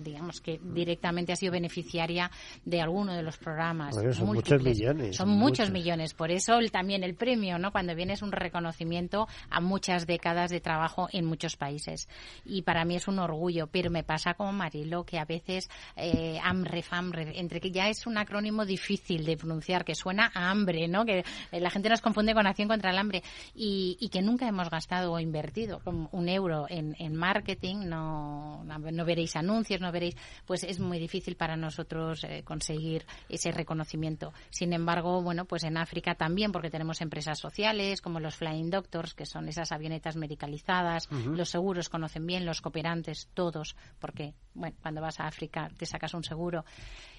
digamos 0.00 0.40
que 0.40 0.60
directamente 0.62 1.32
ha 1.32 1.36
sido 1.36 1.52
beneficiaria 1.52 2.30
de 2.64 2.80
alguno 2.80 3.14
de 3.14 3.22
los 3.22 3.38
programas. 3.38 3.94
son 3.94 4.26
muchos 4.26 4.62
millones. 4.62 5.16
Son 5.16 5.28
muchos, 5.28 5.70
millones, 5.70 6.14
por 6.14 6.30
eso 6.30 6.58
también 6.70 7.02
el 7.02 7.14
premio, 7.14 7.58
¿no? 7.58 7.72
Cuando 7.72 7.94
viene 7.94 8.12
es 8.12 8.22
un 8.22 8.32
reconocimiento 8.32 9.26
a 9.50 9.60
muchas 9.60 10.06
décadas 10.06 10.50
de 10.50 10.60
trabajo 10.60 11.08
en 11.12 11.24
muchos 11.24 11.56
países. 11.56 12.08
Y 12.44 12.62
para 12.62 12.84
mí 12.84 12.96
es 12.96 13.08
un 13.08 13.18
orgullo, 13.18 13.66
pero 13.66 13.90
me 13.90 14.04
pasa 14.04 14.34
como 14.34 14.52
Marilo 14.52 15.04
que 15.04 15.18
a 15.18 15.24
veces 15.24 15.68
eh, 15.96 16.38
AMREF, 16.42 16.92
AMREF, 16.92 17.30
entre 17.34 17.60
que 17.60 17.70
ya 17.70 17.88
es 17.88 18.06
un 18.06 18.18
acrónimo 18.18 18.64
difícil 18.64 19.24
de 19.24 19.36
pronunciar, 19.36 19.84
que 19.84 19.94
suena 19.94 20.30
a 20.34 20.50
hambre, 20.50 20.88
¿no? 20.88 21.04
Que 21.04 21.24
la 21.52 21.70
gente 21.70 21.88
nos 21.88 22.00
confunde 22.00 22.34
con 22.34 22.46
contra 22.68 22.90
el 22.90 22.98
hambre 22.98 23.22
y, 23.54 24.08
que 24.10 24.22
nunca 24.22 24.48
hemos 24.48 24.68
gastado 24.70 25.12
o 25.12 25.20
invertido 25.20 25.80
un 25.84 26.28
euro 26.28 26.66
en, 26.68 27.14
marketing, 27.14 27.86
no, 27.86 28.64
no, 28.64 29.04
veréis 29.04 29.36
anuncios, 29.36 29.80
no 29.80 29.92
veréis, 29.92 30.16
pues 30.46 30.64
es 30.64 30.80
muy 30.80 30.98
difícil 30.98 31.36
para 31.36 31.56
nosotros 31.56 32.24
eh, 32.24 32.42
conseguir 32.44 33.06
ese 33.28 33.52
reconocimiento. 33.52 34.32
Sin 34.50 34.72
embargo, 34.72 35.22
bueno, 35.22 35.44
pues 35.44 35.64
en 35.64 35.76
África 35.76 36.14
también, 36.14 36.50
porque 36.50 36.70
tenemos 36.70 37.00
empresas 37.00 37.38
sociales 37.38 38.00
como 38.00 38.18
los 38.20 38.36
Flying 38.36 38.70
Doctors, 38.70 39.14
que 39.14 39.26
son 39.26 39.48
esas 39.48 39.70
avionetas 39.72 40.16
medicalizadas, 40.16 41.08
los 41.10 41.50
seguros 41.50 41.88
conocen 41.88 42.26
bien, 42.26 42.44
los 42.44 42.60
cooperantes, 42.60 43.28
todos, 43.34 43.76
porque 43.98 44.34
bueno, 44.54 44.76
cuando 44.82 45.00
vas 45.00 45.20
a 45.20 45.26
África 45.26 45.70
te 45.76 45.86
sacas 45.86 46.14
un 46.14 46.24
seguro. 46.24 46.64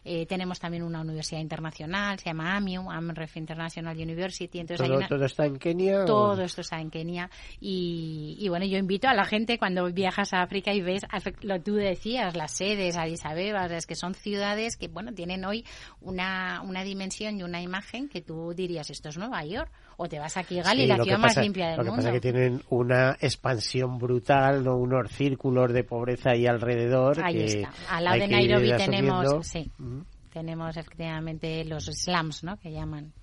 Eh, 0.04 0.26
tenemos 0.26 0.60
también 0.60 0.84
una 0.84 1.02
universidad 1.02 1.42
internacional, 1.42 2.18
se 2.18 2.26
llama 2.26 2.56
AMIU, 2.56 2.90
AMREF 2.90 3.38
International 3.38 3.96
University. 3.96 4.60
Entonces 4.60 4.88
¿Todo, 5.08 5.26
está 5.32 5.46
en 5.46 5.58
Kenia? 5.58 6.06
Todo 6.06 6.42
esto 6.42 6.62
está 6.62 6.80
en 6.80 6.90
Kenia. 6.90 7.30
Y, 7.60 8.46
bueno, 8.50 8.66
yo 8.66 8.78
invito 8.78 9.08
a 9.08 9.14
la 9.14 9.26
gente 9.26 9.58
cuando 9.58 9.92
viajas 9.92 10.34
a 10.34 10.42
África 10.42 10.74
y 10.74 10.82
ves 10.82 11.06
lo 11.42 11.62
tú 11.62 11.76
decías, 11.76 12.36
las 12.36 12.52
sedes, 12.52 12.98
Addis 12.98 13.26
Abeba, 13.26 13.66
es 13.66 13.86
que 13.86 13.96
son 13.96 14.14
ciudades 14.14 14.78
que, 14.78 14.88
bueno, 14.88 15.14
tienen 15.14 15.46
hoy 15.46 15.66
una, 16.02 16.62
una 16.62 16.84
dimensión 16.84 17.40
y 17.40 17.44
una 17.44 17.62
imagen 17.62 18.10
que 18.10 18.22
tú 18.22 18.54
dirías, 18.54 18.90
esto 18.90 19.10
es 19.10 19.18
Nueva 19.18 19.44
York 19.44 19.72
o 19.98 20.08
te 20.08 20.20
vas 20.20 20.36
aquí 20.38 20.60
a 20.60 20.64
Gali, 20.64 20.88
la 20.88 20.98
ciudad 21.04 21.20
más 21.20 21.38
limpia 21.38 21.68
del 21.68 21.78
mundo. 21.78 21.92
Lo 21.92 21.96
que 21.96 21.98
pasa 21.98 22.10
es 22.10 22.14
que 22.16 22.32
tienen 22.32 22.62
una 22.70 23.18
expansión 23.20 23.98
brutal, 23.98 24.64
¿no? 24.64 24.78
unos 24.78 25.12
círculos 25.12 25.72
de 25.74 25.84
pobreza 25.84 26.32
ahí 26.32 26.48
alrededor. 26.48 27.24
Ahí 27.24 27.44
está. 27.44 27.72
Al 27.90 28.06
lado 28.06 28.20
de 28.20 28.28
Nairobi 28.28 28.76
tenemos, 28.76 29.48
sí, 29.48 29.72
tenemos 30.32 30.76
efectivamente 30.76 31.64
los 31.66 31.86
slums, 31.86 32.44
¿no? 32.44 32.58
Que 32.58 32.72
llaman. 32.72 33.14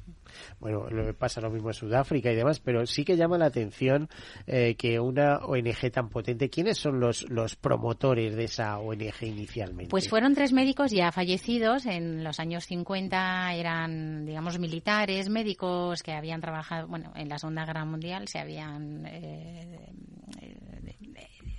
Bueno, 0.61 0.87
pasa 1.19 1.41
lo 1.41 1.51
mismo 1.51 1.71
en 1.71 1.75
Sudáfrica 1.75 2.31
y 2.31 2.37
demás, 2.37 2.61
pero 2.61 2.85
sí 2.87 3.05
que 3.05 3.17
llama 3.17 3.39
la 3.39 3.47
atención 3.47 4.09
eh, 4.47 4.75
que 4.77 5.01
una 5.01 5.39
ONG 5.39 5.91
tan 5.93 6.09
potente, 6.09 6.51
¿quiénes 6.51 6.79
son 6.79 7.01
los, 7.01 7.29
los 7.31 7.57
promotores 7.57 8.35
de 8.35 8.45
esa 8.45 8.79
ONG 8.79 9.23
inicialmente? 9.23 9.91
Pues 9.91 10.09
fueron 10.09 10.35
tres 10.35 10.53
médicos 10.53 10.91
ya 10.91 11.13
fallecidos 11.13 11.87
en 11.87 12.25
los 12.25 12.41
años 12.41 12.65
50, 12.67 13.55
eran, 13.55 14.25
digamos, 14.25 14.59
militares, 14.59 15.29
médicos 15.29 16.03
que 16.03 16.13
habían 16.13 16.41
trabajado, 16.41 16.89
bueno, 16.89 17.13
en 17.15 17.29
la 17.29 17.39
Segunda 17.39 17.65
Guerra 17.65 17.85
Mundial 17.85 18.29
se 18.29 18.39
habían 18.39 19.07
eh, 19.07 19.93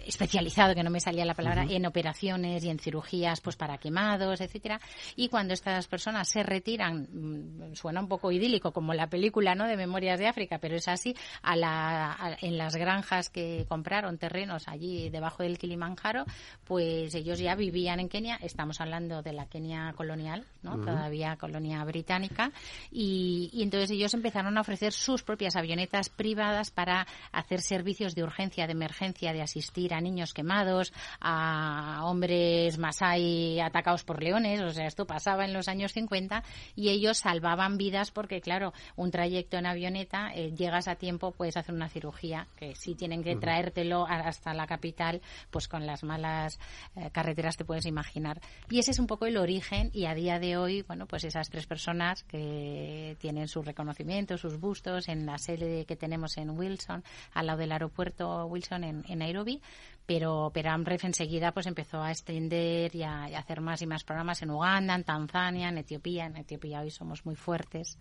especializado, 0.10 0.76
que 0.76 0.84
no 0.84 0.90
me 0.90 1.00
salía 1.00 1.26
la 1.26 1.36
palabra, 1.36 1.66
en 1.70 1.86
operaciones 1.86 2.64
y 2.64 2.70
en 2.70 2.80
cirugías 2.80 3.42
pues 3.42 3.56
para 3.56 3.78
quemados, 3.78 4.42
etcétera. 4.42 4.80
Y 5.16 5.30
cuando 5.30 5.54
estas 5.54 5.88
personas 5.88 6.28
se 6.30 6.44
retiran, 6.44 7.08
mm, 7.12 7.76
suena 7.76 8.02
un 8.02 8.08
poco 8.08 8.32
idílico 8.32 8.72
como 8.72 8.94
la 8.94 9.08
película, 9.08 9.56
¿no? 9.56 9.68
de 9.68 9.78
Memorias 9.78 10.20
de 10.20 10.28
África, 10.28 10.58
pero 10.60 10.76
es 10.76 10.88
así, 10.88 11.16
a 11.42 11.56
la, 11.56 12.38
en 12.42 12.58
las 12.58 12.76
granjas 12.76 13.30
que 13.30 13.66
compraron 13.70 14.18
terrenos 14.18 14.68
allí 14.68 15.10
debajo 15.10 15.44
del 15.44 15.58
Kilimanjaro, 15.58 16.26
pues 16.66 17.14
ellos 17.16 17.40
ya 17.40 17.56
vivían 17.56 18.00
en 18.00 18.10
Kenia, 18.10 18.38
estamos 18.42 18.82
hablando 18.82 19.22
de 19.22 19.34
la 19.34 19.46
Kenia 19.46 19.94
colonial, 19.96 20.46
¿no? 20.64 20.78
Todavía 20.80 21.38
colonia 21.38 21.84
británica 21.84 22.52
y, 22.92 23.50
y 23.54 23.64
entonces 23.64 23.92
ellos 23.92 24.14
empezaron 24.14 24.58
a 24.58 24.62
ofrecer 24.62 24.92
sus 24.92 25.24
propias 25.24 25.56
avionetas 25.56 26.10
privadas 26.10 26.72
para 26.72 27.06
hacer 27.32 27.62
servicios 27.62 28.16
de 28.16 28.24
urgencia, 28.24 28.66
de 28.66 28.74
emergencia, 28.74 29.34
de 29.34 29.42
asistir 29.42 29.94
a 29.94 29.99
a 30.00 30.02
niños 30.02 30.34
quemados, 30.34 30.92
a 31.20 32.02
hombres 32.06 32.78
masai 32.78 33.60
atacados 33.60 34.04
por 34.04 34.24
leones, 34.24 34.62
o 34.62 34.72
sea, 34.72 34.88
esto 34.88 35.06
pasaba 35.06 35.46
en 35.46 35.54
los 35.54 35.68
años 35.68 35.94
50 35.94 36.44
y 36.76 36.90
ellos 36.90 37.20
salvaban 37.20 37.78
vidas 37.78 38.12
porque, 38.12 38.42
claro, 38.42 38.74
un 38.96 39.12
trayecto 39.12 39.58
en 39.58 39.66
avioneta, 39.66 40.32
eh, 40.34 40.52
llegas 40.56 40.88
a 40.88 40.96
tiempo, 40.96 41.32
puedes 41.32 41.58
hacer 41.58 41.76
una 41.76 41.90
cirugía, 41.90 42.48
que 42.56 42.76
si 42.76 42.96
tienen 42.96 43.24
que 43.24 43.36
traértelo 43.36 44.06
hasta 44.08 44.54
la 44.54 44.66
capital, 44.66 45.22
pues 45.52 45.68
con 45.68 45.86
las 45.86 46.04
malas 46.04 46.60
eh, 46.96 47.10
carreteras 47.12 47.58
te 47.58 47.66
puedes 47.66 47.86
imaginar. 47.86 48.42
Y 48.70 48.80
ese 48.80 48.92
es 48.92 49.00
un 49.00 49.08
poco 49.08 49.26
el 49.26 49.38
origen 49.38 49.92
y 49.94 50.06
a 50.06 50.14
día 50.14 50.40
de 50.40 50.58
hoy, 50.58 50.82
bueno, 50.84 51.06
pues 51.06 51.24
esas 51.24 51.50
tres 51.50 51.68
personas 51.68 52.24
que 52.24 53.18
tienen 53.20 53.48
su 53.48 53.62
reconocimiento, 53.62 54.38
sus 54.38 54.60
bustos 54.60 55.10
en 55.10 55.26
la 55.26 55.38
sede 55.38 55.86
que 55.86 55.96
tenemos 55.96 56.38
en 56.38 56.52
Wilson, 56.52 57.04
al 57.34 57.48
lado 57.48 57.60
del 57.60 57.72
aeropuerto 57.72 58.46
Wilson 58.46 58.84
en, 58.84 59.04
en 59.08 59.20
Nairobi, 59.20 59.62
pero, 60.10 60.50
pero 60.52 60.72
AMREF 60.72 61.06
enseguida 61.06 61.52
pues 61.52 61.68
empezó 61.68 62.02
a 62.02 62.10
extender 62.10 62.96
y 62.96 63.04
a, 63.04 63.26
hacer 63.26 63.62
más 63.62 63.80
y 63.84 63.86
más 63.86 64.04
programas 64.04 64.42
en 64.42 64.50
Uganda, 64.50 64.96
en 64.96 65.04
Tanzania, 65.04 65.70
en 65.70 65.78
Etiopía. 65.78 66.26
En 66.26 66.36
Etiopía 66.36 66.82
hoy 66.82 66.90
somos 66.90 67.24
muy 67.28 67.36
fuertes. 67.36 68.00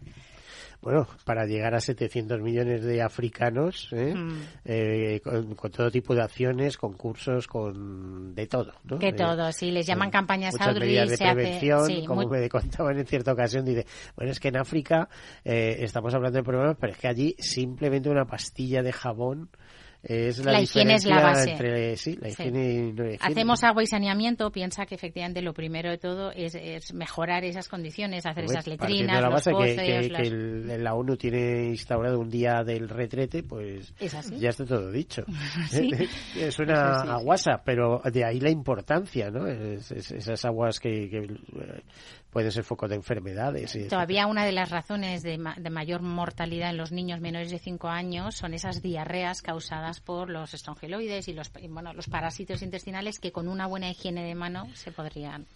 Bueno, 0.81 1.07
para 1.26 1.45
llegar 1.45 1.74
a 1.74 1.81
700 1.81 2.41
millones 2.41 2.83
de 2.83 3.03
africanos, 3.03 3.91
¿eh? 3.93 4.14
Mm. 4.14 4.43
Eh, 4.64 5.20
con, 5.22 5.70
todo 5.70 5.91
tipo 5.91 6.14
de 6.14 6.22
acciones, 6.22 6.79
concursos, 6.79 7.47
con 7.47 8.35
de 8.35 8.47
todo. 8.47 8.72
¿no? 8.85 8.97
De 8.97 9.12
todo, 9.12 9.53
sí, 9.53 9.70
les 9.70 9.87
llaman 9.87 10.11
campañas 10.11 10.55
muchas 10.55 10.81
medidas 10.81 11.11
de 11.11 11.18
prevención, 11.18 12.07
como 12.07 12.26
me 12.26 12.49
contaban 12.49 12.99
en 12.99 13.05
cierta 13.05 13.33
ocasión, 13.33 13.66
dice, 13.66 13.87
bueno, 14.16 14.33
es 14.33 14.41
que 14.41 14.49
en 14.49 14.57
África 14.57 15.11
eh, 15.45 15.76
estamos 15.81 16.14
hablando 16.14 16.39
de 16.39 16.43
problemas, 16.43 16.79
pero 16.81 16.95
es 16.95 16.99
que 16.99 17.09
allí 17.09 17.37
simplemente 17.39 18.09
una 18.09 18.24
pastilla 18.24 18.83
de 18.83 18.93
jabón 18.93 19.51
es 20.09 20.38
la, 20.44 20.61
higiene 20.61 20.94
es 20.94 21.04
la 21.04 21.20
base. 21.20 21.50
Entre, 21.50 21.96
sí, 21.96 22.16
la 22.20 22.28
higiene 22.30 22.94
y 22.96 23.16
Hacemos 23.20 23.62
agua 23.62 23.82
y 23.82 23.86
saneamiento, 23.86 24.50
piensa 24.50 24.86
que 24.86 24.94
efectivamente 24.94 25.42
lo 25.42 25.52
primero 25.52 25.90
de 25.90 25.98
todo 25.98 26.32
es, 26.32 26.94
mejorar 26.94 27.44
esas 27.44 27.68
condiciones, 27.68 28.24
hacer 28.24 28.44
esas 28.44 28.66
letrinas, 28.66 29.20
la 29.20 29.28
base 29.28 29.52
que, 29.52 30.78
la 30.78 30.94
ONU 30.94 31.16
tiene 31.16 31.66
instaurado 31.66 32.18
un 32.18 32.30
día 32.30 32.62
del 32.64 32.88
retrete, 32.88 33.42
pues 33.42 33.92
ya 34.38 34.48
está 34.48 34.64
todo 34.64 34.90
dicho. 34.90 35.24
Suena 36.50 37.02
a 37.02 37.18
WhatsApp, 37.18 37.62
pero 37.64 38.00
de 38.11 38.24
ahí 38.24 38.40
la 38.40 38.50
importancia, 38.50 39.30
¿no? 39.30 39.46
esas 39.46 40.44
aguas 40.44 40.80
que, 40.80 41.11
que 41.11 41.38
puede 42.39 42.53
ser 42.53 42.62
foco 42.62 42.86
de 42.86 42.95
enfermedades. 42.95 43.76
Todavía 43.89 44.28
una 44.28 44.45
de 44.45 44.53
las 44.53 44.70
razones 44.70 45.24
de, 45.24 45.39
mayor 45.39 46.03
mortalidad 46.03 46.70
en 46.70 46.76
los 46.76 46.93
niños 46.93 47.20
menores 47.20 47.51
de 47.51 47.59
5 47.59 47.89
años 47.89 48.36
son 48.36 48.55
esas 48.55 48.80
diarreas 48.80 49.43
causadas 49.43 49.99
por 49.99 50.30
los 50.30 50.55
estrongeloides 50.55 51.26
y 51.26 51.32
los, 51.32 51.51
bueno, 51.68 51.93
los 51.95 52.07
parásitos 52.07 52.62
intestinales 52.62 53.18
que 53.18 53.32
con 53.32 53.49
una 53.49 53.66
buena 53.66 53.91
higiene 53.91 54.22
de 54.22 54.36
mano 54.36 54.68
se 54.74 54.93
podrían 54.93 55.47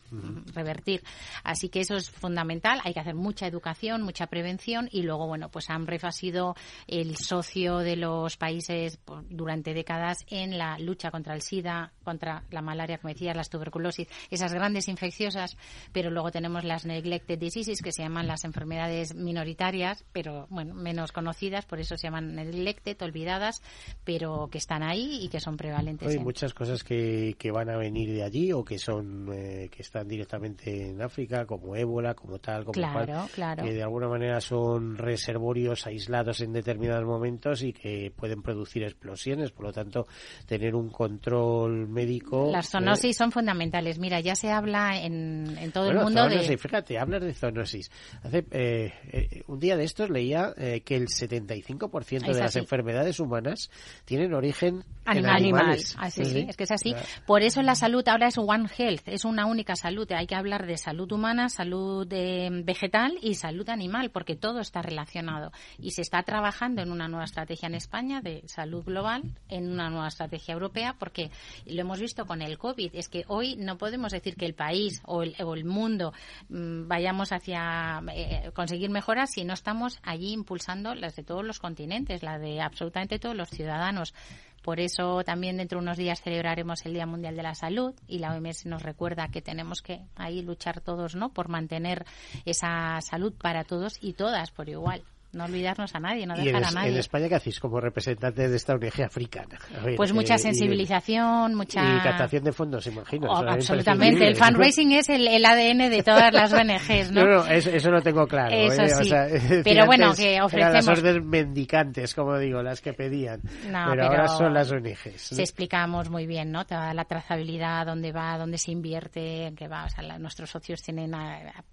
revertir. 0.53 1.05
Así 1.45 1.69
que 1.69 1.83
eso 1.83 1.95
es 1.95 2.11
fundamental. 2.11 2.81
Hay 2.83 2.95
que 2.95 3.01
hacer 3.01 3.15
mucha 3.15 3.47
educación, 3.47 4.03
mucha 4.03 4.27
prevención 4.27 4.89
y 4.91 5.03
luego, 5.03 5.29
bueno, 5.29 5.51
pues 5.51 5.71
AMREF 5.71 6.05
ha 6.05 6.11
sido 6.11 6.57
el 6.89 7.17
socio 7.17 7.79
de 7.79 7.95
los 7.95 8.37
países 8.37 8.99
durante 9.31 9.73
décadas 9.73 10.27
en 10.31 10.59
la 10.59 10.81
lucha 10.81 11.13
contra 11.13 11.37
el 11.37 11.43
SIDA, 11.43 11.93
contra 12.03 12.43
la 12.51 12.61
malaria, 12.61 12.99
como 12.99 13.15
decía, 13.15 13.35
las 13.35 13.51
tuberculosis, 13.51 14.09
esas 14.33 14.53
grandes 14.53 14.89
infecciosas, 14.89 15.57
pero 15.93 16.11
luego 16.11 16.33
tenemos 16.33 16.65
las 16.73 16.87
neglected 16.87 17.39
diseases, 17.39 17.83
que 17.83 17.93
se 17.93 18.03
llaman 18.03 18.27
las 18.27 18.45
enfermedades 18.45 19.15
minoritarias, 19.15 20.07
pero 20.11 20.47
bueno, 20.49 20.73
menos 20.75 21.13
conocidas, 21.13 21.67
por 21.67 21.81
eso 21.81 21.99
se 21.99 22.07
llaman 22.07 22.35
neglected, 22.35 22.97
olvidadas, 23.03 23.63
pero 24.05 24.49
que 24.51 24.57
están 24.57 24.83
ahí 24.83 25.19
y 25.23 25.29
que 25.29 25.39
son 25.39 25.59
prevalentes. 25.59 26.09
Hay 26.09 26.19
muchas 26.19 26.55
cosas 26.55 26.83
que, 26.83 27.37
que 27.39 27.51
van 27.51 27.69
a 27.69 27.77
venir 27.77 28.11
de 28.11 28.23
allí 28.23 28.53
o 28.53 28.65
que 28.65 28.79
son 28.79 29.29
eh, 29.35 29.69
que 29.71 29.83
están 29.83 30.09
directamente 30.09 30.89
en 30.89 31.03
África, 31.03 31.45
como 31.45 31.77
ébola, 31.77 32.15
como 32.15 32.39
tal, 32.39 32.65
como 32.65 32.73
claro, 32.73 33.29
claro. 33.35 33.65
que 33.65 33.75
de 33.75 33.83
alguna 33.83 34.09
manera 34.09 34.41
son 34.41 34.97
reservorios 34.97 35.87
aislados 35.87 36.41
en 36.41 36.55
determinados 36.55 37.05
momentos 37.05 37.63
y 37.63 37.75
que 37.75 38.11
pueden 38.17 38.41
producir 38.41 38.83
explosiones, 38.85 39.51
por 39.51 39.67
lo 39.67 39.73
tanto, 39.73 40.07
tener 40.47 40.75
un 40.75 40.89
control 40.89 41.87
médico. 41.87 42.51
Las 42.51 42.71
zoonosis 42.71 43.15
son 43.15 43.31
fundamentales. 43.31 43.99
Mira, 43.99 44.21
ya 44.21 44.35
se 44.35 44.51
habla 44.51 45.03
en, 45.03 45.55
en 45.59 45.71
todo 45.71 45.91
el 45.91 45.99
mundo 45.99 46.27
de 46.29 46.52
fíjate, 46.59 46.99
hablas 46.99 47.23
de 47.23 47.35
zoonosis. 47.35 47.91
Hace, 48.23 48.45
eh, 48.51 48.93
eh, 49.13 49.43
un 49.47 49.59
día 49.59 49.77
de 49.77 49.85
estos 49.85 50.11
leía 50.11 50.53
eh, 50.57 50.81
que 50.81 50.97
el 50.97 51.09
75% 51.09 52.33
de 52.33 52.41
las 52.41 52.57
enfermedades 52.57 53.21
humanas 53.21 53.71
tienen 54.05 54.35
origen 54.35 54.85
Animal, 55.05 55.37
animales. 55.37 55.97
Así, 55.99 56.25
sí, 56.25 56.47
es 56.49 56.57
que 56.57 56.65
es 56.65 56.71
así. 56.71 56.95
Por 57.27 57.43
eso 57.43 57.61
la 57.63 57.75
salud 57.75 58.07
ahora 58.07 58.29
es 58.29 58.39
One 58.39 58.69
Health, 58.77 59.03
es 59.07 59.25
una 59.25 59.47
única 59.47 59.75
salud. 59.75 60.11
Hay 60.13 60.27
que 60.27 60.35
hablar 60.35 60.67
de 60.67 60.77
salud 60.77 61.11
humana, 61.11 61.49
salud 61.49 62.07
vegetal 62.07 63.19
y 63.21 63.35
salud 63.35 63.69
animal, 63.69 64.11
porque 64.11 64.37
todo 64.37 64.61
está 64.61 64.83
relacionado. 64.83 65.51
Y 65.79 65.91
se 65.91 66.03
está 66.03 66.23
trabajando 66.23 66.83
en 66.83 66.93
una 66.93 67.09
nueva 67.09 67.25
estrategia 67.25 67.67
en 67.67 67.75
España 67.75 68.21
de 68.21 68.43
salud 68.47 68.85
global, 68.85 69.23
en 69.49 69.71
una 69.71 69.91
nueva 69.91 70.09
estrategia 70.09 70.55
europea, 70.55 70.97
porque 70.99 71.31
lo 71.67 71.81
hemos 71.81 72.01
visto 72.01 72.27
con 72.27 72.43
el 72.43 72.59
COVID. 72.59 72.95
Es 72.95 73.09
que 73.09 73.25
hoy 73.29 73.57
no 73.57 73.79
podemos 73.79 74.13
decir 74.13 74.37
que 74.37 74.47
el 74.47 74.55
país 74.55 75.03
o 75.05 75.23
el, 75.23 75.35
o 75.43 75.55
el 75.55 75.65
mundo 75.65 76.13
Mm, 76.49 76.89
vayamos 76.89 77.33
hacia 77.33 78.03
eh, 78.15 78.51
conseguir 78.55 78.91
mejoras 78.91 79.31
si 79.31 79.45
no 79.45 79.55
estamos 79.55 79.99
allí 80.03 80.33
impulsando 80.33 80.95
las 80.95 81.17
de 81.17 81.23
todos 81.23 81.45
los 81.45 81.59
continentes, 81.59 82.23
la 82.23 82.39
de 82.39 82.61
absolutamente 82.61 83.19
todos 83.19 83.37
los 83.37 83.49
ciudadanos. 83.51 84.15
Por 84.63 84.79
eso 84.79 85.25
también 85.25 85.57
dentro 85.57 85.79
de 85.79 85.83
unos 85.83 85.97
días 85.97 86.23
celebraremos 86.23 86.87
el 86.87 86.95
Día 86.95 87.07
Mundial 87.07 87.37
de 87.37 87.43
la 87.43 87.55
Salud 87.55 87.95
y 88.07 88.19
la 88.19 88.33
OMS 88.33 88.67
nos 88.67 88.83
recuerda 88.83 89.29
que 89.29 89.43
tenemos 89.43 89.83
que 89.83 90.01
ahí 90.15 90.41
luchar 90.43 90.81
todos, 90.81 91.17
¿no? 91.17 91.31
Por 91.31 91.49
mantener 91.49 92.05
esa 92.45 93.01
salud 93.01 93.33
para 93.35 93.65
todos 93.65 93.99
y 94.01 94.13
todas 94.13 94.53
por 94.53 94.69
igual 94.69 95.03
no 95.33 95.45
olvidarnos 95.45 95.95
a 95.95 96.01
nadie, 96.01 96.27
no 96.27 96.35
dejar 96.37 96.65
a 96.65 96.71
nadie. 96.71 96.91
¿En 96.91 96.99
España 96.99 97.29
qué 97.29 97.37
hacéis 97.37 97.59
como 97.59 97.81
representante 97.81 98.49
de 98.49 98.57
esta 98.57 98.75
ONG 98.75 99.03
africana? 99.03 99.59
pues 99.97 100.13
mucha 100.13 100.35
eh, 100.35 100.39
sensibilización, 100.39 101.55
mucha... 101.55 101.83
Y 101.83 102.01
captación 102.01 102.45
de 102.45 102.53
fondos, 102.53 102.87
imagino. 102.87 103.31
Oh, 103.31 103.37
absolutamente. 103.37 104.27
El 104.27 104.37
fundraising 104.37 104.93
es 104.93 105.09
el, 105.09 105.45
ADN 105.45 105.91
de 105.91 106.03
todas 106.03 106.33
las 106.33 106.53
ONGs, 106.53 107.13
¿no? 107.13 107.25
no, 107.25 107.47
eso, 107.47 107.91
lo 107.91 108.03
tengo 108.03 108.27
claro. 108.27 108.55
Eso 108.55 108.83
¿eh? 108.83 109.41
sí. 109.41 109.55
pero 109.65 109.87
bueno, 109.87 110.13
que 110.15 110.41
ofrecemos... 110.43 110.75
las 110.75 110.89
órdenes 110.89 111.25
mendicantes, 111.25 112.15
como 112.15 112.39
digo, 112.39 112.63
las 112.63 112.81
que 112.81 112.93
pedían. 112.93 113.41
pero, 113.63 114.05
ahora 114.05 114.29
son 114.29 114.53
las 114.53 114.71
ONGs. 114.71 115.21
Se 115.21 115.41
explicamos 115.41 116.11
muy 116.11 116.27
bien, 116.27 116.53
¿no? 116.53 116.67
Toda 116.67 116.93
la 116.93 117.07
trazabilidad, 117.07 117.87
dónde 117.87 118.13
va, 118.13 118.37
dónde 118.37 118.59
se 118.59 118.71
invierte, 118.71 119.47
en 119.47 119.57
qué 119.57 119.67
va. 119.67 119.87
O 119.87 119.89
sea, 119.89 120.19
nuestros 120.19 120.51
socios 120.51 120.83
tienen 120.83 121.15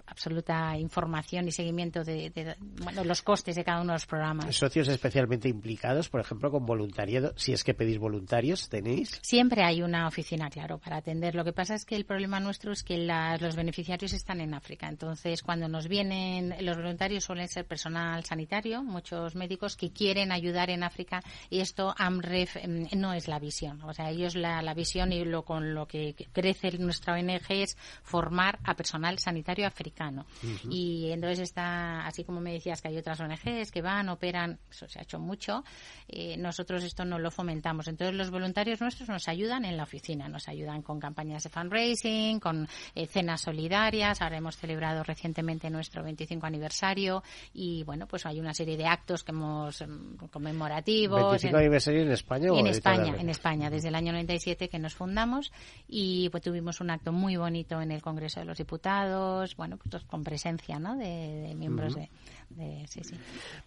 absoluta 0.06 0.78
información 0.78 1.48
y 1.48 1.52
seguimiento 1.52 2.04
de, 2.04 2.30
de 2.30 2.56
bueno, 2.82 3.04
los 3.04 3.22
costes 3.22 3.49
de 3.56 3.64
cada 3.64 3.82
uno 3.82 3.94
de 3.94 3.96
los 3.96 4.06
programas. 4.06 4.56
¿Socios 4.56 4.88
especialmente 4.88 5.50
implicados, 5.50 6.10
por 6.10 6.22
ejemplo, 6.22 6.52
con 6.52 6.66
voluntariado? 6.66 7.34
Si 7.36 7.54
es 7.54 7.64
que 7.64 7.74
pedís 7.74 7.98
voluntarios, 7.98 8.70
¿tenéis? 8.70 9.20
Siempre 9.22 9.64
hay 9.64 9.82
una 9.82 10.08
oficina, 10.08 10.50
claro, 10.50 10.78
para 10.78 10.98
atender. 10.98 11.36
Lo 11.36 11.44
que 11.44 11.54
pasa 11.54 11.76
es 11.76 11.86
que 11.86 11.96
el 11.96 12.06
problema 12.06 12.40
nuestro 12.40 12.72
es 12.72 12.84
que 12.84 12.98
los 12.98 13.56
beneficiarios 13.56 14.14
están 14.14 14.42
en 14.42 14.54
África. 14.54 14.88
Entonces, 14.88 15.44
cuando 15.44 15.68
nos 15.68 15.88
vienen, 15.88 16.56
los 16.62 16.78
voluntarios 16.78 17.24
suelen 17.24 17.48
ser 17.48 17.66
personal 17.66 18.24
sanitario, 18.24 18.84
muchos 18.84 19.36
médicos 19.36 19.76
que 19.76 19.92
quieren 19.92 20.32
ayudar 20.32 20.70
en 20.70 20.84
África 20.84 21.22
y 21.50 21.60
esto 21.60 21.94
AMREF 21.98 22.58
em, 22.58 22.88
no 22.96 23.14
es 23.14 23.28
la 23.28 23.40
visión. 23.40 23.82
O 23.84 23.94
sea, 23.94 24.10
ellos 24.10 24.36
la, 24.36 24.62
la 24.62 24.74
visión 24.74 25.12
y 25.12 25.24
lo 25.26 25.44
con 25.44 25.74
lo 25.74 25.88
que 25.88 26.16
crece 26.32 26.78
nuestra 26.78 27.14
ONG 27.14 27.46
es 27.50 27.78
formar 28.04 28.60
a 28.64 28.76
personal 28.76 29.18
sanitario 29.20 29.68
africano. 29.68 30.26
Y 30.70 31.12
entonces 31.12 31.40
está, 31.40 32.06
así 32.06 32.24
como 32.24 32.42
me 32.42 32.54
decías 32.54 32.82
que 32.82 32.90
hay 32.90 32.98
otras 32.98 33.20
ONG 33.20 33.39
que 33.44 33.82
van, 33.82 34.10
operan, 34.10 34.60
eso 34.70 34.88
se 34.88 35.00
ha 35.00 35.04
hecho 35.04 35.20
mucho, 35.20 35.64
eh, 36.08 36.38
nosotros 36.38 36.84
esto 36.84 37.06
no 37.06 37.20
lo 37.20 37.32
fomentamos. 37.32 37.88
Entonces 37.88 38.16
los 38.16 38.32
voluntarios 38.32 38.82
nuestros 38.82 39.10
nos 39.10 39.28
ayudan 39.28 39.66
en 39.66 39.78
la 39.78 39.84
oficina, 39.84 40.28
nos 40.28 40.48
ayudan 40.48 40.82
con 40.82 41.00
campañas 41.00 41.44
de 41.44 41.50
fundraising, 41.50 42.40
con 42.40 42.68
eh, 42.96 43.08
cenas 43.08 43.42
solidarias, 43.42 44.22
ahora 44.22 44.38
hemos 44.38 44.58
celebrado 44.58 45.04
recientemente 45.04 45.70
nuestro 45.70 46.04
25 46.04 46.46
aniversario 46.46 47.24
y 47.54 47.84
bueno, 47.84 48.08
pues 48.08 48.26
hay 48.26 48.40
una 48.40 48.54
serie 48.54 48.78
de 48.78 48.86
actos 48.86 49.24
que 49.24 49.32
hemos 49.32 49.82
em, 49.82 50.18
conmemorativos. 50.32 51.44
¿25 51.44 51.58
aniversario 51.58 52.02
en 52.02 52.12
España? 52.12 52.50
en 52.60 52.68
España, 52.68 53.16
en 53.18 53.30
España, 53.30 53.70
desde 53.70 53.90
el 53.90 53.96
año 53.96 54.12
97 54.12 54.70
que 54.70 54.80
nos 54.80 54.94
fundamos 54.96 55.52
y 55.88 56.30
pues 56.30 56.44
tuvimos 56.44 56.82
un 56.82 56.90
acto 56.90 57.12
muy 57.12 57.36
bonito 57.36 57.82
en 57.82 57.92
el 57.92 58.02
Congreso 58.02 58.40
de 58.40 58.46
los 58.46 58.58
Diputados, 58.58 59.56
bueno, 59.56 59.78
pues 59.78 60.04
con 60.04 60.24
presencia 60.24 60.80
¿no? 60.80 60.96
de, 60.96 61.54
miembros 61.56 61.96
de 61.96 62.10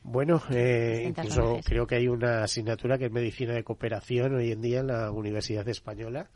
bueno, 0.02 0.42
eh, 0.50 1.04
incluso 1.08 1.60
creo 1.64 1.86
que 1.86 1.96
hay 1.96 2.08
una 2.08 2.44
asignatura 2.44 2.98
que 2.98 3.06
es 3.06 3.12
Medicina 3.12 3.54
de 3.54 3.64
Cooperación 3.64 4.34
hoy 4.34 4.52
en 4.52 4.60
día 4.60 4.80
en 4.80 4.88
la 4.88 5.10
Universidad 5.10 5.68
Española, 5.68 6.30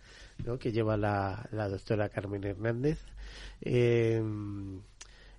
¿no? 0.44 0.58
que 0.58 0.72
lleva 0.72 0.96
la, 0.96 1.48
doctora 1.50 2.08
Carmen 2.08 2.44
Hernández. 2.44 3.00
Eh, 3.60 4.22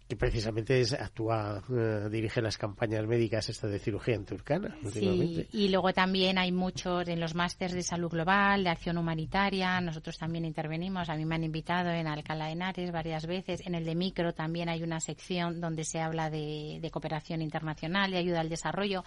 que 0.08 0.16
precisamente 0.16 0.80
es, 0.80 0.94
actúa, 0.94 1.62
eh, 1.70 2.08
dirige 2.10 2.42
las 2.42 2.58
campañas 2.58 3.06
médicas 3.06 3.50
esta 3.50 3.68
de 3.68 3.78
cirugía 3.78 4.16
en 4.16 4.26
Turcana. 4.26 4.78
Sí, 4.92 5.48
y 5.52 5.68
luego 5.68 5.92
también 5.92 6.38
hay 6.38 6.52
muchos 6.54 7.08
en 7.10 7.20
los 7.20 7.36
másters 7.36 7.74
de 7.74 7.84
salud 7.84 8.10
global, 8.10 8.64
de 8.64 8.70
acción 8.70 8.98
humanitaria, 8.98 9.82
nosotros 9.82 10.18
también 10.18 10.46
intervenimos, 10.46 11.10
a 11.10 11.16
mí 11.16 11.26
me 11.26 11.36
han 11.36 11.44
invitado 11.44 11.90
en 11.90 12.08
Alcalá 12.08 12.46
de 12.46 12.52
Henares 12.54 12.92
varias 12.92 13.26
veces, 13.26 13.66
en 13.66 13.76
el 13.76 13.84
de 13.84 13.96
micro 13.96 14.34
también 14.34 14.70
hay 14.70 14.82
una 14.82 15.02
sección 15.02 15.60
donde 15.60 15.84
se 15.84 16.00
habla 16.00 16.30
de, 16.30 16.88
cooperación 16.92 17.42
internacional, 17.42 18.12
de 18.12 18.18
ayuda 18.18 18.40
al 18.40 18.50
desarrollo. 18.50 19.04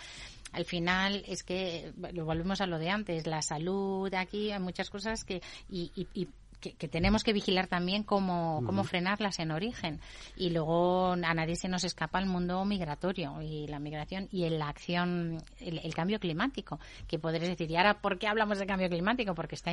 Al 0.53 0.67
final 0.67 1.25
es 1.27 1.43
que 1.43 1.93
lo 2.13 2.27
volvemos 2.27 2.61
a 2.61 2.67
lo 2.67 2.79
de 2.79 2.91
antes, 2.91 3.27
la 3.27 3.41
salud 3.41 4.13
aquí, 4.13 4.51
hay 4.53 4.61
muchas 4.61 4.91
cosas 4.91 5.25
que 5.25 5.41
y, 5.71 5.91
y 5.95 6.29
que, 6.61 6.89
tenemos 6.89 7.25
que 7.25 7.33
vigilar 7.33 7.67
también 7.67 8.03
cómo, 8.03 8.63
cómo 8.65 8.85
frenarlas 8.85 9.39
en 9.39 9.51
origen. 9.51 10.01
Y 10.37 10.51
luego 10.51 11.13
a 11.13 11.35
nadie 11.35 11.57
se 11.57 11.69
nos 11.69 11.85
escapa 11.85 12.19
el 12.19 12.27
mundo 12.27 12.65
migratorio 12.65 13.41
y 13.43 13.67
la 13.67 13.79
migración 13.79 14.29
y 14.31 14.49
la 14.51 14.69
acción, 14.69 15.43
el, 15.59 15.95
cambio 15.95 16.21
climático, 16.21 16.79
que 17.09 17.19
podréis 17.19 17.51
decir, 17.51 17.71
¿y 17.71 17.77
ahora 17.77 18.01
por 18.01 18.19
qué 18.19 18.29
hablamos 18.29 18.59
de 18.59 18.67
cambio 18.67 18.89
climático? 18.89 19.35
Porque 19.35 19.55
está 19.55 19.73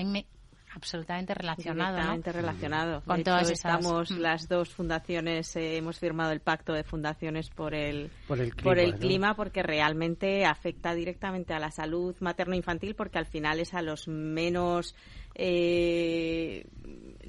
absolutamente 0.73 1.33
relacionado. 1.33 2.21
relacionado. 2.23 3.01
Con 3.01 3.23
todas 3.23 3.49
Estamos 3.49 4.11
mm. 4.11 4.17
las 4.19 4.47
dos 4.47 4.69
fundaciones, 4.69 5.55
eh, 5.55 5.77
hemos 5.77 5.99
firmado 5.99 6.31
el 6.31 6.39
pacto 6.39 6.73
de 6.73 6.83
fundaciones 6.83 7.49
por 7.49 7.73
el, 7.73 8.11
por 8.27 8.39
el, 8.39 8.51
clima, 8.51 8.63
por 8.63 8.79
el 8.79 8.95
clima, 8.95 9.35
porque 9.35 9.63
realmente 9.63 10.45
afecta 10.45 10.93
directamente 10.93 11.53
a 11.53 11.59
la 11.59 11.71
salud 11.71 12.15
materno-infantil, 12.19 12.95
porque 12.95 13.17
al 13.17 13.25
final 13.25 13.59
es 13.59 13.73
a 13.73 13.81
los 13.81 14.07
menos 14.07 14.95
eh, 15.39 16.65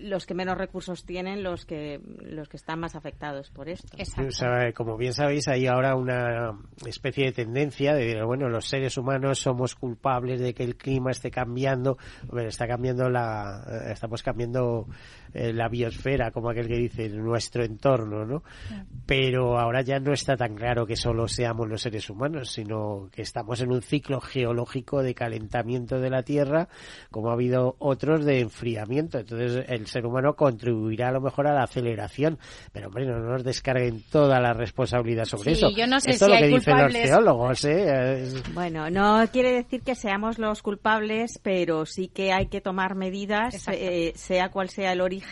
los 0.00 0.26
que 0.26 0.34
menos 0.34 0.56
recursos 0.56 1.04
tienen 1.04 1.42
los 1.42 1.66
que 1.66 2.00
los 2.22 2.48
que 2.48 2.56
están 2.56 2.80
más 2.80 2.94
afectados 2.94 3.50
por 3.50 3.68
esto. 3.68 3.96
como 4.74 4.96
bien 4.96 5.12
sabéis, 5.12 5.48
hay 5.48 5.66
ahora 5.66 5.94
una 5.94 6.58
especie 6.86 7.26
de 7.26 7.32
tendencia 7.32 7.94
de 7.94 8.04
decir, 8.04 8.24
bueno, 8.24 8.48
los 8.48 8.66
seres 8.66 8.96
humanos 8.96 9.40
somos 9.40 9.74
culpables 9.74 10.40
de 10.40 10.54
que 10.54 10.64
el 10.64 10.76
clima 10.76 11.10
esté 11.10 11.30
cambiando, 11.30 11.98
bueno, 12.28 12.48
está 12.48 12.66
cambiando 12.66 13.10
la, 13.10 13.64
eh, 13.66 13.92
estamos 13.92 14.22
cambiando 14.22 14.86
eh, 15.38 15.52
la 15.52 15.68
biosfera, 15.68 16.32
como 16.32 16.50
aquel 16.50 16.66
que 16.66 16.76
dice, 16.76 17.08
nuestro 17.10 17.64
entorno, 17.64 18.24
¿no? 18.24 18.42
Pero 19.06 19.56
ahora 19.58 19.82
ya 19.82 20.00
no 20.00 20.12
está 20.12 20.36
tan 20.36 20.56
claro 20.56 20.84
que 20.84 20.96
solo 20.96 21.28
seamos 21.28 21.68
los 21.68 21.82
seres 21.82 22.10
humanos, 22.10 22.50
sino 22.50 23.08
que 23.12 23.22
estamos 23.22 23.60
en 23.60 23.70
un 23.70 23.80
ciclo 23.80 24.20
geológico 24.20 25.02
de 25.02 25.14
calentamiento 25.14 26.00
de 26.00 26.10
la 26.10 26.24
Tierra, 26.24 26.68
como 27.12 27.30
ha 27.30 27.34
habido 27.34 27.76
otros 27.78 28.24
de 28.24 28.40
enfriamiento. 28.40 29.18
Entonces, 29.18 29.64
el 29.68 29.86
ser 29.86 30.06
humano 30.06 30.34
contribuirá 30.34 31.10
a 31.10 31.12
lo 31.12 31.20
mejor 31.20 31.46
a 31.46 31.54
la 31.54 31.62
aceleración. 31.62 32.38
Pero, 32.72 32.88
hombre, 32.88 33.06
no 33.06 33.20
nos 33.20 33.44
descarguen 33.44 34.02
toda 34.10 34.40
la 34.40 34.54
responsabilidad 34.54 35.24
sobre 35.24 35.52
eso. 35.52 35.70
Yo 35.70 35.86
no 35.86 36.00
sé 36.00 36.10
Esto 36.10 36.26
si 36.26 36.32
es 36.32 36.40
lo 36.40 36.46
que 36.46 36.54
dicen 36.54 36.82
los 36.82 36.92
geólogos, 36.92 37.64
¿eh? 37.64 38.42
Bueno, 38.54 38.90
no 38.90 39.24
quiere 39.30 39.52
decir 39.52 39.82
que 39.82 39.94
seamos 39.94 40.38
los 40.38 40.62
culpables, 40.62 41.38
pero 41.42 41.86
sí 41.86 42.08
que 42.08 42.32
hay 42.32 42.48
que 42.48 42.60
tomar 42.60 42.96
medidas, 42.96 43.68
eh, 43.68 44.12
sea 44.16 44.50
cual 44.50 44.68
sea 44.68 44.92
el 44.92 45.00
origen, 45.00 45.27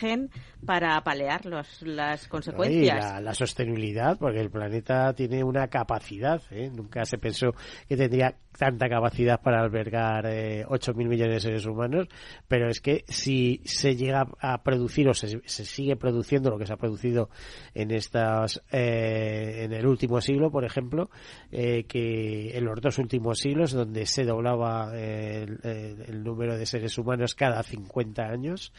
para 0.65 1.01
palear 1.03 1.45
los, 1.45 1.81
las 1.81 2.27
consecuencias. 2.27 3.21
la, 3.21 3.33
sostenibilidad, 3.33 4.17
porque 4.17 4.39
el 4.39 4.49
planeta 4.49 5.13
tiene 5.13 5.43
una 5.43 5.67
capacidad. 5.67 6.41
¿eh? 6.51 6.69
Nunca 6.73 7.05
se 7.05 7.17
pensó 7.17 7.53
que 7.87 7.95
tendría 7.97 8.35
tanta 8.57 8.89
capacidad 8.89 9.41
para 9.41 9.61
albergar 9.61 10.25
eh, 10.25 10.65
8.000 10.65 11.07
millones 11.07 11.35
de 11.35 11.39
seres 11.39 11.65
humanos, 11.65 12.07
pero 12.47 12.69
es 12.69 12.81
que 12.81 13.05
si 13.07 13.61
se 13.65 13.95
llega 13.95 14.27
a 14.39 14.63
producir 14.63 15.07
o 15.07 15.13
se, 15.13 15.39
sigue 15.45 15.95
produciendo 15.95 16.49
lo 16.49 16.57
que 16.57 16.65
se 16.65 16.73
ha 16.73 16.77
producido 16.77 17.29
en 17.73 17.91
estas 17.91 18.61
eh, 18.71 19.63
en 19.63 19.73
el 19.73 19.85
último 19.85 20.21
siglo, 20.21 20.51
por 20.51 20.65
ejemplo, 20.65 21.09
eh, 21.51 21.85
que 21.87 22.57
en 22.57 22.65
los 22.65 22.81
dos 22.81 22.97
últimos 22.97 23.39
siglos, 23.39 23.71
donde 23.71 24.05
se 24.05 24.25
doblaba 24.25 24.91
el, 24.97 25.59
el, 25.63 26.23
número 26.23 26.57
de 26.57 26.65
seres 26.65 26.97
humanos 26.97 27.35
cada 27.35 27.63
50 27.63 28.23
años, 28.23 28.73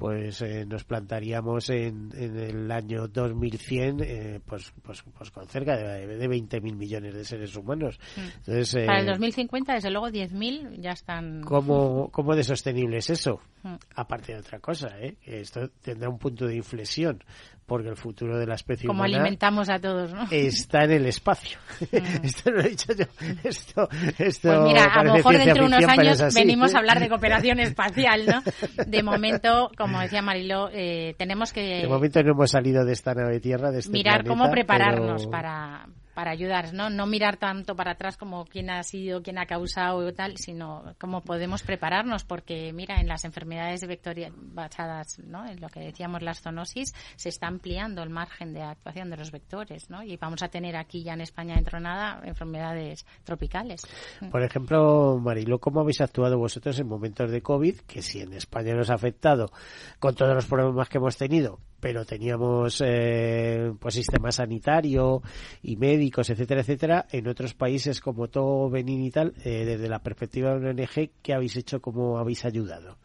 pues 0.00 0.40
eh, 0.40 0.64
nos 0.66 0.84
plantaríamos 0.84 1.68
en, 1.68 2.10
en, 2.14 2.38
el 2.38 2.70
año 2.70 3.06
2100 3.06 4.00
eh, 4.00 4.40
pues, 4.44 4.72
pues, 4.82 5.04
pues 5.16 5.30
con 5.30 5.46
cerca 5.46 5.76
de, 5.76 6.06
de 6.06 6.28
20.000 6.28 6.74
millones 6.74 7.14
de 7.14 7.22
seres 7.22 7.54
humanos. 7.54 8.00
Mm. 8.16 8.20
Entonces, 8.38 8.86
Para 8.86 9.00
el 9.00 9.06
2050, 9.20 9.72
eh, 9.72 9.74
desde 9.76 9.90
luego, 9.90 10.08
10.000 10.08 10.80
ya 10.80 10.92
están. 10.92 11.42
¿cómo, 11.42 12.08
¿Cómo 12.10 12.34
de 12.34 12.44
sostenible 12.44 12.98
es 12.98 13.10
eso? 13.10 13.40
Mm. 13.62 13.74
Aparte 13.96 14.32
de 14.32 14.40
otra 14.40 14.58
cosa, 14.58 14.98
¿eh? 14.98 15.16
esto 15.24 15.68
tendrá 15.82 16.08
un 16.08 16.18
punto 16.18 16.46
de 16.46 16.56
inflexión 16.56 17.22
porque 17.70 17.88
el 17.88 17.96
futuro 17.96 18.36
de 18.36 18.48
la 18.48 18.56
especie 18.56 18.88
Como 18.88 19.04
alimentamos 19.04 19.70
a 19.70 19.78
todos, 19.78 20.12
¿no? 20.12 20.26
Está 20.32 20.82
en 20.82 20.90
el 20.90 21.06
espacio. 21.06 21.56
Mm. 21.92 21.96
esto 22.24 22.50
lo 22.50 22.62
he 22.62 22.70
dicho 22.70 22.92
yo. 22.92 23.04
Esto, 23.44 23.88
esto 24.18 24.48
pues 24.48 24.60
mira, 24.64 24.86
a 24.86 25.04
lo 25.04 25.12
mejor 25.12 25.38
dentro 25.38 25.62
de 25.62 25.76
unos 25.76 25.84
años 25.84 26.34
venimos 26.34 26.74
a 26.74 26.78
hablar 26.78 26.98
de 26.98 27.08
cooperación 27.10 27.60
espacial, 27.60 28.26
¿no? 28.26 28.42
De 28.86 29.04
momento, 29.04 29.70
como 29.78 30.00
decía 30.00 30.20
Marilo, 30.20 30.68
eh, 30.72 31.14
tenemos 31.16 31.52
que... 31.52 31.82
De 31.82 31.86
momento 31.86 32.20
no 32.24 32.32
hemos 32.32 32.50
salido 32.50 32.84
de 32.84 32.92
esta 32.92 33.14
nave 33.14 33.38
Tierra, 33.38 33.70
de 33.70 33.78
este 33.78 33.92
Mirar 33.92 34.26
cómo 34.26 34.50
prepararnos 34.50 35.28
para, 35.28 35.86
para 36.14 36.30
ayudar, 36.30 36.72
¿no? 36.72 36.90
No 36.90 37.06
mirar 37.06 37.36
tanto 37.36 37.76
para 37.76 37.92
atrás 37.92 38.16
como 38.16 38.44
quién 38.44 38.70
ha 38.70 38.82
sido, 38.82 39.22
quién 39.22 39.38
ha 39.38 39.46
causado 39.46 40.08
y 40.08 40.12
tal, 40.12 40.36
sino 40.36 40.94
cómo 40.98 41.22
podemos 41.22 41.62
prepararnos, 41.62 42.24
porque 42.24 42.72
mira, 42.72 43.00
en 43.00 43.08
las 43.08 43.24
enfermedades 43.24 43.80
de 43.80 43.86
vectoria 43.86 44.32
basadas, 44.34 45.18
¿no? 45.20 45.46
En 45.46 45.60
lo 45.60 45.68
que 45.68 45.80
decíamos 45.80 46.22
las 46.22 46.40
zoonosis, 46.40 46.94
se 47.16 47.28
está 47.28 47.46
ampliando 47.46 48.02
el 48.02 48.10
margen 48.10 48.52
de 48.52 48.62
actuación 48.62 49.10
de 49.10 49.16
los 49.16 49.30
vectores, 49.30 49.90
¿no? 49.90 50.02
Y 50.02 50.16
vamos 50.16 50.42
a 50.42 50.48
tener 50.48 50.76
aquí 50.76 51.02
ya 51.02 51.14
en 51.14 51.20
España 51.20 51.54
dentro 51.54 51.78
de 51.78 51.84
nada 51.84 52.20
enfermedades 52.24 53.06
tropicales. 53.24 53.82
Por 54.30 54.42
ejemplo, 54.42 55.18
Marilo, 55.22 55.58
¿cómo 55.58 55.80
habéis 55.80 56.00
actuado 56.00 56.38
vosotros 56.38 56.78
en 56.78 56.88
momentos 56.88 57.30
de 57.30 57.42
COVID, 57.42 57.80
que 57.80 58.02
si 58.02 58.20
en 58.20 58.32
España 58.32 58.74
nos 58.74 58.90
ha 58.90 58.94
afectado 58.94 59.50
con 59.98 60.14
todos 60.14 60.34
los 60.34 60.46
problemas 60.46 60.88
que 60.88 60.98
hemos 60.98 61.16
tenido, 61.16 61.60
pero 61.80 62.04
teníamos 62.04 62.82
eh, 62.84 63.72
pues 63.80 63.94
sistema 63.94 64.30
sanitario 64.30 65.22
y 65.62 65.76
médicos, 65.76 66.30
etcétera, 66.30 66.60
etcétera. 66.60 67.06
En 67.10 67.26
otros 67.28 67.54
países 67.54 68.00
como 68.00 68.28
todo 68.28 68.70
Benín 68.70 69.02
y 69.02 69.10
tal, 69.10 69.34
eh, 69.44 69.64
desde 69.64 69.88
la 69.88 70.00
perspectiva 70.00 70.50
de 70.50 70.56
una 70.56 70.70
ONG, 70.70 71.10
¿qué 71.22 71.34
habéis 71.34 71.56
hecho? 71.56 71.80
¿Cómo 71.80 72.18
habéis 72.18 72.44
ayudado? 72.44 72.98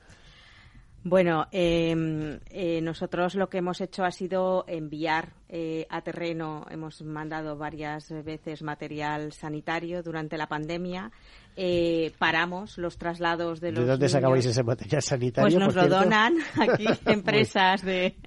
Bueno, 1.07 1.45
em, 1.51 2.39
eh, 2.49 2.81
nosotros 2.81 3.35
lo 3.35 3.47
que 3.47 3.59
hemos 3.59 3.79
hecho 3.79 4.03
ha 4.03 4.09
sido 4.09 4.65
enviar 4.67 5.33
eh, 5.49 5.85
a 5.89 6.01
terreno, 6.01 6.65
hemos 6.69 7.01
mandado 7.01 7.57
varias 7.57 8.09
veces 8.23 8.61
material 8.61 9.31
sanitario 9.31 10.03
durante 10.03 10.37
la 10.37 10.47
pandemia 10.47 11.11
eh, 11.57 12.11
paramos 12.19 12.77
los 12.77 12.97
traslados 12.97 13.61
de 13.61 13.71
los 13.71 13.85
¿De 13.85 13.91
dónde 13.91 14.09
sacabais 14.09 14.45
ese 14.45 14.61
material 14.61 15.01
sanitario? 15.01 15.49
Pues 15.49 15.55
nos 15.55 15.73
lo 15.73 15.87
donan 15.87 16.35
aquí 16.59 16.85
empresas 17.05 17.81
de 17.81 18.17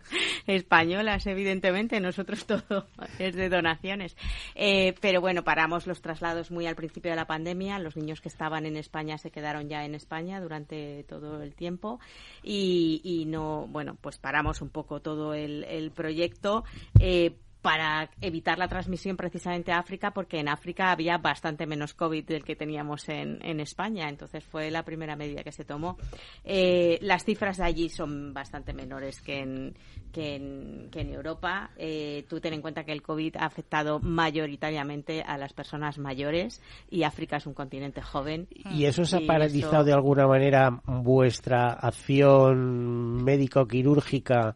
españolas, 0.47 1.27
evidentemente. 1.27 2.01
Nosotros 2.01 2.47
todo 2.47 2.87
es 3.19 3.35
de 3.35 3.51
donaciones. 3.51 4.17
Eh, 4.55 4.95
pero 5.03 5.21
bueno, 5.21 5.45
paramos 5.45 5.87
los 5.87 6.01
traslados 6.01 6.51
muy 6.51 6.67
al 6.67 6.75
principio 6.75 7.11
de 7.11 7.17
la 7.17 7.27
pandemia. 7.27 7.79
Los 7.79 7.97
niños 7.97 8.23
que 8.23 8.29
estaban 8.29 8.65
en 8.65 8.79
España 8.79 9.19
se 9.19 9.31
quedaron 9.31 9.69
ya 9.69 9.85
en 9.85 9.95
España 9.95 10.41
durante 10.41 11.05
todo 11.05 11.43
el 11.43 11.55
tiempo 11.55 12.01
y, 12.43 13.03
y 13.05 13.27
no, 13.27 13.67
bueno, 13.69 13.99
pues 14.01 14.17
paramos 14.17 14.63
un 14.63 14.71
poco 14.71 15.01
todo 15.01 15.35
el, 15.35 15.65
el 15.65 15.91
proyecto. 15.91 16.65
Eh, 16.99 17.08
eh, 17.09 17.31
para 17.63 18.11
evitar 18.21 18.59
la 18.59 18.69
transmisión 18.69 19.17
precisamente 19.17 19.73
a 19.73 19.79
África, 19.79 20.13
porque 20.13 20.39
en 20.39 20.49
África 20.49 20.93
había 20.93 21.19
bastante 21.19 21.67
menos 21.67 21.93
COVID 21.93 22.25
del 22.25 22.45
que 22.45 22.55
teníamos 22.55 23.09
en, 23.09 23.45
en 23.45 23.61
España. 23.61 24.09
Entonces 24.09 24.45
fue 24.45 24.71
la 24.71 24.85
primera 24.85 25.17
medida 25.17 25.43
que 25.43 25.53
se 25.53 25.65
tomó. 25.65 25.97
Eh, 26.45 26.99
las 27.03 27.25
cifras 27.25 27.57
de 27.57 27.65
allí 27.65 27.89
son 27.89 28.33
bastante 28.33 28.73
menores 28.73 29.21
que 29.21 29.41
en, 29.41 29.75
que 30.13 30.37
en, 30.37 30.89
que 30.91 31.01
en 31.01 31.13
Europa. 31.13 31.71
Eh, 31.77 32.25
tú 32.29 32.41
ten 32.41 32.55
en 32.55 32.63
cuenta 32.63 32.85
que 32.85 32.93
el 32.93 33.03
COVID 33.03 33.37
ha 33.37 33.47
afectado 33.47 33.99
mayoritariamente 33.99 35.23
a 35.23 35.37
las 35.37 35.53
personas 35.53 35.99
mayores 35.99 36.63
y 36.91 37.03
África 37.03 37.39
es 37.39 37.47
un 37.47 37.55
continente 37.55 38.03
joven. 38.03 38.47
¿Y 38.71 38.85
eso 38.85 39.05
se 39.05 39.17
ha 39.17 39.27
paralizado 39.27 39.85
de 39.85 39.93
alguna 39.93 40.27
manera 40.27 40.81
vuestra 40.87 41.73
acción 41.73 43.25
médico-quirúrgica? 43.25 44.55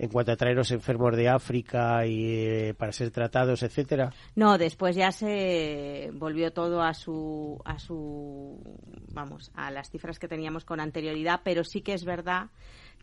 en 0.00 0.08
cuanto 0.08 0.32
a 0.32 0.36
traer 0.36 0.56
los 0.56 0.70
enfermos 0.70 1.14
de 1.14 1.28
África 1.28 2.06
y 2.06 2.39
eh, 2.40 2.74
para 2.74 2.92
ser 2.92 3.10
tratados, 3.10 3.62
etcétera? 3.62 4.12
No, 4.34 4.58
después 4.58 4.96
ya 4.96 5.12
se 5.12 6.10
volvió 6.14 6.52
todo 6.52 6.82
a 6.82 6.94
su 6.94 7.60
a 7.64 7.78
su 7.78 8.60
vamos, 9.12 9.50
a 9.54 9.70
las 9.70 9.90
cifras 9.90 10.18
que 10.18 10.28
teníamos 10.28 10.64
con 10.64 10.80
anterioridad, 10.80 11.40
pero 11.44 11.64
sí 11.64 11.80
que 11.80 11.94
es 11.94 12.04
verdad 12.04 12.48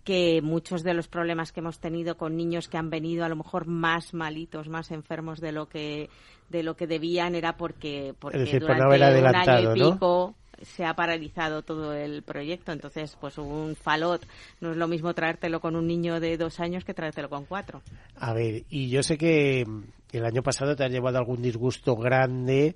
que 0.04 0.42
muchos 0.42 0.84
de 0.84 0.94
los 0.94 1.10
problemas 1.10 1.52
que 1.52 1.60
hemos 1.60 1.80
tenido 1.80 2.16
con 2.16 2.38
niños 2.38 2.70
que 2.70 2.78
han 2.78 2.90
venido 2.90 3.26
a 3.26 3.30
lo 3.30 3.36
mejor 3.36 3.68
más 3.68 4.14
malitos, 4.14 4.70
más 4.70 4.92
enfermos 4.92 5.42
de 5.42 5.52
lo 5.52 5.68
que 5.68 6.10
de 6.50 6.64
lo 6.64 6.78
que 6.78 6.88
debían 6.88 7.36
era 7.36 7.58
porque 7.58 8.14
porque 8.18 8.58
durante 8.60 9.20
un 9.20 9.36
año 9.36 9.76
y 9.76 9.80
pico 9.92 10.34
se 10.62 10.86
ha 10.86 10.94
paralizado 10.94 11.62
todo 11.62 11.94
el 11.94 12.24
proyecto. 12.24 12.72
Entonces, 12.72 13.18
pues 13.20 13.38
un 13.38 13.76
falot 13.76 14.26
no 14.62 14.72
es 14.72 14.78
lo 14.78 14.88
mismo 14.88 15.14
traértelo 15.14 15.60
con 15.60 15.76
un 15.76 15.88
niño 15.88 16.20
de 16.20 16.38
dos 16.38 16.60
años 16.60 16.84
que 16.84 16.94
traértelo 16.94 17.30
con 17.30 17.46
cuatro. 17.46 17.82
A 18.16 18.34
ver, 18.34 18.64
y 18.70 18.90
yo 18.90 19.04
sé 19.04 19.18
que 19.18 19.66
el 20.12 20.26
año 20.26 20.44
pasado 20.44 20.76
te 20.76 20.84
has 20.84 20.92
llevado 20.92 21.18
algún 21.18 21.42
disgusto 21.42 21.96
grande 21.96 22.76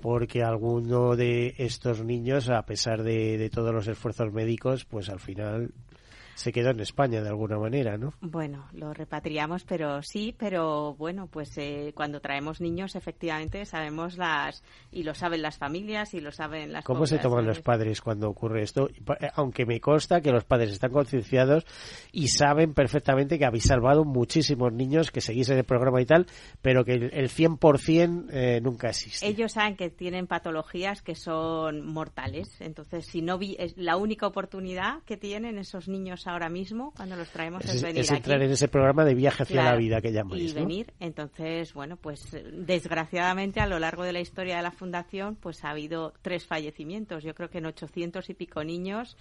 porque 0.00 0.42
alguno 0.42 1.14
de 1.14 1.54
estos 1.58 2.02
niños, 2.02 2.48
a 2.48 2.62
pesar 2.62 3.02
de, 3.02 3.36
de 3.36 3.50
todos 3.50 3.74
los 3.74 3.86
esfuerzos 3.86 4.32
médicos, 4.32 4.86
pues 4.86 5.10
al 5.10 5.20
final 5.20 5.72
se 6.40 6.52
quedó 6.52 6.70
en 6.70 6.80
España 6.80 7.20
de 7.22 7.28
alguna 7.28 7.58
manera, 7.58 7.98
¿no? 7.98 8.14
Bueno, 8.20 8.66
lo 8.72 8.94
repatriamos, 8.94 9.64
pero 9.64 10.02
sí, 10.02 10.34
pero 10.36 10.94
bueno, 10.94 11.26
pues 11.26 11.56
eh, 11.58 11.92
cuando 11.94 12.20
traemos 12.20 12.60
niños, 12.60 12.96
efectivamente, 12.96 13.66
sabemos 13.66 14.16
las, 14.16 14.64
y 14.90 15.02
lo 15.02 15.14
saben 15.14 15.42
las 15.42 15.58
familias 15.58 16.14
y 16.14 16.20
lo 16.20 16.32
saben 16.32 16.72
las 16.72 16.84
¿Cómo 16.84 17.06
se 17.06 17.18
toman 17.18 17.44
los 17.44 17.60
padres 17.60 18.00
cuando 18.00 18.30
ocurre 18.30 18.62
esto? 18.62 18.88
Eh, 18.88 19.28
aunque 19.34 19.66
me 19.66 19.80
consta 19.80 20.22
que 20.22 20.32
los 20.32 20.44
padres 20.44 20.72
están 20.72 20.92
concienciados 20.92 21.66
y 22.10 22.28
saben 22.28 22.72
perfectamente 22.72 23.38
que 23.38 23.44
habéis 23.44 23.64
salvado 23.64 24.04
muchísimos 24.04 24.72
niños 24.72 25.10
que 25.10 25.20
seguís 25.20 25.50
en 25.50 25.58
el 25.58 25.64
programa 25.64 26.00
y 26.00 26.06
tal, 26.06 26.26
pero 26.62 26.84
que 26.84 26.94
el, 26.94 27.28
100% 27.28 28.28
eh, 28.32 28.60
nunca 28.62 28.88
existe. 28.88 29.26
Ellos 29.26 29.52
saben 29.52 29.76
que 29.76 29.90
tienen 29.90 30.26
patologías 30.26 31.02
que 31.02 31.14
son 31.14 31.84
mortales, 31.86 32.60
entonces 32.60 33.04
si 33.04 33.20
no 33.20 33.36
vi, 33.36 33.56
es 33.58 33.76
la 33.76 33.96
única 33.96 34.26
oportunidad 34.26 35.02
que 35.04 35.18
tienen 35.18 35.58
esos 35.58 35.86
niños 35.86 36.22
ahora 36.30 36.48
mismo 36.48 36.92
cuando 36.96 37.16
los 37.16 37.28
traemos 37.30 37.64
es, 37.64 37.82
venir 37.82 38.00
es 38.00 38.10
entrar 38.10 38.42
en 38.42 38.50
ese 38.50 38.68
programa 38.68 39.04
de 39.04 39.14
viaje 39.14 39.42
hacia 39.42 39.62
la 39.62 39.76
vida 39.76 40.00
que 40.00 40.12
llamáis, 40.12 40.50
y 40.50 40.54
venir. 40.54 40.92
Entonces 41.00 41.74
bueno 41.74 41.96
pues 41.96 42.36
desgraciadamente 42.52 43.60
a 43.60 43.66
lo 43.66 43.78
largo 43.78 44.04
de 44.04 44.12
la 44.12 44.20
historia 44.20 44.56
de 44.56 44.62
la 44.62 44.72
fundación 44.72 45.36
pues 45.36 45.64
ha 45.64 45.70
habido 45.70 46.12
tres 46.22 46.46
fallecimientos. 46.46 47.24
Yo 47.24 47.34
creo 47.34 47.50
que 47.50 47.58
en 47.58 47.66
800 47.66 48.28
y 48.30 48.34
pico 48.34 48.64
niños 48.64 49.16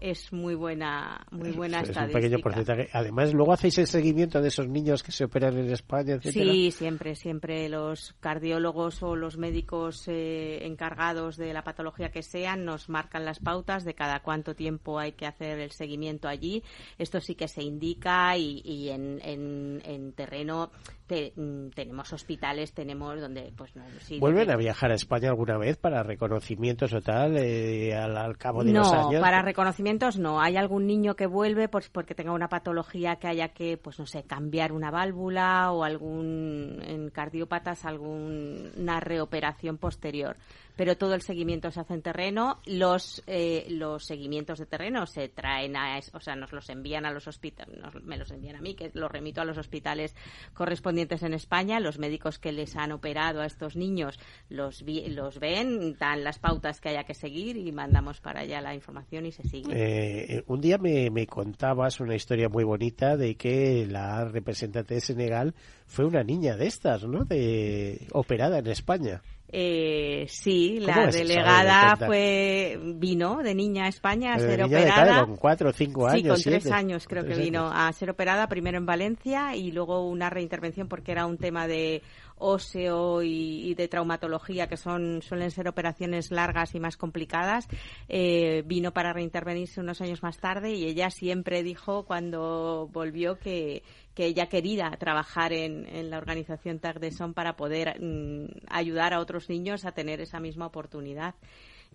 es 0.00 0.32
muy 0.32 0.54
buena 0.54 1.26
muy 1.30 1.52
buena 1.52 1.80
es 1.80 1.96
un 1.96 2.10
pequeño 2.10 2.38
porcentaje. 2.38 2.88
Además, 2.92 3.32
luego 3.32 3.52
hacéis 3.52 3.78
el 3.78 3.86
seguimiento 3.86 4.40
de 4.40 4.48
esos 4.48 4.68
niños 4.68 5.02
que 5.02 5.12
se 5.12 5.24
operan 5.24 5.56
en 5.58 5.70
España, 5.70 6.14
etcétera. 6.14 6.52
Sí, 6.52 6.70
siempre, 6.70 7.14
siempre 7.14 7.68
los 7.68 8.14
cardiólogos 8.20 9.02
o 9.02 9.16
los 9.16 9.36
médicos 9.36 10.04
eh, 10.08 10.66
encargados 10.66 11.36
de 11.36 11.52
la 11.52 11.64
patología 11.64 12.10
que 12.10 12.22
sean 12.22 12.64
nos 12.64 12.88
marcan 12.88 13.24
las 13.24 13.38
pautas 13.38 13.84
de 13.84 13.94
cada 13.94 14.20
cuánto 14.20 14.54
tiempo 14.54 14.98
hay 14.98 15.12
que 15.12 15.26
hacer 15.26 15.58
el 15.58 15.70
seguimiento 15.70 16.28
allí. 16.28 16.62
Esto 16.98 17.20
sí 17.20 17.34
que 17.34 17.48
se 17.48 17.62
indica 17.62 18.36
y, 18.36 18.88
en, 18.88 19.20
en, 19.22 20.12
terreno 20.12 20.70
mm, 21.08 21.68
tenemos 21.70 22.12
hospitales, 22.12 22.72
tenemos 22.72 23.20
donde 23.20 23.52
pues 23.56 23.74
no, 23.76 23.84
¿Vuelven 24.18 24.50
a 24.50 24.56
viajar 24.56 24.90
a 24.90 24.94
España 24.94 25.28
alguna 25.28 25.58
vez 25.58 25.76
para 25.76 26.02
reconocimientos 26.02 26.92
o 26.92 27.00
tal 27.00 27.36
eh, 27.36 27.94
al, 27.94 28.36
cabo 28.36 28.64
de 28.64 28.72
los 28.72 28.92
años? 28.92 29.12
No, 29.12 29.20
para 29.20 29.42
reconocimientos 29.42 30.18
no. 30.18 30.40
Hay 30.40 30.56
algún 30.56 30.86
niño 30.86 31.14
que 31.14 31.26
vuelve 31.26 31.68
pues 31.68 31.88
porque 31.88 32.14
tenga 32.14 32.32
una 32.32 32.48
patología 32.48 33.16
que 33.16 33.28
haya 33.28 33.48
que, 33.48 33.76
pues 33.76 33.98
no 33.98 34.06
sé, 34.06 34.24
cambiar 34.24 34.72
una 34.72 34.90
válvula 34.90 35.72
o 35.72 35.84
algún, 35.84 36.80
en 36.86 37.10
cardiópatas, 37.10 37.84
alguna 37.84 39.00
reoperación 39.00 39.78
posterior 39.78 40.36
pero 40.76 40.96
todo 40.96 41.14
el 41.14 41.22
seguimiento 41.22 41.70
se 41.70 41.80
hace 41.80 41.94
en 41.94 42.02
terreno. 42.02 42.60
Los, 42.66 43.22
eh, 43.26 43.66
los 43.70 44.04
seguimientos 44.04 44.58
de 44.58 44.66
terreno 44.66 45.06
se 45.06 45.28
traen 45.28 45.76
a, 45.76 45.98
o 46.12 46.20
sea, 46.20 46.36
nos 46.36 46.52
los 46.52 46.68
envían 46.70 47.06
a 47.06 47.12
los 47.12 47.28
hospitales, 47.28 47.78
me 48.02 48.16
los 48.16 48.30
envían 48.30 48.56
a 48.56 48.60
mí, 48.60 48.74
que 48.74 48.90
los 48.94 49.10
remito 49.10 49.40
a 49.40 49.44
los 49.44 49.58
hospitales 49.58 50.14
correspondientes 50.52 51.22
en 51.22 51.34
España. 51.34 51.80
Los 51.80 51.98
médicos 51.98 52.38
que 52.38 52.52
les 52.52 52.76
han 52.76 52.92
operado 52.92 53.40
a 53.40 53.46
estos 53.46 53.76
niños 53.76 54.18
los, 54.48 54.84
los 55.08 55.38
ven, 55.38 55.96
dan 55.98 56.24
las 56.24 56.38
pautas 56.38 56.80
que 56.80 56.90
haya 56.90 57.04
que 57.04 57.14
seguir 57.14 57.56
y 57.56 57.72
mandamos 57.72 58.20
para 58.20 58.40
allá 58.40 58.60
la 58.60 58.74
información 58.74 59.26
y 59.26 59.32
se 59.32 59.44
sigue. 59.44 59.72
Eh, 59.74 60.44
un 60.46 60.60
día 60.60 60.78
me, 60.78 61.10
me 61.10 61.26
contabas 61.26 62.00
una 62.00 62.14
historia 62.14 62.48
muy 62.48 62.64
bonita 62.64 63.16
de 63.16 63.36
que 63.36 63.86
la 63.86 64.24
representante 64.24 64.94
de 64.94 65.00
Senegal 65.00 65.54
fue 65.86 66.04
una 66.04 66.22
niña 66.22 66.56
de 66.56 66.66
estas, 66.66 67.04
¿no? 67.04 67.24
De, 67.24 68.06
operada 68.12 68.58
en 68.58 68.66
España. 68.66 69.22
Eh, 69.56 70.26
sí, 70.28 70.80
la 70.80 71.06
delegada 71.06 71.96
fue 71.96 72.78
vino 72.96 73.42
de 73.42 73.54
niña 73.54 73.84
a 73.84 73.88
España 73.88 74.34
a 74.34 74.38
ser 74.38 74.64
operada. 74.64 75.24
con 75.24 75.36
cuatro 75.36 75.70
o 75.70 75.72
cinco 75.72 76.08
años. 76.08 76.40
Sí, 76.40 76.50
con 76.50 76.60
tres 76.60 76.72
años 76.72 77.06
creo 77.06 77.24
que 77.24 77.34
vino 77.34 77.70
a 77.72 77.92
ser 77.92 78.10
operada, 78.10 78.48
primero 78.48 78.78
en 78.78 78.86
Valencia 78.86 79.54
y 79.54 79.70
luego 79.70 80.08
una 80.08 80.28
reintervención 80.28 80.88
porque 80.88 81.12
era 81.12 81.26
un 81.26 81.38
tema 81.38 81.68
de 81.68 82.02
óseo 82.36 83.22
y, 83.22 83.74
de 83.74 83.88
traumatología, 83.88 84.66
que 84.68 84.76
son 84.76 85.22
suelen 85.22 85.50
ser 85.50 85.68
operaciones 85.68 86.30
largas 86.30 86.74
y 86.74 86.80
más 86.80 86.96
complicadas, 86.96 87.68
eh, 88.08 88.62
vino 88.66 88.92
para 88.92 89.12
reintervenirse 89.12 89.80
unos 89.80 90.00
años 90.00 90.22
más 90.22 90.38
tarde 90.38 90.72
y 90.72 90.84
ella 90.84 91.10
siempre 91.10 91.62
dijo 91.62 92.04
cuando 92.04 92.88
volvió 92.92 93.38
que, 93.38 93.82
que 94.14 94.26
ella 94.26 94.46
quería 94.46 94.90
trabajar 94.98 95.52
en, 95.52 95.84
la 96.10 96.18
organización 96.18 96.78
Tag 96.78 97.00
de 97.00 97.10
Son 97.10 97.34
para 97.34 97.56
poder 97.56 98.00
mm, 98.00 98.46
ayudar 98.68 99.14
a 99.14 99.20
otros 99.20 99.48
niños 99.48 99.84
a 99.84 99.92
tener 99.92 100.20
esa 100.20 100.40
misma 100.40 100.66
oportunidad 100.66 101.34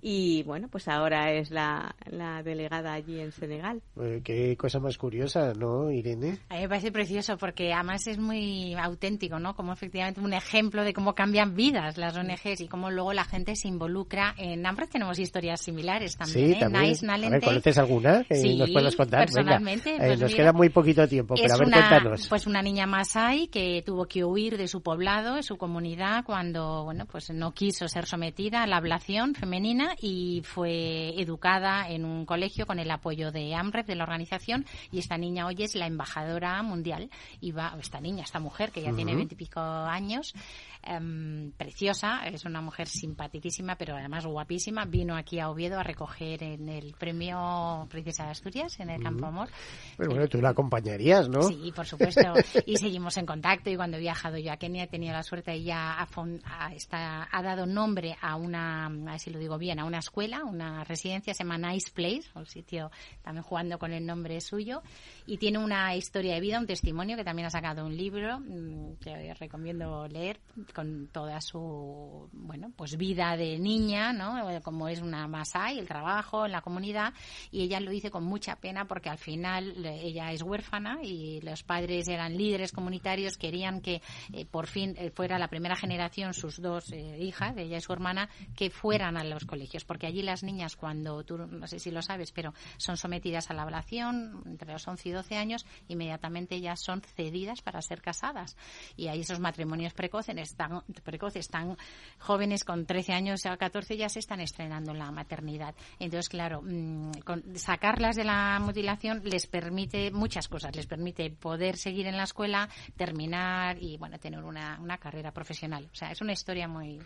y 0.02 0.44
bueno, 0.44 0.68
pues 0.70 0.88
ahora 0.88 1.32
es 1.34 1.52
la, 1.52 1.96
la 2.10 2.42
delegada 2.44 2.94
allí 2.94 3.20
en 3.20 3.32
Senegal. 3.32 3.82
Eh, 4.00 4.22
qué 4.24 4.56
cosa 4.58 4.80
más 4.80 4.98
curiosa, 4.98 5.54
¿no, 5.54 5.92
Irene? 5.92 6.40
A 6.50 6.56
mí 6.56 6.62
me 6.62 6.70
parece 6.70 6.92
precioso 6.92 7.38
porque 7.38 7.74
además 7.74 8.08
es 8.08 8.18
muy 8.18 8.76
auténtico, 8.76 9.40
¿no? 9.40 9.56
Como 9.56 9.74
efectivamente 9.74 10.22
un 10.22 10.34
ejemplo 10.34 10.84
de 10.84 10.94
cómo 10.94 11.16
cambian 11.16 11.56
vidas 11.56 11.98
las 11.98 12.16
ONGs 12.16 12.62
y 12.62 12.68
cómo 12.68 12.90
luego 12.92 13.14
la 13.14 13.26
gente 13.26 13.56
se 13.56 13.68
involucra. 13.68 14.36
En 14.38 14.66
Ambras 14.66 14.90
tenemos 14.90 15.20
historias 15.20 15.62
similares 15.62 16.16
también. 16.16 16.48
Sí, 16.48 16.54
¿eh? 16.54 16.60
también. 16.60 17.10
a 17.10 17.30
ver, 17.30 17.42
¿conoces 17.42 17.78
alguna 17.78 18.24
que 18.24 18.36
sí, 18.36 18.58
nos 18.58 18.70
puedas 18.72 18.96
contar? 18.96 19.26
personalmente. 19.26 19.96
Eh, 19.96 20.00
pues 20.00 20.20
nos 20.20 20.36
queda 20.36 20.54
muy 20.54 20.70
poquito 20.70 21.08
tiempo, 21.08 21.36
pero 21.36 21.54
a 21.54 21.58
ver, 21.58 21.68
una, 21.68 21.90
cuéntanos. 21.90 22.28
Pues 22.28 22.48
una 22.48 22.62
niña 22.62 22.86
masai 22.86 23.48
que 23.48 23.84
tuvo 23.86 24.06
que 24.06 24.24
huir 24.24 24.58
de 24.58 24.68
su 24.68 24.82
poblado, 24.82 25.36
de 25.36 25.44
su 25.44 25.58
comunidad, 25.58 26.24
cuando, 26.26 26.84
bueno, 26.84 27.06
pues 27.06 27.30
no 27.32 27.52
quiso 27.54 27.88
ser 27.88 28.06
sometida 28.06 28.64
a 28.64 28.68
la 28.68 28.78
ablación 28.78 29.36
femenina 29.36 29.89
y 30.00 30.42
fue 30.44 31.20
educada 31.20 31.90
en 31.90 32.06
un 32.06 32.26
colegio 32.26 32.66
con 32.66 32.80
el 32.80 32.92
apoyo 32.92 33.32
de 33.32 33.56
AMREF, 33.56 33.88
de 33.88 33.96
la 33.96 34.04
organización, 34.04 34.66
y 34.92 35.00
esta 35.00 35.18
niña 35.18 35.46
hoy 35.46 35.56
es 35.60 35.76
la 35.76 35.88
embajadora 35.88 36.62
mundial, 36.64 37.10
y 37.40 37.52
va, 37.52 37.76
esta 37.80 38.00
niña, 38.00 38.24
esta 38.24 38.40
mujer 38.40 38.72
que 38.72 38.82
ya 38.82 38.94
tiene 38.94 39.16
veintipico 39.16 39.60
años, 39.60 40.34
Em, 40.82 41.52
preciosa, 41.52 42.22
es 42.26 42.46
una 42.46 42.62
mujer 42.62 42.88
simpaticísima, 42.88 43.76
pero 43.76 43.98
además 43.98 44.26
guapísima. 44.26 44.86
Vino 44.86 45.16
aquí 45.18 45.40
a 45.40 45.50
Oviedo 45.50 45.78
a 45.78 45.84
recoger 45.84 46.42
en 46.42 46.70
el 46.70 46.94
premio 46.94 47.86
Princesa 47.90 48.24
de 48.24 48.32
Asturias, 48.32 48.80
en 48.80 48.90
el 48.90 49.04
Campo 49.04 49.26
Amor. 49.26 49.50
Pero 49.98 50.12
bueno, 50.12 50.28
tú 50.28 50.42
la 50.42 50.50
acompañarías, 50.50 51.28
¿no? 51.28 51.44
Sí, 51.44 51.74
por 51.76 51.86
supuesto. 51.86 52.34
y 52.66 52.78
seguimos 52.78 53.18
en 53.18 53.26
contacto. 53.26 53.70
Y 53.70 53.76
cuando 53.76 53.98
he 53.98 54.00
viajado 54.00 54.38
yo 54.38 54.54
a 54.54 54.58
Kenia, 54.58 54.84
he 54.84 54.88
tenido 54.88 55.14
la 55.14 55.24
suerte, 55.24 55.52
ella 55.52 55.98
ha, 56.00 56.74
está, 56.74 57.28
ha 57.30 57.44
dado 57.44 57.66
nombre 57.66 58.16
a 58.22 58.38
una, 58.38 58.86
a 58.86 58.90
ver 58.90 59.20
si 59.20 59.32
lo 59.32 59.40
digo 59.40 59.58
bien, 59.58 59.79
a 59.80 59.86
una 59.86 60.00
escuela, 60.00 60.44
una 60.44 60.84
residencia, 60.84 61.34
se 61.34 61.44
llama 61.44 61.58
Nice 61.58 61.92
Place, 61.92 62.30
un 62.36 62.46
sitio 62.46 62.92
también 63.22 63.44
jugando 63.44 63.80
con 63.80 63.94
el 63.94 64.06
nombre 64.06 64.40
suyo. 64.42 64.82
Y 65.26 65.38
tiene 65.38 65.58
una 65.58 65.96
historia 65.96 66.36
de 66.36 66.42
vida, 66.42 66.60
un 66.60 66.68
testimonio 66.68 67.18
que 67.18 67.24
también 67.24 67.48
ha 67.48 67.52
sacado 67.52 67.86
un 67.86 67.96
libro 67.96 68.40
mm, 68.40 68.96
que 69.02 69.34
recomiendo 69.34 70.08
leer 70.08 70.40
con 70.74 71.08
toda 71.12 71.42
su 71.42 72.30
bueno 72.32 72.72
pues 72.76 72.98
vida 72.98 73.36
de 73.38 73.60
niña 73.60 74.14
no 74.14 74.62
como 74.64 74.88
es 74.88 75.02
una 75.02 75.28
masai 75.28 75.80
el 75.80 75.88
trabajo 75.88 76.46
en 76.46 76.52
la 76.52 76.62
comunidad 76.62 77.14
y 77.52 77.62
ella 77.62 77.80
lo 77.80 77.92
dice 77.92 78.12
con 78.12 78.24
mucha 78.24 78.56
pena 78.58 78.86
porque 78.86 79.10
al 79.10 79.18
final 79.18 79.86
ella 79.86 80.32
es 80.32 80.42
huérfana 80.42 81.00
y 81.04 81.42
los 81.42 81.64
padres 81.64 82.08
eran 82.08 82.38
líderes 82.38 82.72
comunitarios 82.72 83.38
querían 83.38 83.82
que 83.82 84.02
eh, 84.34 84.46
por 84.46 84.68
fin 84.68 84.96
eh, 84.98 85.12
fuera 85.12 85.40
la 85.40 85.48
primera 85.48 85.76
generación 85.76 86.34
sus 86.34 86.62
dos 86.62 86.92
eh, 86.92 87.18
hijas 87.20 87.56
ella 87.58 87.78
y 87.78 87.82
su 87.82 87.94
hermana 87.94 88.30
que 88.56 88.70
fueran 88.70 89.18
a 89.18 89.24
los 89.24 89.46
colegios 89.46 89.59
porque 89.86 90.08
allí 90.08 90.22
las 90.22 90.44
niñas 90.44 90.76
cuando 90.76 91.24
tú 91.24 91.38
no 91.38 91.68
sé 91.68 91.80
si 91.80 91.92
lo 91.92 92.02
sabes 92.02 92.32
pero 92.32 92.54
son 92.78 92.98
sometidas 92.98 93.50
a 93.50 93.54
la 93.54 93.64
ablación 93.64 94.42
entre 94.46 94.72
los 94.72 94.88
11 94.88 95.10
y 95.10 95.12
12 95.12 95.36
años 95.36 95.66
inmediatamente 95.88 96.60
ya 96.60 96.76
son 96.76 97.02
cedidas 97.02 97.62
para 97.62 97.82
ser 97.82 98.02
casadas 98.02 98.58
y 98.96 99.08
hay 99.08 99.22
esos 99.22 99.40
matrimonios 99.40 99.94
precoces 99.94 100.56
tan 100.56 100.82
precoces, 101.04 101.48
tan 101.50 101.78
jóvenes 102.20 102.64
con 102.64 102.86
13 102.86 103.14
años 103.14 103.46
a 103.46 103.58
14 103.58 103.98
ya 103.98 104.10
se 104.10 104.20
están 104.20 104.40
estrenando 104.40 104.94
la 104.94 105.12
maternidad. 105.12 105.76
Entonces, 106.00 106.30
claro, 106.30 106.62
mm, 106.62 107.12
sacarlas 107.56 108.16
de 108.16 108.24
la 108.24 108.60
mutilación 108.60 109.22
les 109.24 109.48
permite 109.48 110.12
muchas 110.12 110.48
cosas, 110.48 110.76
les 110.76 110.86
permite 110.86 111.30
poder 111.32 111.78
seguir 111.78 112.08
en 112.08 112.18
la 112.18 112.24
escuela, 112.24 112.70
terminar 112.96 113.78
y 113.82 113.98
bueno, 113.98 114.18
tener 114.20 114.44
una, 114.44 114.80
una 114.80 114.98
carrera 114.98 115.32
profesional. 115.32 115.88
O 115.92 115.96
sea, 115.96 116.12
es 116.12 116.22
una 116.22 116.34
historia 116.34 116.68
muy 116.68 117.00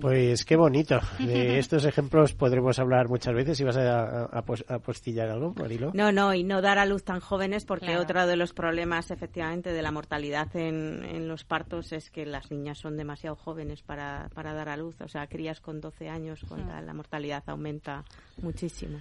Pues 0.00 0.44
qué 0.44 0.56
bonito. 0.56 0.98
estos 1.18 1.84
ejemplos 2.00 2.32
podremos 2.32 2.78
hablar 2.78 3.08
muchas 3.08 3.34
veces. 3.34 3.60
¿Y 3.60 3.64
vas 3.64 3.76
a, 3.76 4.24
apostillar 4.68 5.28
algo, 5.28 5.54
Marilo? 5.54 5.90
No, 5.94 6.12
no, 6.12 6.34
y 6.34 6.42
no 6.42 6.62
dar 6.62 6.78
a 6.78 6.86
luz 6.86 7.04
tan 7.04 7.20
jóvenes 7.20 7.64
porque 7.64 7.96
otro 7.96 8.26
de 8.26 8.36
los 8.36 8.52
problemas, 8.52 9.10
efectivamente, 9.10 9.72
de 9.72 9.82
la 9.82 9.92
mortalidad 9.92 10.54
en, 10.56 11.04
en, 11.04 11.28
los 11.28 11.44
partos 11.44 11.92
es 11.92 12.10
que 12.10 12.26
las 12.26 12.50
niñas 12.50 12.78
son 12.78 12.96
demasiado 12.96 13.36
jóvenes 13.36 13.82
para, 13.82 14.28
para 14.34 14.54
dar 14.54 14.68
a 14.68 14.76
luz. 14.76 15.00
O 15.00 15.08
sea, 15.08 15.26
crías 15.26 15.60
con 15.60 15.80
12 15.80 16.08
años, 16.08 16.40
cuando 16.48 16.72
la 16.80 16.94
mortalidad 16.94 17.42
aumenta 17.46 18.04
muchísimo. 18.42 19.00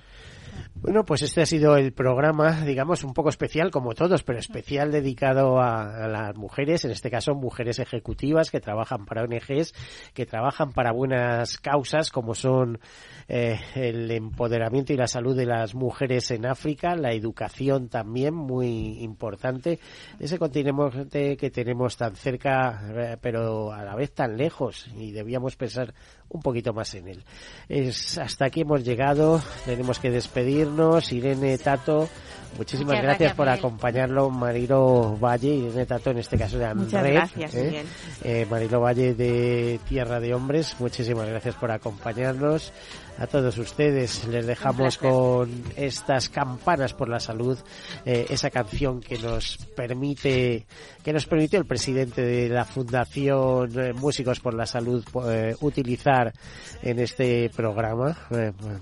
Bueno, 0.75 1.03
pues 1.03 1.21
este 1.21 1.41
ha 1.41 1.45
sido 1.45 1.75
el 1.75 1.91
programa, 1.93 2.61
digamos, 2.61 3.03
un 3.03 3.13
poco 3.13 3.29
especial, 3.29 3.71
como 3.71 3.93
todos, 3.93 4.23
pero 4.23 4.39
especial 4.39 4.91
dedicado 4.91 5.59
a, 5.59 6.07
las 6.07 6.35
mujeres, 6.35 6.85
en 6.85 6.91
este 6.91 7.09
caso 7.09 7.35
mujeres 7.35 7.79
ejecutivas 7.79 8.49
que 8.49 8.59
trabajan 8.59 9.05
para 9.05 9.23
ONGs, 9.23 9.73
que 10.13 10.25
trabajan 10.25 10.71
para 10.71 10.91
buenas 10.91 11.57
causas, 11.57 12.11
como 12.11 12.33
son 12.33 12.79
eh, 13.27 13.59
el 13.75 14.09
empoderamiento 14.09 14.91
y 14.91 14.97
la 14.97 15.05
salud 15.05 15.37
de 15.37 15.45
las 15.45 15.75
mujeres 15.75 16.31
en 16.31 16.47
África, 16.47 16.95
la 16.95 17.13
educación 17.13 17.87
también, 17.87 18.33
muy 18.33 19.03
importante. 19.03 19.79
Ese 20.19 20.39
continente 20.39 21.37
que 21.37 21.51
tenemos 21.51 21.95
tan 21.95 22.15
cerca, 22.15 22.81
eh, 22.91 23.17
pero 23.21 23.71
a 23.71 23.83
la 23.83 23.95
vez 23.95 24.13
tan 24.13 24.35
lejos, 24.35 24.87
y 24.97 25.11
debíamos 25.11 25.55
pensar 25.55 25.93
un 26.29 26.41
poquito 26.41 26.73
más 26.73 26.93
en 26.95 27.07
él. 27.07 27.23
Es, 27.67 28.17
hasta 28.17 28.45
aquí 28.45 28.61
hemos 28.61 28.83
llegado, 28.83 29.41
tenemos 29.65 29.99
que 29.99 30.09
despedirnos. 30.09 31.11
Irene 31.11 31.57
Tato, 31.57 32.09
muchísimas 32.57 33.01
gracias, 33.01 33.33
por 33.33 33.49
acompañarlo. 33.49 34.29
Marilo 34.29 35.17
Valle, 35.17 35.49
Irene 35.49 35.85
Tato, 35.85 36.11
en 36.11 36.19
este 36.19 36.37
caso 36.37 36.57
de 36.57 36.65
Andrés. 36.65 36.85
Muchas 36.85 37.03
gracias, 37.03 37.55
¿eh? 37.55 37.83
eh, 38.23 38.47
Marilo 38.49 38.81
Valle 38.81 39.13
de 39.13 39.79
Tierra 39.87 40.19
de 40.19 40.33
Hombres, 40.33 40.75
muchísimas 40.79 41.27
gracias 41.27 41.55
por 41.55 41.71
acompañarnos 41.71 42.71
a 43.19 43.27
todos 43.27 43.57
ustedes. 43.57 44.25
Les 44.27 44.47
dejamos 44.47 44.97
con 44.97 45.49
estas 45.75 46.29
campanas 46.29 46.93
por 46.93 47.09
la 47.09 47.19
salud, 47.19 47.57
eh, 48.05 48.25
esa 48.29 48.49
canción 48.49 49.01
que 49.01 49.17
nos 49.17 49.57
permite, 49.75 50.65
que 51.03 51.13
nos 51.13 51.25
permitió 51.25 51.59
el 51.59 51.65
presidente 51.65 52.21
de 52.21 52.49
la 52.49 52.65
Fundación 52.65 53.77
eh, 53.77 53.93
Músicos 53.93 54.39
por 54.39 54.53
la 54.53 54.65
Salud 54.65 55.03
eh, 55.29 55.55
utilizar 55.61 56.33
en 56.81 56.99
este 56.99 57.49
programa, 57.49 58.17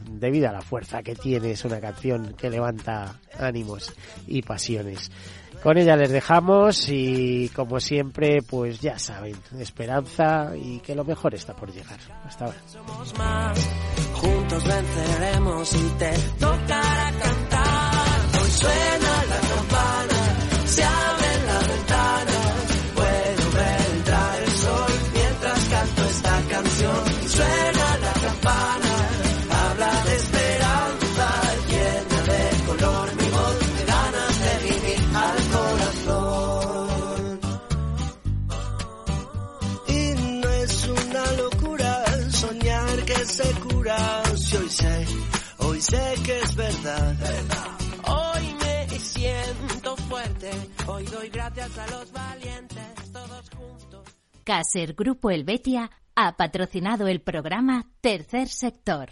debido 0.10 0.50
a 0.50 0.52
la 0.52 0.62
fuerza 0.62 1.02
que 1.02 1.16
tiene, 1.16 1.52
es 1.52 1.66
una 1.66 1.80
canción 1.80 2.34
que 2.34 2.50
levanta 2.50 3.16
ánimos 3.40 3.94
y 4.28 4.42
pasiones. 4.44 5.12
Con 5.68 5.78
ella 5.78 5.98
les 5.98 6.12
dejamos 6.12 6.88
y 6.88 7.50
como 7.50 7.82
siempre, 7.82 8.38
pues 8.42 8.80
ya 8.80 8.98
saben, 8.98 9.36
esperanza 9.60 10.54
y 10.56 10.80
que 10.80 10.96
lo 10.96 11.04
mejor 11.04 11.36
está 11.36 11.54
por 11.54 11.74
llegar. 11.74 12.00
Hasta 12.24 12.46
ahora. 12.46 12.58
Sé 45.82 46.16
que 46.26 46.40
es 46.40 46.56
verdad. 46.56 47.16
Hoy 48.08 48.56
me 48.62 49.00
siento 49.00 49.96
fuerte, 49.96 50.52
hoy 50.88 51.06
doy 51.06 51.30
gracias 51.30 51.78
a 51.78 51.88
los 51.88 52.12
valientes, 52.12 53.12
todos 53.14 53.50
juntos. 53.52 54.04
Caser 54.44 54.94
Grupo 54.94 55.30
Helvetia 55.30 55.92
ha 56.16 56.36
patrocinado 56.36 57.08
el 57.08 57.22
programa 57.22 57.86
Tercer 58.02 58.50
Sector. 58.50 59.12